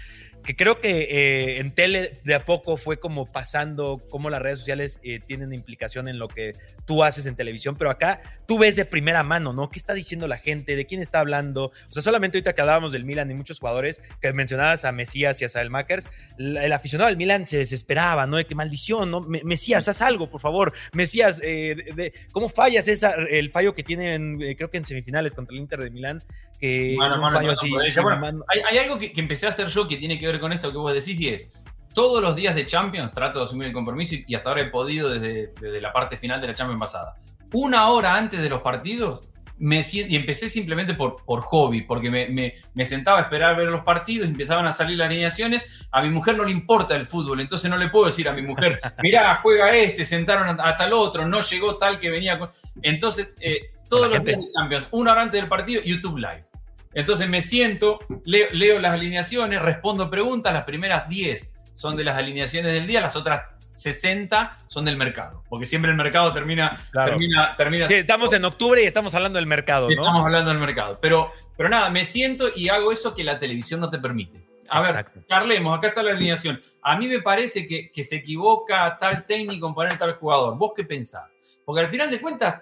que 0.45 0.55
creo 0.55 0.79
que 0.79 1.01
eh, 1.09 1.59
en 1.59 1.71
tele 1.73 2.13
de 2.23 2.35
a 2.35 2.45
poco 2.45 2.77
fue 2.77 2.99
como 2.99 3.31
pasando 3.31 4.03
cómo 4.09 4.29
las 4.29 4.41
redes 4.41 4.59
sociales 4.59 4.99
eh, 5.03 5.19
tienen 5.19 5.53
implicación 5.53 6.07
en 6.07 6.19
lo 6.19 6.27
que 6.27 6.53
tú 6.85 7.03
haces 7.03 7.25
en 7.25 7.35
televisión, 7.35 7.75
pero 7.77 7.89
acá 7.89 8.21
tú 8.47 8.59
ves 8.59 8.75
de 8.75 8.85
primera 8.85 9.23
mano, 9.23 9.53
¿no? 9.53 9.69
¿Qué 9.71 9.79
está 9.79 9.93
diciendo 9.95 10.27
la 10.27 10.37
gente? 10.37 10.75
¿De 10.75 10.85
quién 10.85 11.01
está 11.01 11.19
hablando? 11.19 11.65
O 11.87 11.91
sea, 11.91 12.03
solamente 12.03 12.37
ahorita 12.37 12.53
que 12.53 12.61
hablábamos 12.61 12.91
del 12.91 13.05
Milan 13.05 13.31
y 13.31 13.33
muchos 13.33 13.59
jugadores 13.59 14.01
que 14.21 14.31
mencionabas 14.33 14.85
a 14.85 14.91
Mesías 14.91 15.41
y 15.41 15.45
a 15.45 15.49
Saelmakers, 15.49 16.07
el, 16.37 16.57
el 16.57 16.73
aficionado 16.73 17.07
del 17.09 17.17
Milan 17.17 17.47
se 17.47 17.57
desesperaba, 17.57 18.27
¿no? 18.27 18.37
De 18.37 18.45
que 18.45 18.53
maldición, 18.55 19.09
¿no? 19.09 19.21
Me- 19.21 19.43
Mesías, 19.43 19.87
haz 19.87 20.01
algo, 20.03 20.29
por 20.29 20.41
favor. 20.41 20.73
Mesías, 20.93 21.41
eh, 21.43 22.13
¿cómo 22.31 22.49
fallas 22.49 22.87
el 22.87 23.49
fallo 23.49 23.73
que 23.73 23.83
tienen, 23.83 24.39
eh, 24.43 24.55
creo 24.55 24.69
que 24.69 24.77
en 24.77 24.85
semifinales 24.85 25.33
contra 25.33 25.53
el 25.55 25.61
Inter 25.61 25.79
de 25.81 25.89
Milán? 25.89 26.23
Que 26.59 26.95
un 27.17 27.31
fallo 27.31 27.51
así. 27.51 27.67
sin 27.91 28.03
bueno, 28.03 28.19
mano. 28.21 28.45
hay, 28.47 28.61
hay 28.69 28.77
algo 28.85 28.97
que, 28.97 29.11
que 29.11 29.21
empecé 29.21 29.45
a 29.45 29.49
hacer 29.49 29.67
yo 29.67 29.87
que 29.87 29.97
tiene 29.97 30.19
que 30.19 30.27
ver 30.27 30.39
con 30.39 30.51
esto 30.53 30.71
que 30.71 30.77
vos 30.77 30.93
decís 30.93 31.19
y 31.19 31.29
es, 31.29 31.49
todos 31.93 32.21
los 32.21 32.35
días 32.35 32.55
de 32.55 32.65
Champions 32.65 33.11
trato 33.13 33.39
de 33.39 33.45
asumir 33.45 33.67
el 33.67 33.73
compromiso 33.73 34.15
y, 34.15 34.25
y 34.27 34.35
hasta 34.35 34.49
ahora 34.49 34.61
he 34.61 34.65
podido 34.69 35.09
desde, 35.09 35.53
desde 35.59 35.81
la 35.81 35.93
parte 35.93 36.17
final 36.17 36.41
de 36.41 36.47
la 36.47 36.53
Champions 36.55 36.79
pasada. 36.79 37.15
Una 37.53 37.87
hora 37.89 38.15
antes 38.15 38.41
de 38.41 38.49
los 38.49 38.61
partidos, 38.61 39.29
me 39.57 39.79
y 39.93 40.15
empecé 40.17 40.49
simplemente 40.49 40.93
por, 40.95 41.15
por 41.23 41.39
hobby, 41.39 41.83
porque 41.83 42.09
me, 42.11 42.27
me- 42.27 42.53
me 42.73 42.85
sentaba 42.85 43.19
a 43.19 43.21
esperar 43.21 43.55
ver 43.55 43.69
los 43.69 43.81
partidos 43.85 44.27
y 44.27 44.31
empezaban 44.31 44.67
a 44.67 44.73
salir 44.73 44.97
las 44.97 45.07
alineaciones. 45.07 45.61
A 45.91 46.01
mi 46.01 46.09
mujer 46.09 46.35
no 46.35 46.43
le 46.43 46.51
importa 46.51 46.93
el 46.97 47.05
fútbol, 47.05 47.39
entonces 47.39 47.69
no 47.69 47.77
le 47.77 47.87
puedo 47.87 48.07
decir 48.07 48.27
a 48.27 48.33
mi 48.33 48.41
mujer, 48.41 48.77
mirá, 49.01 49.35
juega 49.41 49.71
este, 49.73 50.03
sentaron 50.03 50.59
a, 50.59 50.67
a 50.67 50.75
tal 50.75 50.91
otro, 50.91 51.25
no 51.25 51.39
llegó 51.39 51.77
tal 51.77 51.99
que 51.99 52.09
venía 52.09 52.37
con... 52.37 52.49
Entonces, 52.81 53.33
eh, 53.39 53.71
todos 53.89 54.09
los 54.09 54.23
días 54.23 54.39
de 54.39 54.47
Champions, 54.49 54.87
una 54.91 55.11
hora 55.11 55.21
antes 55.23 55.39
del 55.39 55.49
partido, 55.49 55.81
YouTube 55.83 56.17
Live. 56.17 56.45
Entonces 56.93 57.27
me 57.27 57.41
siento, 57.41 57.99
leo, 58.23 58.47
leo 58.53 58.79
las 58.79 58.93
alineaciones, 58.93 59.61
respondo 59.61 60.09
preguntas, 60.09 60.53
las 60.53 60.63
primeras 60.63 61.09
10 61.09 61.51
son 61.75 61.97
de 61.97 62.05
las 62.05 62.15
alineaciones 62.17 62.71
del 62.71 62.87
día, 62.87 63.01
las 63.01 63.17
otras 63.17 63.41
60 63.59 64.57
son 64.67 64.85
del 64.85 64.95
mercado, 64.95 65.43
porque 65.49 65.65
siempre 65.65 65.91
el 65.91 65.97
mercado 65.97 66.31
termina... 66.31 66.87
Claro. 66.91 67.11
termina, 67.11 67.53
termina 67.57 67.87
Sí, 67.87 67.95
estamos 67.95 68.31
en 68.33 68.45
octubre 68.45 68.81
y 68.81 68.85
estamos 68.85 69.13
hablando 69.13 69.37
del 69.37 69.45
mercado, 69.45 69.89
¿no? 69.89 70.01
Estamos 70.01 70.25
hablando 70.25 70.49
del 70.51 70.59
mercado. 70.59 70.97
Pero, 71.01 71.33
pero 71.57 71.67
nada, 71.67 71.89
me 71.89 72.05
siento 72.05 72.47
y 72.55 72.69
hago 72.69 72.93
eso 72.93 73.13
que 73.13 73.25
la 73.25 73.37
televisión 73.37 73.81
no 73.81 73.89
te 73.89 73.99
permite. 73.99 74.45
A 74.69 74.79
Exacto. 74.79 75.19
ver, 75.19 75.27
charlemos, 75.27 75.77
acá 75.77 75.89
está 75.89 76.01
la 76.01 76.11
alineación. 76.11 76.59
A 76.81 76.97
mí 76.97 77.07
me 77.07 77.21
parece 77.21 77.67
que, 77.67 77.91
que 77.91 78.03
se 78.03 78.15
equivoca 78.15 78.97
tal 78.97 79.25
técnico 79.25 79.67
en 79.67 79.73
poner 79.73 79.97
tal 79.97 80.13
jugador. 80.13 80.57
¿Vos 80.57 80.71
qué 80.75 80.85
pensás? 80.85 81.31
Porque 81.65 81.81
al 81.81 81.89
final 81.89 82.09
de 82.09 82.19
cuentas, 82.19 82.61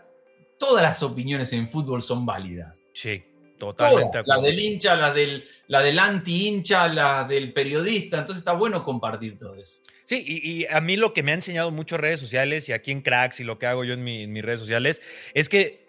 todas 0.59 0.83
las 0.83 1.01
opiniones 1.03 1.51
en 1.53 1.67
fútbol 1.67 2.01
son 2.01 2.25
válidas. 2.25 2.83
Sí, 2.93 3.23
totalmente. 3.57 4.21
Las 4.25 4.41
del 4.41 4.59
hincha, 4.59 4.95
las 4.95 5.13
del, 5.15 5.43
la 5.67 5.81
del 5.81 5.99
anti-hincha, 5.99 6.87
las 6.87 7.27
del 7.27 7.53
periodista. 7.53 8.19
Entonces 8.19 8.39
está 8.41 8.53
bueno 8.53 8.83
compartir 8.83 9.37
todo 9.37 9.55
eso. 9.55 9.79
Sí, 10.05 10.23
y, 10.27 10.61
y 10.61 10.65
a 10.65 10.81
mí 10.81 10.97
lo 10.97 11.13
que 11.13 11.23
me 11.23 11.31
ha 11.31 11.35
enseñado 11.35 11.71
mucho 11.71 11.97
redes 11.97 12.19
sociales 12.19 12.67
y 12.67 12.73
aquí 12.73 12.91
en 12.91 13.01
Cracks 13.01 13.39
y 13.39 13.43
lo 13.45 13.57
que 13.57 13.67
hago 13.67 13.83
yo 13.85 13.93
en, 13.93 14.03
mi- 14.03 14.23
en 14.23 14.33
mis 14.33 14.43
redes 14.43 14.59
sociales 14.59 15.01
es 15.33 15.47
que 15.47 15.87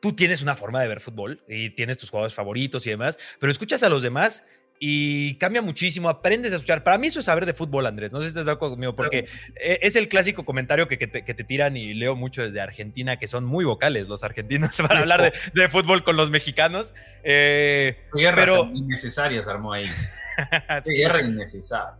tú 0.00 0.12
tienes 0.14 0.42
una 0.42 0.56
forma 0.56 0.82
de 0.82 0.88
ver 0.88 1.00
fútbol 1.00 1.42
y 1.48 1.70
tienes 1.70 1.98
tus 1.98 2.10
jugadores 2.10 2.34
favoritos 2.34 2.86
y 2.86 2.90
demás, 2.90 3.18
pero 3.38 3.52
escuchas 3.52 3.82
a 3.84 3.88
los 3.88 4.02
demás 4.02 4.46
y 4.78 5.36
cambia 5.36 5.62
muchísimo, 5.62 6.08
aprendes 6.08 6.52
a 6.52 6.56
escuchar. 6.56 6.82
Para 6.82 6.98
mí 6.98 7.06
eso 7.06 7.20
es 7.20 7.26
saber 7.26 7.46
de 7.46 7.54
fútbol, 7.54 7.86
Andrés, 7.86 8.12
no 8.12 8.18
sé 8.18 8.24
si 8.24 8.28
estás 8.30 8.46
de 8.46 8.52
acuerdo 8.52 8.74
conmigo, 8.74 8.94
porque 8.94 9.26
eh, 9.56 9.78
es 9.82 9.96
el 9.96 10.08
clásico 10.08 10.44
comentario 10.44 10.88
que, 10.88 10.98
que 10.98 11.06
te, 11.06 11.24
que 11.24 11.34
te 11.34 11.44
tiran 11.44 11.76
y 11.76 11.94
leo 11.94 12.16
mucho 12.16 12.42
desde 12.42 12.60
Argentina, 12.60 13.18
que 13.18 13.28
son 13.28 13.44
muy 13.44 13.64
vocales 13.64 14.08
los 14.08 14.24
argentinos 14.24 14.76
para 14.76 15.00
hablar 15.00 15.22
de, 15.22 15.32
de 15.54 15.68
fútbol 15.68 16.04
con 16.04 16.16
los 16.16 16.30
mexicanos. 16.30 16.94
Eh, 17.22 17.96
Guerra 18.12 18.36
pero 18.36 18.64
innecesaria 18.72 19.42
se 19.42 19.50
armó 19.50 19.72
ahí. 19.72 19.86
sí, 20.84 20.94
Guerra 20.94 21.22
innecesaria. 21.22 21.94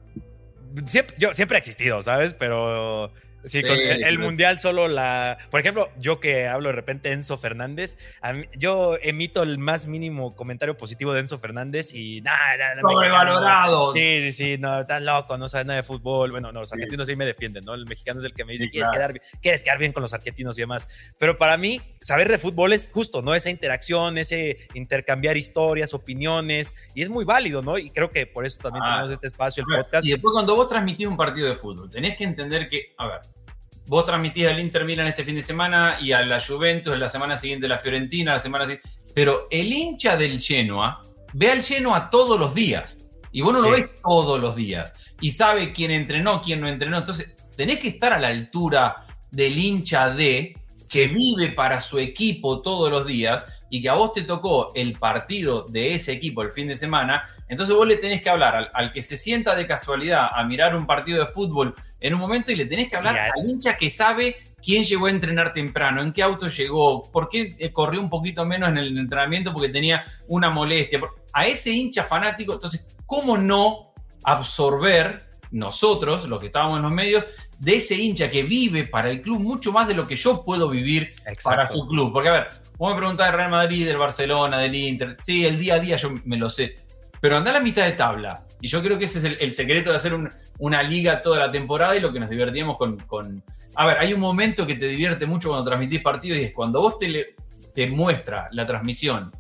siempre, 0.85 1.15
yo, 1.19 1.33
siempre 1.35 1.57
ha 1.57 1.61
existido, 1.61 2.03
¿sabes? 2.03 2.35
Pero 2.35 3.13
sí, 3.45 3.61
Sí, 3.61 3.63
con 3.63 3.73
el, 3.79 4.05
el 4.05 4.19
mundial 4.19 4.59
solo 4.61 4.89
la. 4.89 5.39
Por 5.51 5.61
ejemplo, 5.61 5.91
yo 5.99 6.21
que 6.21 6.49
hablo 6.49 6.69
de 6.71 6.75
repente 6.75 7.13
Enzo 7.13 7.39
Fernández, 7.39 7.97
a 8.21 8.33
mí- 8.33 8.47
yo 8.57 8.97
emito 9.03 9.43
el 9.43 9.59
más 9.59 9.87
mínimo 9.87 10.35
comentario 10.35 10.77
positivo 10.77 11.13
de 11.15 11.21
Enzo 11.21 11.39
Fernández 11.39 11.93
y 11.95 12.21
nada, 12.23 12.57
nada. 12.57 12.81
Sobrevalorado. 12.81 13.93
Sí, 13.95 14.23
sí, 14.23 14.33
sí, 14.33 14.57
no, 14.59 14.81
estás 14.81 15.03
loco, 15.03 15.39
no 15.39 15.49
sabes 15.49 15.67
nada 15.67 15.77
de 15.79 15.83
fútbol. 15.83 16.31
Bueno, 16.31 16.53
no, 16.53 16.61
los 16.61 16.73
argentinos 16.73 17.07
sí 17.07 17.17
me 17.17 17.27
defienden, 17.27 17.65
¿no? 17.65 17.75
El 17.75 17.87
mexicano 17.87 18.21
es 18.21 18.27
el 18.27 18.35
que 18.35 18.45
me 18.45 18.53
dice, 18.53 18.65
Sí, 18.65 18.71
¿quieres, 18.71 18.89
claro. 18.89 18.99
quedar, 18.99 19.13
bien- 19.13 19.25
quieres 19.43 19.63
quedar 19.63 19.79
bien 19.79 19.93
con 19.93 20.03
los 20.03 20.13
argentinos 20.15 20.57
y 20.59 20.63
demás. 20.63 20.89
Pero 21.19 21.37
para 21.37 21.57
mí, 21.57 21.81
saber 22.01 22.29
de 22.31 22.39
fútbol 22.39 22.73
es 22.73 22.91
justo, 22.93 23.23
¿no? 23.23 23.35
Esa 23.35 23.51
interacción, 23.51 24.19
ese 24.19 24.59
intercambiar 24.75 25.37
historias, 25.37 25.95
opiniones, 25.95 26.75
y 26.95 27.03
es 27.03 27.09
muy 27.09 27.25
válido, 27.25 27.63
¿no? 27.63 27.79
Y 27.79 27.91
creo 27.91 28.11
que 28.11 28.27
por 28.27 28.45
eso 28.47 28.59
también 28.63 28.83
Ah. 28.85 28.95
tenemos 28.95 29.11
este 29.13 29.27
espacio, 29.27 29.65
el 29.69 29.77
podcast. 29.83 30.07
Y 30.07 30.11
después 30.13 30.33
cuando 30.33 30.55
vos 30.57 30.69
transmitís 30.69 31.07
un 31.07 31.17
partido 31.17 31.49
de 31.49 31.55
fútbol, 31.55 31.91
tenés 31.91 32.17
que 32.17 32.25
entender 32.25 32.69
que, 32.69 32.95
a 32.99 33.07
ver, 33.09 33.21
vos 33.87 34.05
transmitís 34.05 34.47
al 34.47 34.61
Inter 34.61 34.85
Milan 34.85 35.07
este 35.07 35.25
fin 35.25 35.35
de 35.35 35.43
semana 35.43 35.99
y 36.01 36.13
a 36.13 36.23
la 36.23 36.41
Juventus 36.41 36.99
la 36.99 37.09
semana 37.09 37.37
siguiente 37.37 37.69
la 37.69 37.79
Fiorentina, 37.79 38.33
la 38.33 38.41
semana 38.41 38.65
siguiente, 38.65 38.89
pero 39.15 39.47
el 39.51 39.73
hincha 39.73 40.17
del 40.17 40.41
Genoa 40.41 41.03
ve 41.33 41.51
al 41.51 41.63
Genoa 41.63 42.11
todos 42.11 42.39
los 42.39 42.55
días. 42.55 42.99
Y 43.31 43.41
vos 43.41 43.53
no 43.53 43.61
lo 43.61 43.71
ves 43.71 43.91
todos 44.01 44.41
los 44.41 44.55
días. 44.55 44.93
Y 45.21 45.33
sabe 45.33 45.73
quién 45.73 45.91
entrenó, 45.91 46.41
quién 46.41 46.61
no 46.61 46.69
entrenó, 46.69 46.99
entonces 46.99 47.35
tenés 47.57 47.81
que 47.81 47.89
estar 47.89 48.13
a 48.13 48.19
la 48.19 48.29
altura 48.29 49.07
del 49.31 49.59
hincha 49.59 50.11
de 50.11 50.57
que 50.89 51.09
vive 51.09 51.51
para 51.51 51.81
su 51.81 51.99
equipo 51.99 52.63
todos 52.63 52.91
los 52.91 53.05
días 53.05 53.43
y 53.75 53.81
que 53.81 53.89
a 53.89 53.95
vos 53.95 54.13
te 54.13 54.23
tocó 54.23 54.71
el 54.73 54.93
partido 54.93 55.67
de 55.69 55.97
ese 55.97 56.13
equipo 56.13 56.43
el 56.43 56.53
fin 56.53 56.69
de 56.69 56.77
semana, 56.77 57.25
entonces 57.49 57.75
vos 57.75 57.85
le 57.89 57.97
tenés 57.97 58.23
que 58.23 58.31
hablar 58.31 58.55
al, 58.55 58.71
al 58.73 58.93
que 58.93 59.03
se 59.03 59.17
sienta 59.17 59.57
de 59.57 59.67
casualidad 59.67 60.29
a 60.33 60.45
mirar 60.45 60.77
un 60.77 60.87
partido 60.87 61.19
de 61.19 61.27
fútbol 61.27 61.75
en 61.99 62.15
un 62.15 62.21
momento 62.21 62.53
y 62.53 62.55
le 62.55 62.67
tenés 62.67 62.89
que 62.89 62.95
hablar 62.95 63.19
al 63.19 63.45
hincha 63.45 63.77
que 63.77 63.91
sabe 63.91 64.37
quién 64.63 64.85
llegó 64.85 65.07
a 65.07 65.11
entrenar 65.11 65.53
temprano, 65.53 66.03
en 66.03 66.13
qué 66.13 66.23
auto 66.23 66.47
llegó, 66.47 67.11
por 67.11 67.29
qué 67.29 67.57
eh, 67.59 67.73
corrió 67.73 68.01
un 68.01 68.09
poquito 68.09 68.45
menos 68.45 68.69
en 68.69 68.79
el 68.79 68.97
entrenamiento 68.97 69.53
porque 69.53 69.71
tenía 69.71 70.05
una 70.29 70.51
molestia. 70.51 71.01
A 71.33 71.45
ese 71.45 71.71
hincha 71.71 72.05
fanático, 72.05 72.53
entonces, 72.53 72.87
¿cómo 73.07 73.37
no 73.37 73.93
absorber 74.23 75.35
nosotros, 75.51 76.29
los 76.29 76.41
que 76.41 76.47
estábamos 76.47 76.77
en 76.77 76.83
los 76.83 76.93
medios, 76.93 77.25
de 77.59 77.77
ese 77.77 77.95
hincha 77.97 78.29
que 78.31 78.43
vive 78.43 78.85
para 78.85 79.11
el 79.11 79.21
club 79.21 79.41
mucho 79.41 79.73
más 79.73 79.87
de 79.89 79.95
lo 79.95 80.07
que 80.07 80.17
yo 80.17 80.45
puedo 80.45 80.69
vivir 80.69 81.15
para 81.45 81.69
su 81.69 81.87
club. 81.89 82.13
Porque, 82.13 82.29
a 82.29 82.33
ver, 82.33 82.49
vos 82.77 82.93
me 82.93 82.99
preguntás 82.99 83.29
del 83.29 83.37
Real 83.37 83.51
Madrid, 83.51 83.87
del 83.87 83.97
Barcelona, 83.97 84.59
del 84.59 84.75
Inter. 84.75 85.17
Sí, 85.23 85.45
el 85.47 85.59
día 85.59 85.75
a 85.75 85.79
día 85.79 85.97
yo 85.97 86.11
me 86.25 86.37
lo 86.37 86.51
sé. 86.51 86.77
Pero 87.21 87.37
anda 87.37 87.51
a 87.51 87.55
la 87.55 87.61
mitad 87.61 87.85
de 87.85 87.93
tabla. 87.93 88.47
Y 88.61 88.69
yo 88.69 88.83
creo 88.83 88.99
que 88.99 89.05
ese 89.05 89.19
es 89.19 89.25
el, 89.25 89.37
el 89.41 89.55
secreto 89.55 89.91
de 89.91 89.97
hacer 89.97 90.15
un- 90.15 90.31
una 90.59 90.83
liga 90.83 91.21
toda 91.23 91.39
la 91.39 91.51
temporada 91.51 91.97
y 91.97 92.01
lo 92.01 92.13
que 92.13 92.21
nos 92.21 92.31
divertíamos 92.31 92.77
con, 92.79 92.97
con- 93.01 93.43
A 93.75 93.87
ver, 93.87 93.99
hay 93.99 94.13
un 94.13 94.21
momento 94.21 94.67
que 94.67 94.75
te 94.75 94.87
divierte 94.89 95.27
mucho 95.27 95.49
cuando 95.49 95.65
transmitís 95.69 96.01
partidos 96.03 96.39
y 96.39 96.45
es 96.45 96.53
cuando 96.53 96.81
vos 96.81 96.99
te, 96.99 97.09
le- 97.09 97.35
te 97.75 97.87
muestra 97.89 98.49
la 98.53 98.65
transmisión 98.67 99.33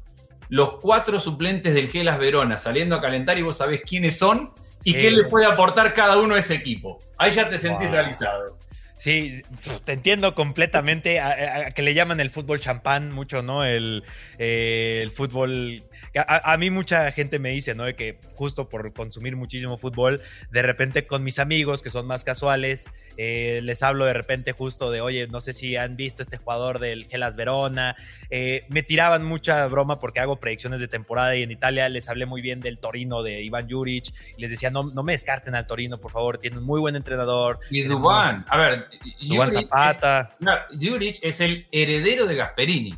los 0.50 0.72
cuatro 0.78 1.18
suplentes 1.18 1.72
del 1.72 1.88
Gelas 1.88 2.18
Verona 2.18 2.58
saliendo 2.58 2.94
a 2.96 3.00
calentar 3.00 3.38
y 3.38 3.42
vos 3.42 3.56
sabés 3.56 3.80
quiénes 3.80 4.18
son 4.18 4.52
y 4.84 4.92
Sí. 4.92 5.00
qué 5.00 5.10
le 5.10 5.24
puede 5.24 5.46
aportar 5.46 5.92
cada 5.94 6.18
uno 6.18 6.34
a 6.34 6.38
ese 6.38 6.54
equipo. 6.54 6.98
Ahí 7.18 7.30
ya 7.32 7.48
te 7.48 7.58
sentís 7.58 7.86
Wow. 7.86 7.92
realizado. 7.92 8.58
Sí, 8.96 9.42
te 9.84 9.92
entiendo 9.92 10.34
completamente. 10.34 11.20
A, 11.20 11.28
a- 11.28 11.66
a 11.66 11.70
que 11.72 11.82
le 11.82 11.92
llaman 11.94 12.20
el 12.20 12.30
fútbol 12.30 12.60
champán 12.60 13.12
mucho, 13.12 13.42
¿no? 13.42 13.64
El, 13.64 14.04
eh, 14.38 15.00
el 15.02 15.10
fútbol. 15.10 15.82
A, 16.16 16.52
a 16.52 16.56
mí 16.56 16.70
mucha 16.70 17.10
gente 17.12 17.38
me 17.38 17.50
dice, 17.50 17.74
¿no? 17.74 17.84
De 17.84 17.94
que 17.94 18.18
justo 18.34 18.68
por 18.68 18.92
consumir 18.92 19.36
muchísimo 19.36 19.78
fútbol, 19.78 20.20
de 20.50 20.62
repente 20.62 21.06
con 21.06 21.22
mis 21.24 21.38
amigos 21.38 21.82
que 21.82 21.90
son 21.90 22.06
más 22.06 22.24
casuales, 22.24 22.90
eh, 23.16 23.60
les 23.62 23.82
hablo 23.82 24.04
de 24.06 24.12
repente 24.12 24.52
justo 24.52 24.90
de, 24.90 25.00
oye, 25.00 25.26
no 25.28 25.40
sé 25.40 25.52
si 25.52 25.76
han 25.76 25.96
visto 25.96 26.22
este 26.22 26.36
jugador 26.36 26.78
del 26.78 27.06
Gelas 27.06 27.36
Verona. 27.36 27.96
Eh, 28.30 28.64
me 28.68 28.82
tiraban 28.82 29.24
mucha 29.24 29.66
broma 29.68 30.00
porque 30.00 30.20
hago 30.20 30.40
predicciones 30.40 30.80
de 30.80 30.88
temporada 30.88 31.36
y 31.36 31.42
en 31.42 31.50
Italia 31.50 31.88
les 31.88 32.08
hablé 32.08 32.26
muy 32.26 32.42
bien 32.42 32.60
del 32.60 32.78
Torino 32.78 33.22
de 33.22 33.42
Iván 33.42 33.68
Juric 33.70 34.12
y 34.36 34.40
les 34.40 34.50
decía, 34.50 34.70
no, 34.70 34.84
no 34.84 35.02
me 35.02 35.12
descarten 35.12 35.54
al 35.54 35.66
Torino, 35.66 35.98
por 36.00 36.10
favor, 36.12 36.38
tiene 36.38 36.58
un 36.58 36.64
muy 36.64 36.80
buen 36.80 36.96
entrenador. 36.96 37.60
Y 37.70 37.82
Dubán, 37.82 38.44
a 38.48 38.56
ver, 38.56 38.86
Dubán 39.22 39.50
Juric 39.50 39.68
Zapata. 39.68 40.30
es- 40.32 40.40
no, 40.46 40.52
Juric 40.80 41.18
es 41.22 41.40
el 41.40 41.66
heredero 41.72 42.26
de 42.26 42.36
Gasperini. 42.36 42.94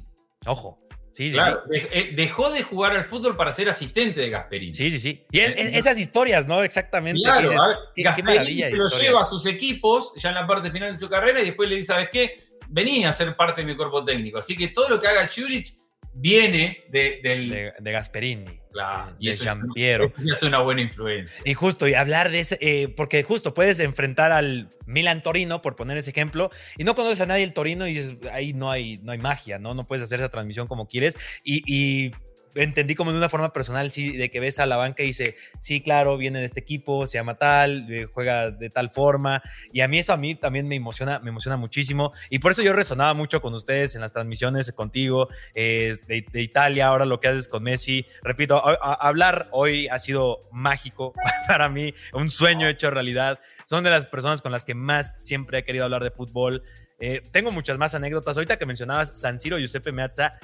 Ojo. 0.47 0.78
Sí, 1.17 1.29
sí, 1.31 1.33
Claro, 1.33 1.62
sí. 1.71 1.81
eh, 1.93 2.11
dejó 2.14 2.51
de 2.51 2.62
jugar 2.62 2.93
al 2.95 3.03
fútbol 3.03 3.37
para 3.39 3.51
ser 3.51 3.71
asistente 3.71 4.21
de 4.21 4.29
Gasperini. 4.29 4.75
Sí, 4.75 4.91
sí, 4.91 4.99
sí. 4.99 5.25
Y 5.33 5.41
es- 5.41 5.55
es- 5.57 5.75
esas 5.75 5.99
historias, 5.99 6.47
¿no? 6.47 6.62
Exactamente. 6.62 7.23
Claro, 7.23 7.41
dices, 7.49 7.59
a 7.59 7.69
ver, 7.69 7.77
qué- 7.95 8.03
Gasperini 8.03 8.62
se 8.62 8.77
lo 8.77 8.89
lleva 8.91 9.23
a 9.23 9.25
sus 9.25 9.47
equipos 9.47 10.12
ya 10.17 10.29
en 10.29 10.35
la 10.35 10.47
parte 10.47 10.71
final 10.71 10.93
de 10.93 10.99
su 10.99 11.09
carrera 11.09 11.41
y 11.41 11.47
después 11.47 11.71
le 11.71 11.77
dice, 11.77 11.87
¿sabes 11.87 12.09
qué? 12.12 12.45
Vení 12.69 13.07
a 13.07 13.14
ser 13.14 13.35
parte 13.35 13.62
de 13.62 13.67
mi 13.67 13.75
cuerpo 13.75 14.05
técnico. 14.05 14.37
Así 14.37 14.55
que 14.57 14.69
todo 14.69 14.91
lo 14.91 15.01
que 15.01 15.07
haga 15.09 15.27
Juric 15.27 15.69
viene 16.17 16.85
de, 16.89 17.21
del... 17.23 17.49
de, 17.49 17.73
de 17.79 17.93
Gasperini, 17.93 18.61
Claro, 18.73 19.17
y 19.19 19.27
de 19.27 19.33
eso, 19.33 19.45
Giampiero. 19.45 20.05
eso 20.05 20.21
sí 20.21 20.31
es 20.31 20.43
una 20.43 20.59
buena 20.59 20.83
influencia. 20.83 21.41
Y 21.45 21.55
justo, 21.55 21.89
y 21.89 21.95
hablar 21.95 22.31
de 22.31 22.41
ese, 22.41 22.59
eh, 22.61 22.89
porque 22.89 23.23
justo 23.23 23.55
puedes 23.55 23.81
enfrentar 23.81 24.33
al 24.33 24.71
Milan 24.85 25.23
Torino, 25.23 25.62
por 25.62 25.77
poner 25.77 25.97
ese 25.97 26.11
ejemplo, 26.11 26.51
y 26.77 26.85
no 26.85 26.95
conoces 26.95 27.23
a 27.23 27.27
nadie 27.27 27.43
el 27.45 27.55
Torino 27.55 27.87
y 27.87 27.95
dices, 27.95 28.17
ahí 28.33 28.53
no 28.53 28.71
hay, 28.71 28.99
no 28.99 29.12
hay 29.12 29.19
magia, 29.19 29.59
¿no? 29.59 29.73
No 29.75 29.87
puedes 29.87 30.03
hacer 30.03 30.21
esa 30.21 30.29
transmisión 30.29 30.67
como 30.67 30.89
quieres. 30.89 31.17
Y, 31.43 31.62
y 31.67 32.11
entendí 32.57 32.94
como 32.94 33.12
de 33.12 33.18
una 33.18 33.28
forma 33.28 33.52
personal, 33.52 33.90
sí, 33.92 34.16
de 34.16 34.30
que 34.30 34.40
ves 34.40 34.59
a 34.59 34.66
la 34.66 34.76
banca 34.76 35.02
y 35.02 35.07
dice, 35.07 35.36
sí, 35.61 35.80
claro, 35.80 36.16
viene 36.16 36.40
de 36.40 36.46
este 36.46 36.61
equipo, 36.61 37.07
se 37.07 37.18
llama 37.18 37.36
tal, 37.36 37.86
eh, 37.92 38.07
juega 38.12 38.50
de 38.50 38.70
tal 38.70 38.90
forma. 38.90 39.42
Y 39.72 39.80
a 39.82 39.88
mí 39.88 39.98
eso 39.98 40.12
a 40.12 40.16
mí 40.16 40.34
también 40.34 40.66
me 40.68 40.74
emociona, 40.76 41.18
me 41.20 41.30
emociona 41.30 41.57
muchísimo. 41.57 42.12
Y 42.30 42.38
por 42.40 42.52
eso 42.52 42.62
yo 42.62 42.72
resonaba 42.72 43.14
mucho 43.14 43.40
con 43.40 43.54
ustedes 43.54 43.94
en 43.94 44.00
las 44.00 44.12
transmisiones 44.12 44.72
contigo 44.72 45.28
eh, 45.54 45.94
de, 46.07 46.24
de 46.32 46.42
Italia, 46.42 46.86
ahora 46.88 47.04
lo 47.04 47.20
que 47.20 47.28
haces 47.28 47.48
con 47.48 47.62
Messi. 47.62 48.07
Repito, 48.22 48.57
a- 48.66 48.78
a- 48.80 49.09
hablar 49.09 49.48
hoy 49.52 49.88
ha 49.88 49.98
sido 49.98 50.48
mágico 50.52 51.12
para 51.48 51.68
mí, 51.68 51.94
un 52.12 52.30
sueño 52.30 52.66
hecho 52.68 52.90
realidad. 52.90 53.38
Son 53.66 53.84
de 53.84 53.90
las 53.90 54.07
personas 54.07 54.42
con 54.42 54.52
las 54.52 54.64
que 54.64 54.74
más 54.74 55.18
siempre 55.20 55.59
he 55.59 55.64
querido 55.64 55.84
hablar 55.84 56.02
de 56.04 56.11
fútbol. 56.11 56.62
Eh, 56.98 57.20
tengo 57.30 57.52
muchas 57.52 57.76
más 57.76 57.94
anécdotas. 57.94 58.36
Ahorita 58.36 58.57
que 58.59 58.64
mencionabas 58.64 59.20
San 59.20 59.38
Siro, 59.38 59.59
Giuseppe 59.59 59.92
Meazza, 59.92 60.38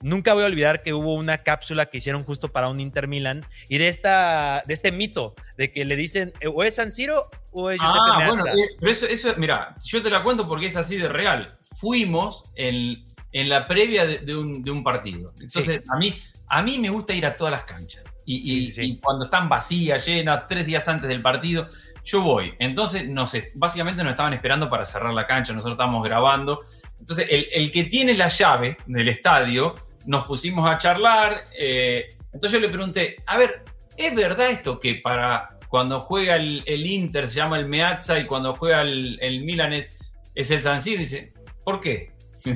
nunca 0.00 0.34
voy 0.34 0.42
a 0.44 0.46
olvidar 0.46 0.82
que 0.82 0.92
hubo 0.92 1.14
una 1.14 1.38
cápsula 1.38 1.86
que 1.86 1.98
hicieron 1.98 2.22
justo 2.24 2.48
para 2.52 2.68
un 2.68 2.80
Inter 2.80 3.08
Milan 3.08 3.44
y 3.68 3.78
de, 3.78 3.88
esta, 3.88 4.62
de 4.66 4.74
este 4.74 4.92
mito 4.92 5.34
de 5.56 5.72
que 5.72 5.84
le 5.84 5.96
dicen 5.96 6.32
eh, 6.40 6.46
o 6.48 6.62
es 6.62 6.74
San 6.76 6.92
Siro 6.92 7.28
o 7.50 7.70
es 7.70 7.80
Giuseppe 7.80 7.98
Ah, 8.12 8.18
Meazza. 8.18 8.34
bueno, 8.42 8.46
eh, 8.58 8.68
pero 8.78 8.92
eso, 8.92 9.06
eso, 9.06 9.34
mira, 9.38 9.74
yo 9.84 10.02
te 10.02 10.10
la 10.10 10.22
cuento 10.22 10.46
porque 10.46 10.66
es 10.66 10.76
así 10.76 10.96
de 10.96 11.08
real. 11.08 11.56
Fuimos 11.76 12.42
en, 12.54 13.04
en 13.32 13.48
la 13.48 13.66
previa 13.66 14.06
de, 14.06 14.18
de 14.18 14.36
un, 14.36 14.62
de 14.62 14.70
un 14.70 14.84
partido. 14.84 15.32
Entonces, 15.40 15.80
a, 15.88 15.96
mí, 15.96 16.14
a 16.48 16.62
mí 16.62 16.78
me 16.78 16.90
gusta 16.90 17.12
ir 17.14 17.24
a 17.26 17.34
todas 17.36 17.52
las 17.52 17.64
canchas. 17.64 18.04
Y, 18.28 18.66
Sí, 18.66 18.72
sí. 18.72 18.82
y 18.82 18.98
cuando 18.98 19.24
están 19.26 19.48
vacías, 19.48 20.04
llenas, 20.04 20.46
tres 20.48 20.66
días 20.66 20.88
antes 20.88 21.08
del 21.08 21.22
partido, 21.22 21.68
yo 22.04 22.22
voy. 22.22 22.54
Entonces, 22.58 23.08
no 23.08 23.24
sé, 23.26 23.52
básicamente 23.54 24.02
nos 24.02 24.10
estaban 24.12 24.32
esperando 24.32 24.68
para 24.68 24.84
cerrar 24.84 25.14
la 25.14 25.26
cancha, 25.26 25.52
nosotros 25.52 25.74
estábamos 25.74 26.02
grabando. 26.04 26.58
Entonces, 26.98 27.26
el, 27.30 27.46
el 27.52 27.70
que 27.70 27.84
tiene 27.84 28.14
la 28.14 28.26
llave 28.28 28.76
del 28.86 29.08
estadio, 29.08 29.74
nos 30.06 30.26
pusimos 30.26 30.68
a 30.68 30.78
charlar. 30.78 31.44
eh, 31.58 32.16
entonces 32.32 32.60
yo 32.60 32.66
le 32.66 32.72
pregunté, 32.72 33.16
a 33.26 33.38
ver, 33.38 33.62
¿es 33.96 34.14
verdad 34.14 34.50
esto 34.50 34.78
que 34.78 34.96
para 34.96 35.58
cuando 35.68 36.00
juega 36.00 36.36
el, 36.36 36.62
el 36.66 36.86
Inter 36.86 37.26
se 37.26 37.36
llama 37.36 37.58
el 37.58 37.66
Meazza 37.66 38.18
y 38.18 38.26
cuando 38.26 38.54
juega 38.54 38.82
el, 38.82 39.18
el 39.20 39.42
Milan 39.42 39.72
es, 39.72 39.88
es 40.34 40.50
el 40.50 40.60
San 40.62 40.82
Siro? 40.82 40.96
Y 41.00 41.04
dice, 41.04 41.32
¿por 41.64 41.80
qué? 41.80 42.12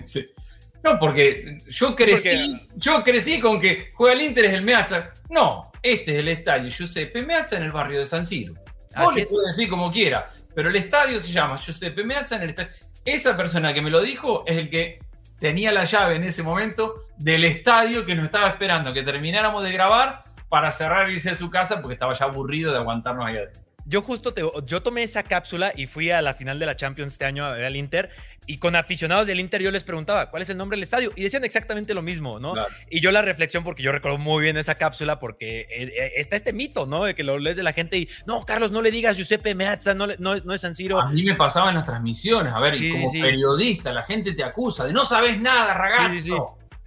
No, 0.82 0.98
porque 0.98 1.59
yo 1.68 1.94
crecí, 1.94 2.57
yo 2.76 3.03
crecí 3.03 3.38
con 3.38 3.61
que 3.61 3.90
juega 3.92 4.14
el 4.14 4.22
Inter 4.22 4.46
es 4.46 4.55
el 4.55 4.62
Meazza. 4.62 5.12
No, 5.28 5.70
este 5.82 6.12
es 6.12 6.18
el 6.20 6.28
estadio 6.28 6.70
Giuseppe 6.70 7.22
Meazza 7.22 7.59
en 7.59 7.64
el 7.64 7.72
barrio 7.72 7.98
de 7.98 8.07
San 8.07 8.24
Siro. 8.24 8.55
Vos 8.96 9.14
le 9.14 9.26
decir 9.46 9.68
como 9.68 9.92
quiera, 9.92 10.26
pero 10.55 10.70
el 10.70 10.76
estadio 10.76 11.20
se 11.20 11.32
llama 11.32 11.57
Giuseppe 11.59 12.03
Meazza 12.03 12.36
en 12.36 12.42
el 12.42 12.48
estadio. 12.48 12.70
Esa 13.05 13.36
persona 13.36 13.74
que 13.74 13.82
me 13.82 13.90
lo 13.90 14.01
dijo 14.01 14.42
es 14.46 14.57
el 14.57 14.70
que 14.70 15.01
tenía 15.41 15.72
la 15.72 15.84
llave 15.84 16.14
en 16.14 16.24
ese 16.24 16.45
momento 16.45 17.07
del 17.16 17.45
estadio 17.45 18.05
que 18.05 18.14
nos 18.14 18.26
estaba 18.26 18.47
esperando 18.49 18.93
que 18.93 19.03
termináramos 19.03 19.64
de 19.64 19.72
grabar 19.72 20.24
para 20.49 20.70
cerrar 20.70 21.09
e 21.09 21.14
irse 21.14 21.30
a 21.30 21.34
su 21.34 21.51
casa 21.51 21.80
porque 21.80 21.95
estaba 21.95 22.12
ya 22.12 22.26
aburrido 22.26 22.70
de 22.70 22.78
aguantarnos 22.78 23.26
ahí 23.26 23.36
adentro. 23.38 23.62
Yo 23.91 24.03
justo 24.03 24.32
te- 24.32 24.43
yo 24.66 24.82
tomé 24.82 25.03
esa 25.03 25.24
cápsula 25.24 25.72
y 25.76 25.88
fui 25.88 26.12
a 26.12 26.22
la 26.22 26.34
final 26.34 26.61
de 26.61 26.66
la 26.66 26.76
Champions 26.76 27.12
este 27.14 27.24
año 27.24 27.45
a 27.45 27.51
ver 27.51 27.64
al 27.64 27.74
Inter 27.74 28.11
y 28.47 28.59
con 28.59 28.76
aficionados 28.76 29.26
del 29.26 29.41
Inter 29.41 29.61
yo 29.62 29.72
les 29.72 29.82
preguntaba 29.82 30.30
cuál 30.30 30.43
es 30.43 30.49
el 30.49 30.57
nombre 30.57 30.76
del 30.76 30.84
estadio 30.84 31.12
y 31.16 31.24
decían 31.24 31.45
exactamente 31.45 31.93
lo 31.93 32.01
mismo, 32.01 32.38
¿no? 32.38 32.53
Claro. 32.53 32.68
Y 32.88 33.01
yo 33.01 33.11
la 33.11 33.20
reflexión 33.22 33.64
porque 33.64 33.82
yo 33.82 33.91
recuerdo 33.91 34.16
muy 34.18 34.45
bien 34.45 34.57
esa 34.57 34.76
cápsula 34.76 35.18
porque 35.18 35.62
eh, 35.62 35.66
eh, 35.93 36.12
está 36.16 36.36
este 36.36 36.53
mito, 36.53 36.86
¿no? 36.86 37.03
De 37.05 37.16
que 37.16 37.24
lo 37.24 37.38
lees 37.41 37.57
de 37.57 37.64
la 37.64 37.72
gente 37.72 37.99
y 37.99 38.09
no, 38.26 38.47
Carlos, 38.47 38.70
no 38.70 38.80
le 38.80 38.93
digas 38.93 39.16
Giuseppe 39.16 39.57
Meazza, 39.57 39.93
no, 39.95 40.07
le- 40.07 40.16
no, 40.20 40.34
es- 40.34 40.45
no 40.45 40.55
es 40.55 40.61
San 40.61 40.76
Siro. 40.76 41.01
A 41.01 41.11
mí 41.11 41.24
me 41.24 41.34
pasaba 41.34 41.70
en 41.70 41.74
las 41.74 41.84
transmisiones, 41.84 42.53
a 42.53 42.61
ver, 42.61 42.76
Sí, 42.76 42.88
y 42.88 42.93
como 42.93 43.11
sí. 43.11 43.20
periodista 43.20 43.93
la 43.93 44.05
gente 44.05 44.32
te 44.34 44.45
acusa 44.45 44.84
de 44.84 44.93
no 44.93 45.05
sabes 45.05 45.41
nada, 45.41 45.74
ragazzo. 45.74 46.16
Sí. 46.22 46.32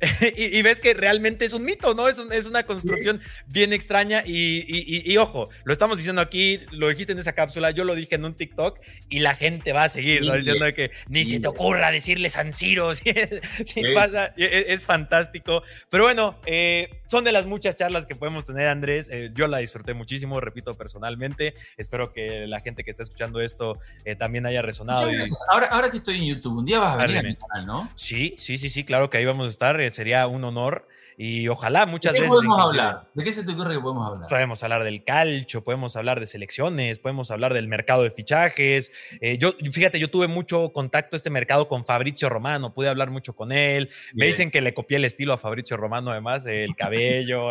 y, 0.35 0.57
y 0.57 0.61
ves 0.61 0.79
que 0.79 0.93
realmente 0.93 1.45
es 1.45 1.53
un 1.53 1.63
mito, 1.63 1.93
¿no? 1.93 2.07
Es, 2.07 2.17
un- 2.17 2.31
es 2.33 2.45
una 2.45 2.63
construcción 2.63 3.21
bien 3.47 3.73
extraña 3.73 4.23
y, 4.25 4.65
y- 4.67 5.11
ojo, 5.17 5.49
lo 5.63 5.73
estamos 5.73 5.97
diciendo 5.97 6.21
aquí, 6.21 6.59
lo 6.71 6.89
dijiste 6.89 7.13
en 7.13 7.19
esa 7.19 7.33
cápsula, 7.33 7.71
yo 7.71 7.83
lo 7.85 7.95
dije 7.95 8.15
en 8.15 8.25
un 8.25 8.35
TikTok 8.35 8.79
y 9.09 9.19
la 9.19 9.35
gente 9.35 9.73
va 9.73 9.85
a 9.85 9.89
seguir, 9.89 10.21
¿no? 10.21 10.35
Diciendo 10.35 10.65
que 10.73 10.91
ni 11.07 11.25
se 11.25 11.39
te 11.39 11.47
ocurra 11.47 11.91
decirle 11.91 12.29
San 12.29 12.51
Sí. 13.65 13.81
pasa, 13.95 14.33
es, 14.37 14.65
es 14.67 14.83
fantástico. 14.83 15.63
Pero 15.89 16.03
bueno, 16.03 16.39
eh, 16.45 16.89
son 17.13 17.23
de 17.23 17.31
las 17.31 17.45
muchas 17.45 17.75
charlas 17.75 18.07
que 18.07 18.15
podemos 18.15 18.43
tener, 18.43 18.67
Andrés. 18.67 19.07
Eh, 19.11 19.29
yo 19.35 19.47
la 19.47 19.59
disfruté 19.59 19.93
muchísimo, 19.93 20.39
repito, 20.41 20.73
personalmente. 20.75 21.53
Espero 21.77 22.11
que 22.11 22.47
la 22.47 22.59
gente 22.61 22.83
que 22.83 22.89
está 22.89 23.03
escuchando 23.03 23.39
esto 23.39 23.77
eh, 24.03 24.15
también 24.15 24.47
haya 24.47 24.63
resonado. 24.63 25.11
y- 25.11 25.17
Ahora, 25.49 25.67
ahora 25.67 25.91
que 25.91 25.97
estoy 25.97 26.17
en 26.17 26.25
YouTube, 26.25 26.57
un 26.57 26.65
día 26.65 26.79
vas 26.79 26.95
a 26.95 26.97
venir 26.97 27.17
a 27.17 27.21
Dime. 27.21 27.29
mi 27.33 27.35
canal, 27.35 27.65
¿no? 27.67 27.89
Sí, 27.95 28.35
sí, 28.39 28.57
sí, 28.57 28.69
sí, 28.71 28.83
claro 28.83 29.11
que 29.11 29.17
ahí 29.19 29.25
vamos 29.25 29.45
a 29.45 29.49
estar. 29.49 29.79
eh, 29.79 29.91
sería 29.91 30.25
un 30.27 30.43
honor 30.43 30.87
y 31.15 31.47
ojalá 31.47 31.85
muchas 31.85 32.13
¿De 32.13 32.17
qué 32.17 32.23
veces. 32.23 32.35
podemos 32.37 32.67
hablar? 32.69 33.03
¿De 33.13 33.23
qué 33.23 33.31
se 33.31 33.43
te 33.43 33.51
ocurre 33.51 33.75
que 33.75 33.79
podemos 33.79 34.07
hablar? 34.07 34.27
Podemos 34.29 34.63
hablar 34.63 34.83
del 34.83 35.03
calcho, 35.03 35.63
podemos 35.63 35.95
hablar 35.95 36.19
de 36.19 36.25
selecciones, 36.25 36.97
podemos 36.97 37.29
hablar 37.29 37.53
del 37.53 37.67
mercado 37.67 38.01
de 38.01 38.09
fichajes. 38.09 38.91
Eh, 39.21 39.37
yo, 39.37 39.53
fíjate, 39.71 39.99
yo 39.99 40.09
tuve 40.09 40.27
mucho 40.27 40.71
contacto 40.73 41.15
este 41.15 41.29
mercado 41.29 41.67
con 41.67 41.85
Fabrizio 41.85 42.29
Romano, 42.29 42.73
pude 42.73 42.89
hablar 42.89 43.11
mucho 43.11 43.35
con 43.35 43.51
él. 43.51 43.91
Me 44.15 44.25
dicen 44.25 44.49
que 44.49 44.61
le 44.61 44.73
copié 44.73 44.97
el 44.97 45.05
estilo 45.05 45.33
a 45.33 45.37
Fabrizio 45.37 45.77
Romano, 45.77 46.09
además, 46.09 46.47
el 46.47 46.75
cabello, 46.75 47.02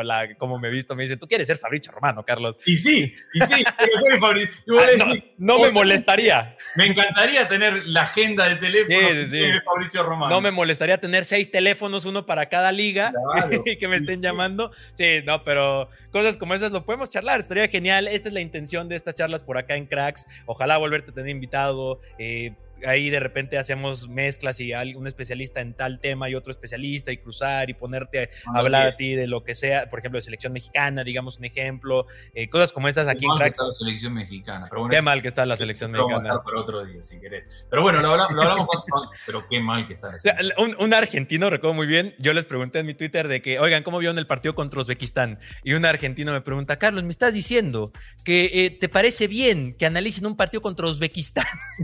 la, 0.03 0.34
cómo 0.36 0.59
me 0.59 0.68
he 0.68 0.70
visto. 0.70 0.94
Me 0.96 1.03
dicen, 1.05 1.18
tú 1.18 1.26
quieres 1.26 1.46
ser 1.46 1.59
Fabrizio 1.59 1.92
Romano, 1.92 2.24
Carlos. 2.24 2.59
Y 2.66 2.76
sí, 2.76 3.14
y 3.34 3.40
sí, 3.40 3.64
pero 3.78 3.98
soy 3.98 4.20
vos 4.20 4.82
Ah, 4.82 4.86
no, 4.98 5.07
no 5.38 5.59
me 5.59 5.64
"Oye, 5.64 5.72
molestaría. 5.72 6.57
Me 6.76 6.86
encantaría 6.86 7.48
tener 7.48 7.86
la 7.86 8.03
agenda 8.03 8.48
de 8.48 8.57
teléfono 8.57 8.98
Sí, 8.98 9.07
sí, 9.14 9.20
que 9.20 9.26
sí. 9.26 9.38
tiene 9.38 9.61
Fabrizio 9.62 10.03
Romano. 10.03 10.34
No 10.34 10.40
me 10.40 10.50
molestaría 10.50 10.98
tener 10.98 11.24
seis 11.24 11.50
teléfonos, 11.50 12.05
uno 12.05 12.26
para 12.26 12.48
cada 12.48 12.72
liga, 12.72 13.12
Claro, 13.34 13.62
y 13.66 13.76
que 13.76 13.88
me 13.88 13.96
estén 13.96 14.22
llamando. 14.22 14.70
Sí, 14.94 15.20
no, 15.24 15.44
pero 15.44 15.88
cosas 16.11 16.36
como 16.36 16.55
esas 16.55 16.70
lo 16.72 16.84
podemos 16.84 17.11
charlar, 17.11 17.40
estaría 17.40 17.68
genial. 17.68 18.09
Esta 18.09 18.28
es 18.28 18.34
la 18.34 18.40
intención 18.40 18.88
de 18.88 18.96
estas 18.96 19.14
charlas 19.14 19.42
por 19.44 19.59
acá 19.59 19.76
en 19.76 19.86
Cracks. 19.86 20.26
Ojalá 20.46 20.76
volverte 20.78 21.11
a 21.11 21.14
tener 21.14 21.30
invitado. 21.30 22.00
eh, 22.18 22.55
ahí 22.87 23.11
de 23.11 23.20
repente 23.20 23.59
hacemos 23.59 24.09
mezclas 24.09 24.61
y 24.61 24.72
un 24.95 25.07
especialista 25.07 25.61
en 25.61 25.74
tal 25.74 25.99
tema 26.01 26.28
y 26.30 26.35
otro 26.35 26.51
especialista 26.51 27.12
y 27.12 27.18
cruzar 27.18 27.70
y 27.70 27.74
ponerte 27.74 28.22
a 28.24 28.28
Ah, 28.55 28.59
hablar 28.59 28.87
a 28.87 28.97
ti 28.97 29.14
de 29.14 29.26
lo 29.26 29.45
que 29.45 29.55
sea, 29.55 29.89
por 29.91 29.99
ejemplo, 29.99 30.18
de 30.18 30.22
selección 30.22 30.53
mexicana, 30.53 31.05
digamos 31.05 31.39
un 31.39 31.45
ejemplo, 31.45 32.07
eh, 32.35 32.49
cosas 32.49 32.72
como 32.72 32.89
esas 32.89 33.09
aquí 33.09 33.20
Qué 33.20 33.26
en 33.26 33.28
mal 33.30 33.39
que 33.39 33.43
Cracks. 33.45 33.59
está 33.59 33.66
la 33.72 33.78
selección 33.78 34.14
mexicana. 34.14 34.66
Pero 34.68 34.80
bueno, 34.83 34.91
Qué 34.95 35.03
mal 35.03 35.22
que 35.22 35.28
está 35.28 35.47
la 35.47 35.57
selección 35.57 35.91
mexicana. 35.93 36.43
para 36.45 36.61
otro 36.61 36.85
día, 36.85 37.03
si 37.03 37.18
querés. 37.20 37.64
Pero 37.70 37.83
bueno, 37.83 38.01
lo 38.01 38.11
hablamos, 38.11 38.33
lo 38.33 38.43
hablamos 38.43 38.66
con, 38.89 39.09
Pero 39.26 39.47
qué 39.49 39.61
mal 39.61 39.87
que 39.87 39.95
está 39.95 40.09
la 40.09 40.16
O 40.16 40.18
sea, 40.18 40.37
selección. 40.37 40.70
un, 40.78 40.85
un 40.85 40.95
argentino, 40.95 41.51
recuerdo 41.51 41.74
muy 41.74 41.87
bien, 41.87 42.14
yo 42.18 42.33
les 42.33 42.45
pregunté 42.45 42.80
en 42.80 42.87
mi 42.87 42.95
Twitter 42.95 43.28
de 43.28 43.41
que, 43.43 43.59
oigan, 43.59 43.83
¿cómo 43.83 43.99
vieron 43.99 44.18
el 44.18 44.26
partido 44.26 44.55
contra 44.55 44.80
Uzbekistán? 44.80 45.39
Y 45.64 45.74
un 45.74 45.85
argentino 45.85 46.33
me 46.33 46.41
pregunta, 46.41 46.78
Carlos, 46.78 47.03
¿me 47.05 47.11
estás 47.11 47.35
diciendo 47.35 47.93
que 48.24 48.51
eh, 48.66 48.70
te 48.70 48.89
parece 48.89 49.26
bien 49.28 49.74
que 49.74 49.87
analicen 49.87 50.26
un 50.26 50.37
partido 50.37 50.61
contra 50.61 50.87
Uzbekistán? 50.87 51.47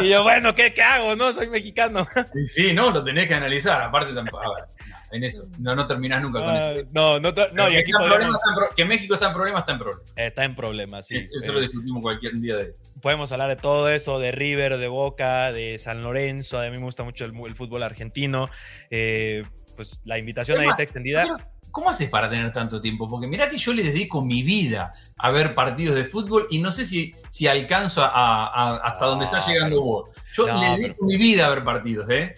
y 0.00 0.08
yo, 0.08 0.22
bueno, 0.22 0.54
¿qué, 0.54 0.72
qué 0.74 0.82
hago? 0.82 1.16
No, 1.16 1.32
soy 1.32 1.48
mexicano. 1.48 2.06
Sí, 2.46 2.72
no, 2.72 2.90
lo 2.90 3.02
tenés 3.04 3.28
que 3.28 3.34
analizar. 3.34 3.80
Aparte, 3.82 4.12
tampoco. 4.14 4.42
A 4.44 4.54
ver, 4.54 4.68
no, 4.88 5.16
en 5.16 5.24
eso. 5.24 5.44
No, 5.58 5.74
no 5.74 5.86
terminás 5.86 6.22
nunca 6.22 6.40
con 6.40 6.48
Ah, 6.48 6.72
eso. 6.72 6.88
no, 6.92 7.20
no, 7.20 7.32
no, 7.52 7.68
y 7.68 7.72
que 7.72 7.78
aquí 7.80 8.84
México 8.84 9.14
está 9.14 9.28
en 9.28 9.34
problemas, 9.34 9.60
está 9.62 9.72
en 9.72 9.78
problemas. 9.78 10.12
Está 10.16 10.44
en 10.44 10.54
problemas, 10.54 11.06
sí. 11.06 11.16
eso 11.16 11.50
Eh, 11.50 11.54
lo 11.54 11.60
discutimos 11.60 12.02
cualquier 12.02 12.34
día 12.34 12.56
de 12.56 12.74
podemos 13.02 13.32
hablar 13.32 13.48
de 13.48 13.56
todo 13.56 13.90
eso, 13.90 14.18
de 14.20 14.30
River, 14.30 14.78
de 14.78 14.88
Boca, 14.88 15.52
de 15.52 15.78
San 15.78 16.02
Lorenzo. 16.02 16.60
A 16.60 16.64
mí 16.64 16.70
me 16.70 16.84
gusta 16.84 17.02
mucho 17.02 17.24
el, 17.24 17.32
el 17.46 17.54
fútbol 17.54 17.82
argentino. 17.82 18.48
Eh, 18.90 19.42
pues 19.76 20.00
la 20.04 20.18
invitación 20.18 20.60
ahí 20.60 20.68
está 20.68 20.82
extendida. 20.82 21.22
Pero, 21.22 21.36
¿Cómo 21.72 21.90
haces 21.90 22.08
para 22.08 22.30
tener 22.30 22.52
tanto 22.52 22.80
tiempo? 22.80 23.08
Porque 23.08 23.26
mirá 23.26 23.48
que 23.50 23.56
yo 23.58 23.72
le 23.72 23.82
dedico 23.82 24.22
mi 24.22 24.42
vida 24.42 24.92
a 25.16 25.30
ver 25.30 25.54
partidos 25.54 25.96
de 25.96 26.04
fútbol 26.04 26.46
y 26.50 26.58
no 26.58 26.70
sé 26.70 26.84
si, 26.84 27.14
si 27.30 27.46
alcanzo 27.48 28.02
a, 28.04 28.08
a- 28.46 28.76
hasta 28.76 29.06
donde 29.06 29.24
está 29.24 29.38
No, 29.40 29.46
llegando 29.46 29.82
vos. 29.82 30.10
Yo 30.34 30.46
no, 30.46 30.60
le 30.60 30.76
dedico 30.76 31.04
mi 31.04 31.16
vida 31.16 31.46
a 31.46 31.50
ver 31.50 31.64
partidos, 31.64 32.08
¿eh? 32.10 32.34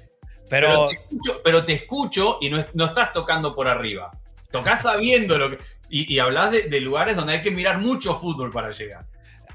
Pero, 0.49 0.89
te 0.89 0.95
escucho, 0.95 1.41
pero 1.43 1.64
te 1.64 1.72
escucho 1.72 2.39
y 2.41 2.49
no, 2.49 2.64
no 2.74 2.85
estás 2.87 3.12
tocando 3.12 3.55
por 3.55 3.66
arriba. 3.68 4.12
Tocás 4.51 4.82
sabiendo 4.82 5.37
lo 5.37 5.51
que. 5.51 5.59
Y, 5.89 6.14
y 6.14 6.18
hablas 6.20 6.53
de, 6.53 6.62
de 6.68 6.80
lugares 6.80 7.16
donde 7.16 7.32
hay 7.35 7.43
que 7.43 7.51
mirar 7.51 7.78
mucho 7.80 8.14
fútbol 8.14 8.51
para 8.51 8.70
llegar. 8.70 9.05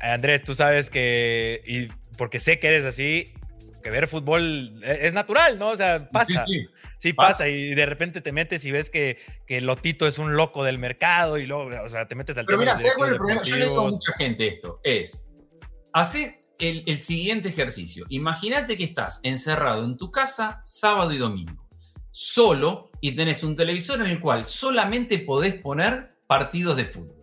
Andrés, 0.01 0.43
tú 0.43 0.53
sabes 0.55 0.89
que, 0.89 1.61
y 1.65 1.87
porque 2.17 2.39
sé 2.39 2.59
que 2.59 2.67
eres 2.67 2.85
así, 2.85 3.33
que 3.81 3.89
ver 3.89 4.07
fútbol 4.07 4.81
e, 4.83 5.07
es 5.07 5.13
natural, 5.13 5.57
¿no? 5.59 5.69
O 5.69 5.77
sea, 5.77 6.09
pasa. 6.09 6.45
Sí, 6.97 7.13
pasa. 7.13 7.47
Y 7.47 7.75
de 7.75 7.85
repente 7.85 8.21
te 8.21 8.31
metes 8.31 8.65
y 8.65 8.71
ves 8.71 8.89
que, 8.89 9.17
que 9.45 9.61
Lotito 9.61 10.07
es 10.07 10.17
un 10.17 10.35
loco 10.35 10.63
del 10.63 10.79
mercado 10.79 11.37
y 11.37 11.45
luego, 11.45 11.69
o 11.83 11.89
sea, 11.89 12.07
te 12.07 12.15
metes 12.15 12.37
al 12.37 12.45
Pero 12.45 12.57
mira, 12.57 12.77
¿sabes 12.77 12.93
cuál 12.97 13.09
es 13.09 13.13
el 13.13 13.17
problema? 13.17 13.43
Yo 13.43 13.55
le 13.55 13.65
digo 13.65 13.81
a 13.81 13.89
mucha 13.89 14.13
gente 14.17 14.47
esto, 14.47 14.81
es, 14.83 15.21
hace 15.93 16.45
el, 16.59 16.83
el 16.87 16.97
siguiente 17.03 17.49
ejercicio. 17.49 18.05
Imagínate 18.09 18.75
que 18.75 18.83
estás 18.83 19.19
encerrado 19.23 19.85
en 19.85 19.97
tu 19.97 20.11
casa 20.11 20.61
sábado 20.65 21.11
y 21.13 21.17
domingo, 21.17 21.67
solo, 22.11 22.91
y 23.01 23.13
tenés 23.13 23.43
un 23.43 23.55
televisor 23.55 24.01
en 24.01 24.07
el 24.07 24.19
cual 24.19 24.45
solamente 24.45 25.19
podés 25.19 25.55
poner 25.55 26.15
partidos 26.27 26.75
de 26.75 26.85
fútbol. 26.85 27.15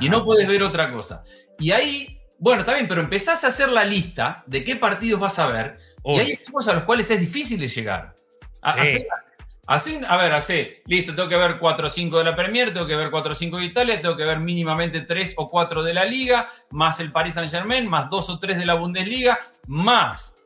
Y 0.00 0.08
no 0.08 0.24
podés 0.24 0.46
ver 0.46 0.62
otra 0.62 0.92
cosa. 0.92 1.24
Y 1.58 1.72
ahí 1.72 2.20
bueno, 2.40 2.60
está 2.60 2.72
bien, 2.72 2.88
pero 2.88 3.02
empezás 3.02 3.44
a 3.44 3.48
hacer 3.48 3.68
la 3.68 3.84
lista 3.84 4.42
de 4.46 4.64
qué 4.64 4.74
partidos 4.74 5.20
vas 5.20 5.38
a 5.38 5.46
ver 5.46 5.78
y 6.04 6.18
hay 6.18 6.32
equipos 6.32 6.68
a 6.68 6.74
los 6.74 6.84
cuales 6.84 7.10
es 7.10 7.20
difícil 7.20 7.60
de 7.60 7.68
llegar. 7.68 8.14
Así, 9.70 10.00
a 10.04 10.16
ver, 10.16 10.32
así, 10.32 10.68
listo, 10.86 11.14
tengo 11.14 11.28
que 11.28 11.36
ver 11.36 11.58
4 11.60 11.86
o 11.86 11.90
5 11.90 12.18
de 12.18 12.24
la 12.24 12.34
Premier, 12.34 12.74
tengo 12.74 12.88
que 12.88 12.96
ver 12.96 13.08
4 13.08 13.30
o 13.30 13.34
5 13.36 13.58
de 13.58 13.64
Italia, 13.66 14.00
tengo 14.00 14.16
que 14.16 14.24
ver 14.24 14.40
mínimamente 14.40 15.02
3 15.02 15.34
o 15.36 15.48
4 15.48 15.84
de 15.84 15.94
la 15.94 16.04
Liga, 16.04 16.48
más 16.70 16.98
el 16.98 17.12
Paris 17.12 17.34
Saint 17.34 17.52
Germain, 17.52 17.88
más 17.88 18.10
2 18.10 18.30
o 18.30 18.38
3 18.40 18.58
de 18.58 18.66
la 18.66 18.74
Bundesliga, 18.74 19.38
más 19.68 20.36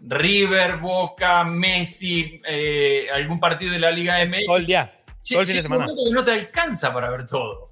River, 0.00 0.78
Boca, 0.78 1.44
Messi, 1.44 2.40
eh, 2.48 3.08
algún 3.12 3.38
partido 3.38 3.72
de 3.72 3.80
la 3.80 3.90
Liga 3.90 4.24
MX. 4.24 4.46
Todo 4.46 4.56
el 4.56 4.66
día, 4.66 4.90
todo 5.28 5.40
el 5.40 5.46
fin 5.46 5.56
de 5.56 5.62
semana. 5.62 5.86
que 5.86 6.14
no 6.14 6.24
te 6.24 6.32
alcanza 6.32 6.90
para 6.94 7.10
ver 7.10 7.26
todo. 7.26 7.70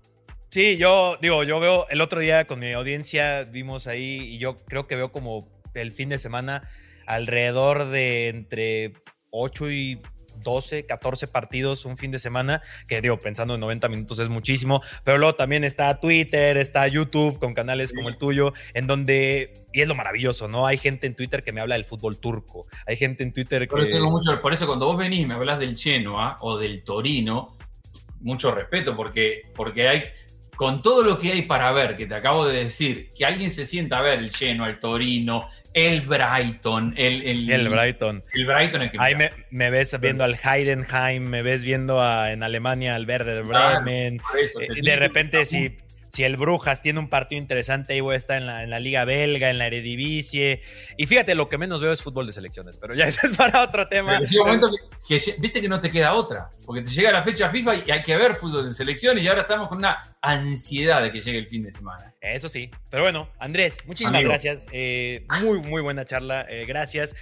Sí, 0.51 0.76
yo 0.76 1.16
digo, 1.22 1.43
yo 1.45 1.59
veo 1.59 1.86
el 1.89 2.03
otro 2.03 2.20
día 2.20 2.47
con 2.47 2.59
mi 2.59 2.72
audiencia, 2.72 3.45
vimos 3.45 3.86
ahí 3.86 4.34
y 4.34 4.39
yo 4.39 4.59
creo 4.66 4.86
que 4.86 4.97
veo 4.97 5.11
como 5.11 5.49
el 5.72 5.93
fin 5.93 6.11
de 6.11 6.18
semana 6.18 6.68
alrededor 7.09 7.86
de 7.86 8.28
entre 8.28 8.92
8 9.30 9.70
y 9.70 10.00
12, 10.42 10.86
14 10.86 11.26
partidos 11.26 11.84
un 11.84 11.96
fin 11.96 12.12
de 12.12 12.18
semana, 12.18 12.62
que 12.86 13.00
digo, 13.00 13.18
pensando 13.18 13.54
en 13.54 13.61
90 13.61 13.88
minutos 13.88 14.18
es 14.18 14.28
muchísimo, 14.28 14.82
pero 15.04 15.18
luego 15.18 15.34
también 15.34 15.64
está 15.64 15.98
Twitter, 15.98 16.56
está 16.59 16.86
YouTube 16.86 17.38
con 17.38 17.54
canales 17.54 17.92
como 17.92 18.09
el 18.09 18.18
tuyo, 18.18 18.52
en 18.74 18.86
donde, 18.86 19.66
y 19.72 19.80
es 19.80 19.88
lo 19.88 19.94
maravilloso, 19.94 20.48
¿no? 20.48 20.66
Hay 20.66 20.76
gente 20.76 21.06
en 21.06 21.16
Twitter 21.16 21.42
que 21.42 21.50
me 21.50 21.61
habla 21.61 21.74
del 21.74 21.84
fútbol 21.84 22.18
turco, 22.18 22.66
hay 22.86 22.96
gente 22.96 23.24
en 23.24 23.32
Twitter 23.32 23.66
que... 23.66 23.86
tengo 23.86 24.11
mucho, 24.11 24.40
por 24.40 24.52
eso 24.52 24.66
cuando 24.66 24.86
vos 24.86 24.96
venís 24.96 25.20
y 25.20 25.26
me 25.26 25.34
hablas 25.34 25.59
del 25.59 25.76
Genoa 25.76 26.36
o 26.40 26.59
del 26.59 26.84
Torino, 26.84 27.56
mucho 28.20 28.52
respeto, 28.52 28.94
porque, 28.94 29.50
porque 29.54 29.88
hay, 29.88 30.04
con 30.59 30.82
todo 30.82 31.04
lo 31.04 31.20
que 31.20 31.30
hay 31.30 31.42
para 31.42 31.70
ver, 31.70 31.94
que 31.94 32.04
te 32.04 32.16
acabo 32.16 32.44
de 32.44 32.64
decir, 32.64 33.12
que 33.14 33.24
alguien 33.24 33.48
se 33.48 33.64
sienta 33.64 33.98
a 33.98 34.02
ver 34.02 34.18
el 34.18 34.30
lleno, 34.30 34.66
el 34.66 34.80
Torino, 34.80 35.46
el 35.72 36.00
Brighton, 36.00 36.94
el, 36.96 37.22
el, 37.22 37.48
el 37.48 37.68
Brighton. 37.68 38.24
El 38.34 38.44
Brighton 38.44 38.82
es 38.82 38.90
que 38.90 38.98
Ahí 39.00 39.14
me, 39.14 39.70
ves 39.70 39.96
viendo 40.00 40.24
al 40.24 40.34
Heidenheim, 40.34 41.22
me 41.22 41.42
ves 41.42 41.62
viendo 41.62 42.02
en 42.26 42.42
Alemania 42.42 42.96
al 42.96 43.06
Verde 43.06 43.36
de 43.36 43.42
Bremen. 43.42 44.20
y 44.74 44.80
de 44.80 44.96
repente, 44.96 45.46
si 45.46 45.76
si 46.09 46.24
el 46.24 46.36
Brujas 46.36 46.82
tiene 46.82 46.98
un 46.98 47.09
partido 47.09 47.40
interesante, 47.40 47.92
ahí 47.92 48.00
voy 48.00 48.14
a 48.14 48.16
estar 48.16 48.38
en 48.38 48.46
la, 48.46 48.64
en 48.64 48.70
la 48.70 48.80
Liga 48.80 49.04
Belga, 49.04 49.50
en 49.50 49.59
la 49.59 49.66
Eredivisie. 49.66 50.62
Y 50.96 51.06
fíjate, 51.06 51.34
lo 51.34 51.48
que 51.48 51.59
menos 51.59 51.80
veo 51.80 51.92
es 51.92 52.02
fútbol 52.02 52.26
de 52.26 52.32
selecciones, 52.32 52.78
pero 52.78 52.94
ya 52.94 53.04
es 53.09 53.18
para 53.36 53.62
otro 53.62 53.86
tema. 53.88 54.20
momento 54.38 54.70
que, 55.06 55.20
viste 55.38 55.61
que 55.61 55.68
no 55.68 55.80
te 55.80 55.90
queda 55.90 56.14
otra, 56.14 56.50
porque 56.64 56.82
te 56.82 56.90
llega 56.90 57.12
la 57.12 57.22
fecha 57.22 57.50
FIFA 57.50 57.74
y 57.86 57.90
hay 57.90 58.02
que 58.02 58.16
ver 58.16 58.34
fútbol 58.34 58.66
de 58.66 58.72
selecciones 58.72 59.22
y 59.22 59.28
ahora 59.28 59.42
estamos 59.42 59.68
con 59.68 59.78
una 59.78 60.16
ansiedad 60.22 61.02
de 61.02 61.12
que 61.12 61.20
llegue 61.20 61.38
el 61.38 61.46
fin 61.46 61.62
de 61.62 61.70
semana. 61.70 62.14
Eso 62.20 62.48
sí, 62.48 62.70
pero 62.90 63.02
bueno, 63.04 63.28
Andrés, 63.38 63.78
muchísimas 63.86 64.22
gracias. 64.22 64.66
Eh, 64.72 65.26
muy, 65.40 65.61
muy 65.61 65.82
buena 65.82 66.04
charla. 66.04 66.46
Eh, 66.48 66.64
gracias 66.66 67.14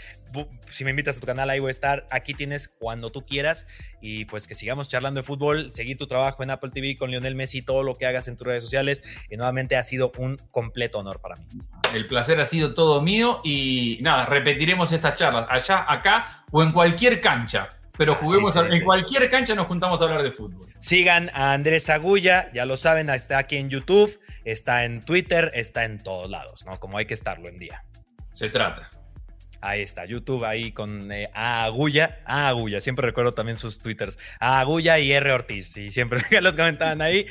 si 0.70 0.84
me 0.84 0.90
invitas 0.90 1.16
a 1.16 1.20
tu 1.20 1.26
canal, 1.26 1.50
ahí 1.50 1.58
voy 1.58 1.68
a 1.68 1.70
estar. 1.70 2.06
Aquí 2.10 2.34
tienes 2.34 2.68
cuando 2.68 3.10
tú 3.10 3.24
quieras. 3.24 3.66
Y 4.00 4.24
pues 4.26 4.46
que 4.46 4.54
sigamos 4.54 4.88
charlando 4.88 5.20
de 5.20 5.26
fútbol, 5.26 5.70
seguir 5.74 5.96
tu 5.96 6.06
trabajo 6.06 6.42
en 6.42 6.50
Apple 6.50 6.70
TV 6.72 6.96
con 6.96 7.10
Lionel 7.10 7.34
Messi, 7.34 7.62
todo 7.62 7.82
lo 7.82 7.94
que 7.94 8.06
hagas 8.06 8.28
en 8.28 8.36
tus 8.36 8.46
redes 8.46 8.62
sociales. 8.62 9.02
Y 9.30 9.36
nuevamente 9.36 9.76
ha 9.76 9.84
sido 9.84 10.12
un 10.18 10.36
completo 10.50 10.98
honor 10.98 11.20
para 11.20 11.36
mí. 11.36 11.46
El 11.94 12.06
placer 12.06 12.40
ha 12.40 12.44
sido 12.44 12.74
todo 12.74 13.02
mío. 13.02 13.40
Y 13.44 13.98
nada, 14.02 14.26
repetiremos 14.26 14.92
estas 14.92 15.14
charlas 15.14 15.46
allá, 15.48 15.84
acá 15.88 16.44
o 16.50 16.62
en 16.62 16.72
cualquier 16.72 17.20
cancha. 17.20 17.68
Pero 17.96 18.14
juguemos 18.14 18.52
en 18.54 18.84
cualquier 18.84 19.30
cancha, 19.30 19.54
nos 19.54 19.66
juntamos 19.66 20.00
a 20.00 20.04
hablar 20.04 20.22
de 20.22 20.30
fútbol. 20.30 20.66
Sigan 20.78 21.30
a 21.32 21.52
Andrés 21.52 21.88
Agulla, 21.88 22.52
ya 22.52 22.66
lo 22.66 22.76
saben, 22.76 23.08
está 23.08 23.38
aquí 23.38 23.56
en 23.56 23.70
YouTube, 23.70 24.20
está 24.44 24.84
en 24.84 25.00
Twitter, 25.00 25.50
está 25.54 25.84
en 25.84 25.98
todos 25.98 26.30
lados, 26.30 26.64
¿no? 26.66 26.78
Como 26.78 26.98
hay 26.98 27.06
que 27.06 27.14
estarlo 27.14 27.48
en 27.48 27.58
día. 27.58 27.84
Se 28.32 28.50
trata. 28.50 28.90
Ahí 29.66 29.82
está, 29.82 30.04
YouTube 30.04 30.44
ahí 30.44 30.70
con 30.70 31.10
eh, 31.10 31.28
A 31.34 31.64
Agulla, 31.64 32.20
A 32.24 32.46
Agulla, 32.46 32.80
siempre 32.80 33.04
recuerdo 33.04 33.32
también 33.32 33.58
sus 33.58 33.80
twitters, 33.80 34.16
A 34.38 34.60
Agulla 34.60 35.00
y 35.00 35.10
R 35.10 35.32
Ortiz, 35.32 35.76
y 35.76 35.90
siempre 35.90 36.20
los 36.40 36.56
comentaban 36.56 37.02
ahí. 37.02 37.26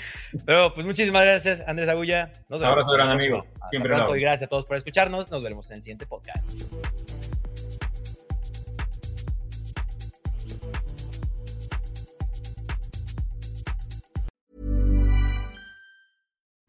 Pero 0.45 0.73
pues 0.73 0.85
muchísimas 0.85 1.23
gracias, 1.23 1.63
Andrés 1.65 1.87
Agulla. 1.87 2.33
Nos 2.49 2.59
vemos. 2.59 2.73
Abrazo 2.73 2.91
gran 2.91 3.09
amigo. 3.09 3.47
siempre 3.69 3.93
pronto 3.93 4.17
y 4.17 4.21
gracias 4.21 4.43
a 4.43 4.47
todos 4.47 4.65
por 4.65 4.75
escucharnos. 4.75 5.31
Nos 5.31 5.41
veremos 5.41 5.71
en 5.71 5.77
el 5.77 5.83
siguiente 5.83 6.05
podcast. 6.05 6.51